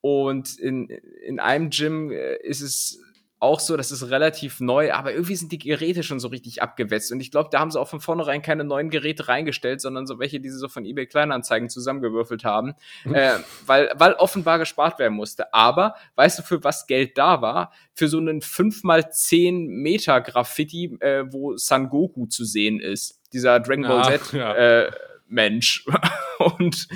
Und 0.00 0.58
in, 0.58 0.88
in 0.88 1.40
einem 1.40 1.68
Gym 1.70 2.10
äh, 2.10 2.36
ist 2.36 2.62
es 2.62 3.00
auch 3.40 3.58
so, 3.58 3.78
das 3.78 3.90
ist 3.90 4.10
relativ 4.10 4.60
neu, 4.60 4.92
aber 4.92 5.12
irgendwie 5.12 5.34
sind 5.34 5.50
die 5.50 5.58
Geräte 5.58 6.02
schon 6.02 6.20
so 6.20 6.28
richtig 6.28 6.62
abgewetzt. 6.62 7.10
Und 7.10 7.20
ich 7.20 7.30
glaube, 7.30 7.48
da 7.50 7.58
haben 7.58 7.70
sie 7.70 7.80
auch 7.80 7.88
von 7.88 8.00
vornherein 8.00 8.42
keine 8.42 8.64
neuen 8.64 8.90
Geräte 8.90 9.28
reingestellt, 9.28 9.80
sondern 9.80 10.06
so 10.06 10.18
welche, 10.18 10.40
die 10.40 10.50
sie 10.50 10.58
so 10.58 10.68
von 10.68 10.84
eBay 10.84 11.06
Kleinanzeigen 11.06 11.70
zusammengewürfelt 11.70 12.44
haben, 12.44 12.74
äh, 13.12 13.36
weil, 13.64 13.90
weil 13.96 14.12
offenbar 14.12 14.58
gespart 14.58 14.98
werden 14.98 15.14
musste. 15.14 15.54
Aber 15.54 15.94
weißt 16.16 16.38
du, 16.38 16.42
für 16.42 16.62
was 16.62 16.86
Geld 16.86 17.16
da 17.16 17.40
war? 17.40 17.72
Für 17.94 18.08
so 18.08 18.18
einen 18.18 18.40
5x10 18.42 19.68
Meter 19.68 20.20
Graffiti, 20.20 20.98
äh, 21.00 21.24
wo 21.32 21.56
Son 21.56 21.88
Goku 21.88 22.26
zu 22.26 22.44
sehen 22.44 22.78
ist. 22.78 23.20
Dieser 23.32 23.58
Dragon 23.60 23.84
Ball 23.84 24.00
Ah, 24.00 24.18
Z 24.18 24.32
ja. 24.34 24.54
äh, 24.54 24.90
Mensch. 25.28 25.86
und 26.38 26.88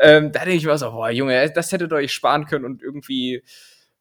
ähm, 0.00 0.30
da 0.30 0.40
denke 0.44 0.58
ich 0.58 0.64
mir 0.64 0.78
so, 0.78 0.92
boah, 0.92 1.10
Junge, 1.10 1.50
das 1.50 1.72
hättet 1.72 1.92
ihr 1.92 1.96
euch 1.96 2.12
sparen 2.12 2.46
können 2.46 2.64
und 2.64 2.82
irgendwie, 2.82 3.42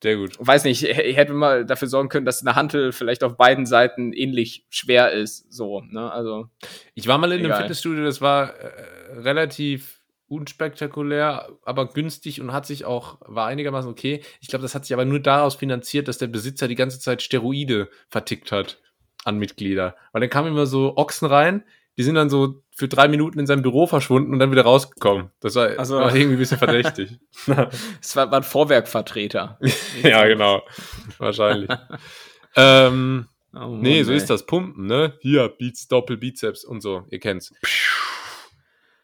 Sehr 0.04 0.18
gut. 0.18 0.38
weiß 0.40 0.64
nicht, 0.66 0.84
ihr 0.84 0.94
hättet 0.94 1.36
mal 1.36 1.66
dafür 1.66 1.88
sorgen 1.88 2.10
können, 2.10 2.26
dass 2.26 2.46
eine 2.46 2.56
Hantel 2.56 2.92
vielleicht 2.92 3.24
auf 3.24 3.36
beiden 3.36 3.66
Seiten 3.66 4.14
ähnlich 4.14 4.66
schwer 4.70 5.12
ist. 5.12 5.52
So, 5.52 5.82
ne? 5.82 6.12
Also, 6.12 6.50
Ich 6.94 7.08
war 7.08 7.18
mal 7.18 7.32
in 7.32 7.40
einem 7.40 7.46
Egal. 7.48 7.62
Fitnessstudio, 7.62 8.04
das 8.04 8.22
war 8.22 8.54
äh, 8.56 9.20
relativ 9.20 9.98
unspektakulär, 10.28 11.50
aber 11.64 11.88
günstig 11.88 12.42
und 12.42 12.52
hat 12.52 12.66
sich 12.66 12.86
auch, 12.86 13.18
war 13.22 13.48
einigermaßen 13.48 13.90
okay. 13.90 14.22
Ich 14.42 14.50
glaube, 14.50 14.62
das 14.64 14.76
hat 14.76 14.86
sich 14.86 14.94
aber 14.94 15.06
nur 15.06 15.20
daraus 15.20 15.56
finanziert, 15.56 16.08
dass 16.08 16.18
der 16.18 16.28
Besitzer 16.28 16.68
die 16.68 16.76
ganze 16.76 17.00
Zeit 17.00 17.22
Steroide 17.22 17.90
vertickt 18.10 18.52
hat 18.52 18.80
an 19.24 19.38
Mitglieder. 19.38 19.96
Weil 20.12 20.22
dann 20.22 20.30
kamen 20.30 20.50
immer 20.50 20.66
so 20.66 20.96
Ochsen 20.98 21.28
rein, 21.28 21.64
die 21.98 22.04
sind 22.04 22.16
dann 22.16 22.30
so 22.30 22.62
für 22.76 22.88
drei 22.88 23.08
Minuten 23.08 23.40
in 23.40 23.48
seinem 23.48 23.64
Büro 23.64 23.88
verschwunden 23.88 24.32
und 24.34 24.40
dann 24.40 24.52
wieder 24.52 24.64
rausgekommen. 24.64 25.32
Das 25.40 25.56
war, 25.56 25.78
Also- 25.80 25.98
war 25.98 26.16
irgendwie 26.16 26.36
ein 26.36 26.40
bisschen 26.40 26.58
verdächtig. 26.60 27.20
es 28.02 28.16
war, 28.16 28.30
war 28.32 28.40
ein 28.40 28.44
Vorwerkvertreter. 28.44 29.60
ja, 30.04 30.26
genau. 30.28 30.62
Wahrscheinlich. 31.18 31.70
ähm, 32.56 33.28
Oh 33.54 33.60
Mann, 33.60 33.80
nee, 33.82 34.04
so 34.04 34.12
ey. 34.12 34.18
ist 34.18 34.30
das. 34.30 34.46
Pumpen, 34.46 34.86
ne? 34.86 35.14
Hier, 35.22 35.48
Beats, 35.50 35.88
Doppelbizeps 35.88 36.64
und 36.64 36.82
so. 36.82 37.06
Ihr 37.10 37.20
kennt's. 37.20 37.52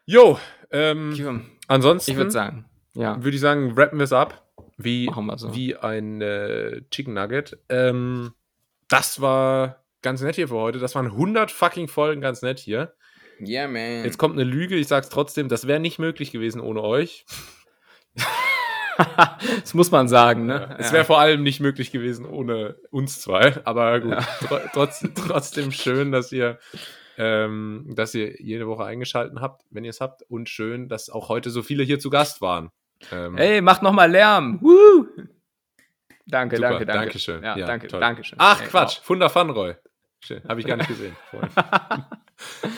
Jo, 0.06 0.38
ähm, 0.70 1.46
ansonsten 1.66 2.10
Ich 2.12 2.16
würde 2.16 2.30
sagen, 2.30 2.66
ja. 2.94 3.16
würde 3.22 3.34
ich 3.34 3.40
sagen, 3.40 3.72
rappen 3.76 3.98
wir 3.98 4.04
es 4.04 4.12
ab. 4.12 4.46
Wie, 4.76 5.06
wir 5.06 5.38
so. 5.38 5.54
wie 5.54 5.76
ein 5.76 6.20
äh, 6.20 6.82
Chicken 6.90 7.14
Nugget. 7.14 7.58
Ähm, 7.68 8.32
das 8.88 9.20
war 9.20 9.83
ganz 10.04 10.22
nett 10.22 10.36
hier 10.36 10.46
für 10.46 10.54
heute. 10.54 10.78
Das 10.78 10.94
waren 10.94 11.06
100 11.06 11.50
fucking 11.50 11.88
Folgen 11.88 12.20
ganz 12.20 12.42
nett 12.42 12.60
hier. 12.60 12.94
Yeah, 13.40 13.66
man. 13.66 14.04
Jetzt 14.04 14.18
kommt 14.18 14.34
eine 14.34 14.44
Lüge, 14.44 14.76
ich 14.76 14.86
sag's 14.86 15.08
trotzdem, 15.08 15.48
das 15.48 15.66
wäre 15.66 15.80
nicht 15.80 15.98
möglich 15.98 16.30
gewesen 16.30 16.60
ohne 16.60 16.82
euch. 16.82 17.26
das 19.60 19.74
muss 19.74 19.90
man 19.90 20.06
sagen, 20.06 20.46
ne? 20.46 20.76
Es 20.78 20.92
wäre 20.92 21.04
vor 21.04 21.18
allem 21.18 21.42
nicht 21.42 21.58
möglich 21.58 21.90
gewesen 21.90 22.26
ohne 22.26 22.76
uns 22.90 23.20
zwei, 23.20 23.60
aber 23.64 24.00
gut. 24.00 24.18
Tro 24.46 24.60
trotz, 24.72 25.04
trotzdem 25.14 25.72
schön, 25.72 26.12
dass 26.12 26.30
ihr, 26.30 26.60
ähm, 27.18 27.90
dass 27.96 28.14
ihr 28.14 28.40
jede 28.40 28.68
Woche 28.68 28.84
eingeschaltet 28.84 29.40
habt, 29.40 29.64
wenn 29.70 29.82
ihr 29.82 29.90
es 29.90 30.00
habt. 30.00 30.22
Und 30.22 30.48
schön, 30.48 30.88
dass 30.88 31.10
auch 31.10 31.28
heute 31.28 31.50
so 31.50 31.62
viele 31.62 31.82
hier 31.82 31.98
zu 31.98 32.10
Gast 32.10 32.40
waren. 32.40 32.70
Ähm, 33.10 33.36
Ey, 33.36 33.60
macht 33.60 33.82
noch 33.82 33.92
mal 33.92 34.10
Lärm. 34.10 34.60
Woo! 34.62 35.08
Danke, 36.26 36.56
super, 36.56 36.68
danke, 36.70 36.86
danke. 36.86 37.00
Dankeschön. 37.00 37.42
Ja, 37.42 37.56
danke, 37.56 37.88
toll. 37.88 38.00
danke 38.00 38.24
schön. 38.24 38.38
Ach, 38.38 38.60
Ey, 38.60 38.68
Quatsch, 38.68 39.00
Funda 39.02 39.28
Fanroy. 39.28 39.74
Schön, 40.24 40.42
habe 40.48 40.58
ich 40.58 40.66
gar 40.66 40.76
nicht 40.76 40.88
gesehen. 40.88 41.14
vorhin. 41.30 41.50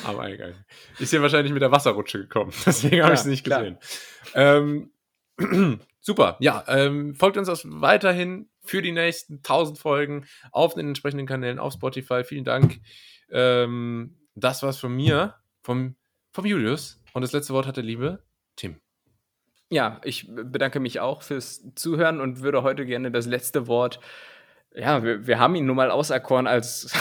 Am 0.05 0.19
Eingang. 0.19 0.55
Ist 0.99 1.11
hier 1.11 1.23
wahrscheinlich 1.23 1.53
mit 1.53 1.63
der 1.63 1.71
Wasserrutsche 1.71 2.19
gekommen, 2.19 2.53
deswegen 2.67 3.05
habe 3.05 3.15
ich 3.15 3.21
es 3.21 3.27
nicht 3.27 3.45
gesehen. 3.45 3.79
Ähm, 4.35 4.91
super, 6.01 6.37
ja, 6.41 6.65
ähm, 6.67 7.15
folgt 7.15 7.37
uns 7.37 7.49
auch 7.49 7.61
weiterhin 7.65 8.49
für 8.65 8.83
die 8.83 8.91
nächsten 8.91 9.37
1000 9.37 9.79
Folgen 9.79 10.27
auf 10.51 10.75
den 10.75 10.89
entsprechenden 10.89 11.27
Kanälen, 11.27 11.61
auf 11.61 11.75
Spotify. 11.75 12.25
Vielen 12.25 12.45
Dank. 12.45 12.81
Ähm, 13.31 14.17
das 14.35 14.65
war's 14.65 14.79
von 14.79 14.95
mir, 14.95 15.37
vom, 15.63 15.95
vom 16.33 16.47
Julius. 16.47 17.01
Und 17.13 17.23
das 17.23 17.31
letzte 17.31 17.55
Wort 17.55 17.69
hat 17.69 17.77
der 17.77 17.85
liebe 17.85 18.25
Tim. 18.57 18.81
Ja, 19.71 20.01
ich 20.03 20.29
bedanke 20.29 20.81
mich 20.81 20.99
auch 20.99 21.23
fürs 21.23 21.63
Zuhören 21.77 22.21
und 22.21 22.41
würde 22.41 22.65
heute 22.65 22.85
gerne 22.85 23.13
das 23.13 23.27
letzte 23.27 23.69
Wort. 23.69 24.01
Ja, 24.75 25.05
wir, 25.05 25.29
wir 25.29 25.39
haben 25.39 25.55
ihn 25.55 25.67
nun 25.67 25.77
mal 25.77 25.93
auserkoren 25.93 26.49
als 26.49 26.93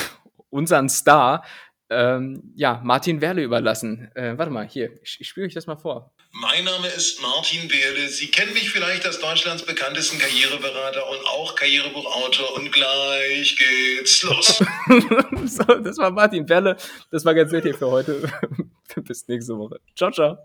unseren 0.50 0.90
Star. 0.90 1.46
Ähm, 1.90 2.52
ja, 2.56 2.82
Martin 2.84 3.22
Werle 3.22 3.44
überlassen. 3.44 4.12
Äh, 4.16 4.38
warte 4.38 4.52
mal, 4.52 4.68
hier, 4.68 5.00
ich, 5.04 5.18
ich 5.20 5.28
spiele 5.28 5.46
euch 5.46 5.54
das 5.54 5.68
mal 5.68 5.78
vor. 5.78 6.12
Mein 6.32 6.66
Name 6.66 6.88
ist 6.88 7.22
Martin 7.22 7.72
Wehrle. 7.72 8.10
Sie 8.10 8.28
kennen 8.28 8.54
mich 8.54 8.70
vielleicht 8.70 9.06
als 9.06 9.20
Deutschlands 9.20 9.64
bekanntesten 9.64 10.18
Karriereberater 10.18 11.08
und 11.10 11.26
auch 11.28 11.56
Karrierebuchautor. 11.56 12.56
Und 12.56 12.72
gleich 12.72 13.56
geht's 13.56 14.24
los. 14.24 14.58
so, 15.46 15.64
das 15.64 15.98
war 15.98 16.12
Martin 16.12 16.50
Werle. 16.50 16.76
Das 17.12 17.24
war 17.24 17.34
ganz 17.36 17.52
nett 17.52 17.64
hier 17.64 17.76
für 17.76 17.90
heute. 17.90 18.30
Bis 18.96 19.28
nächste 19.28 19.58
Woche. 19.58 19.80
Ciao, 19.96 20.12
ciao. 20.12 20.38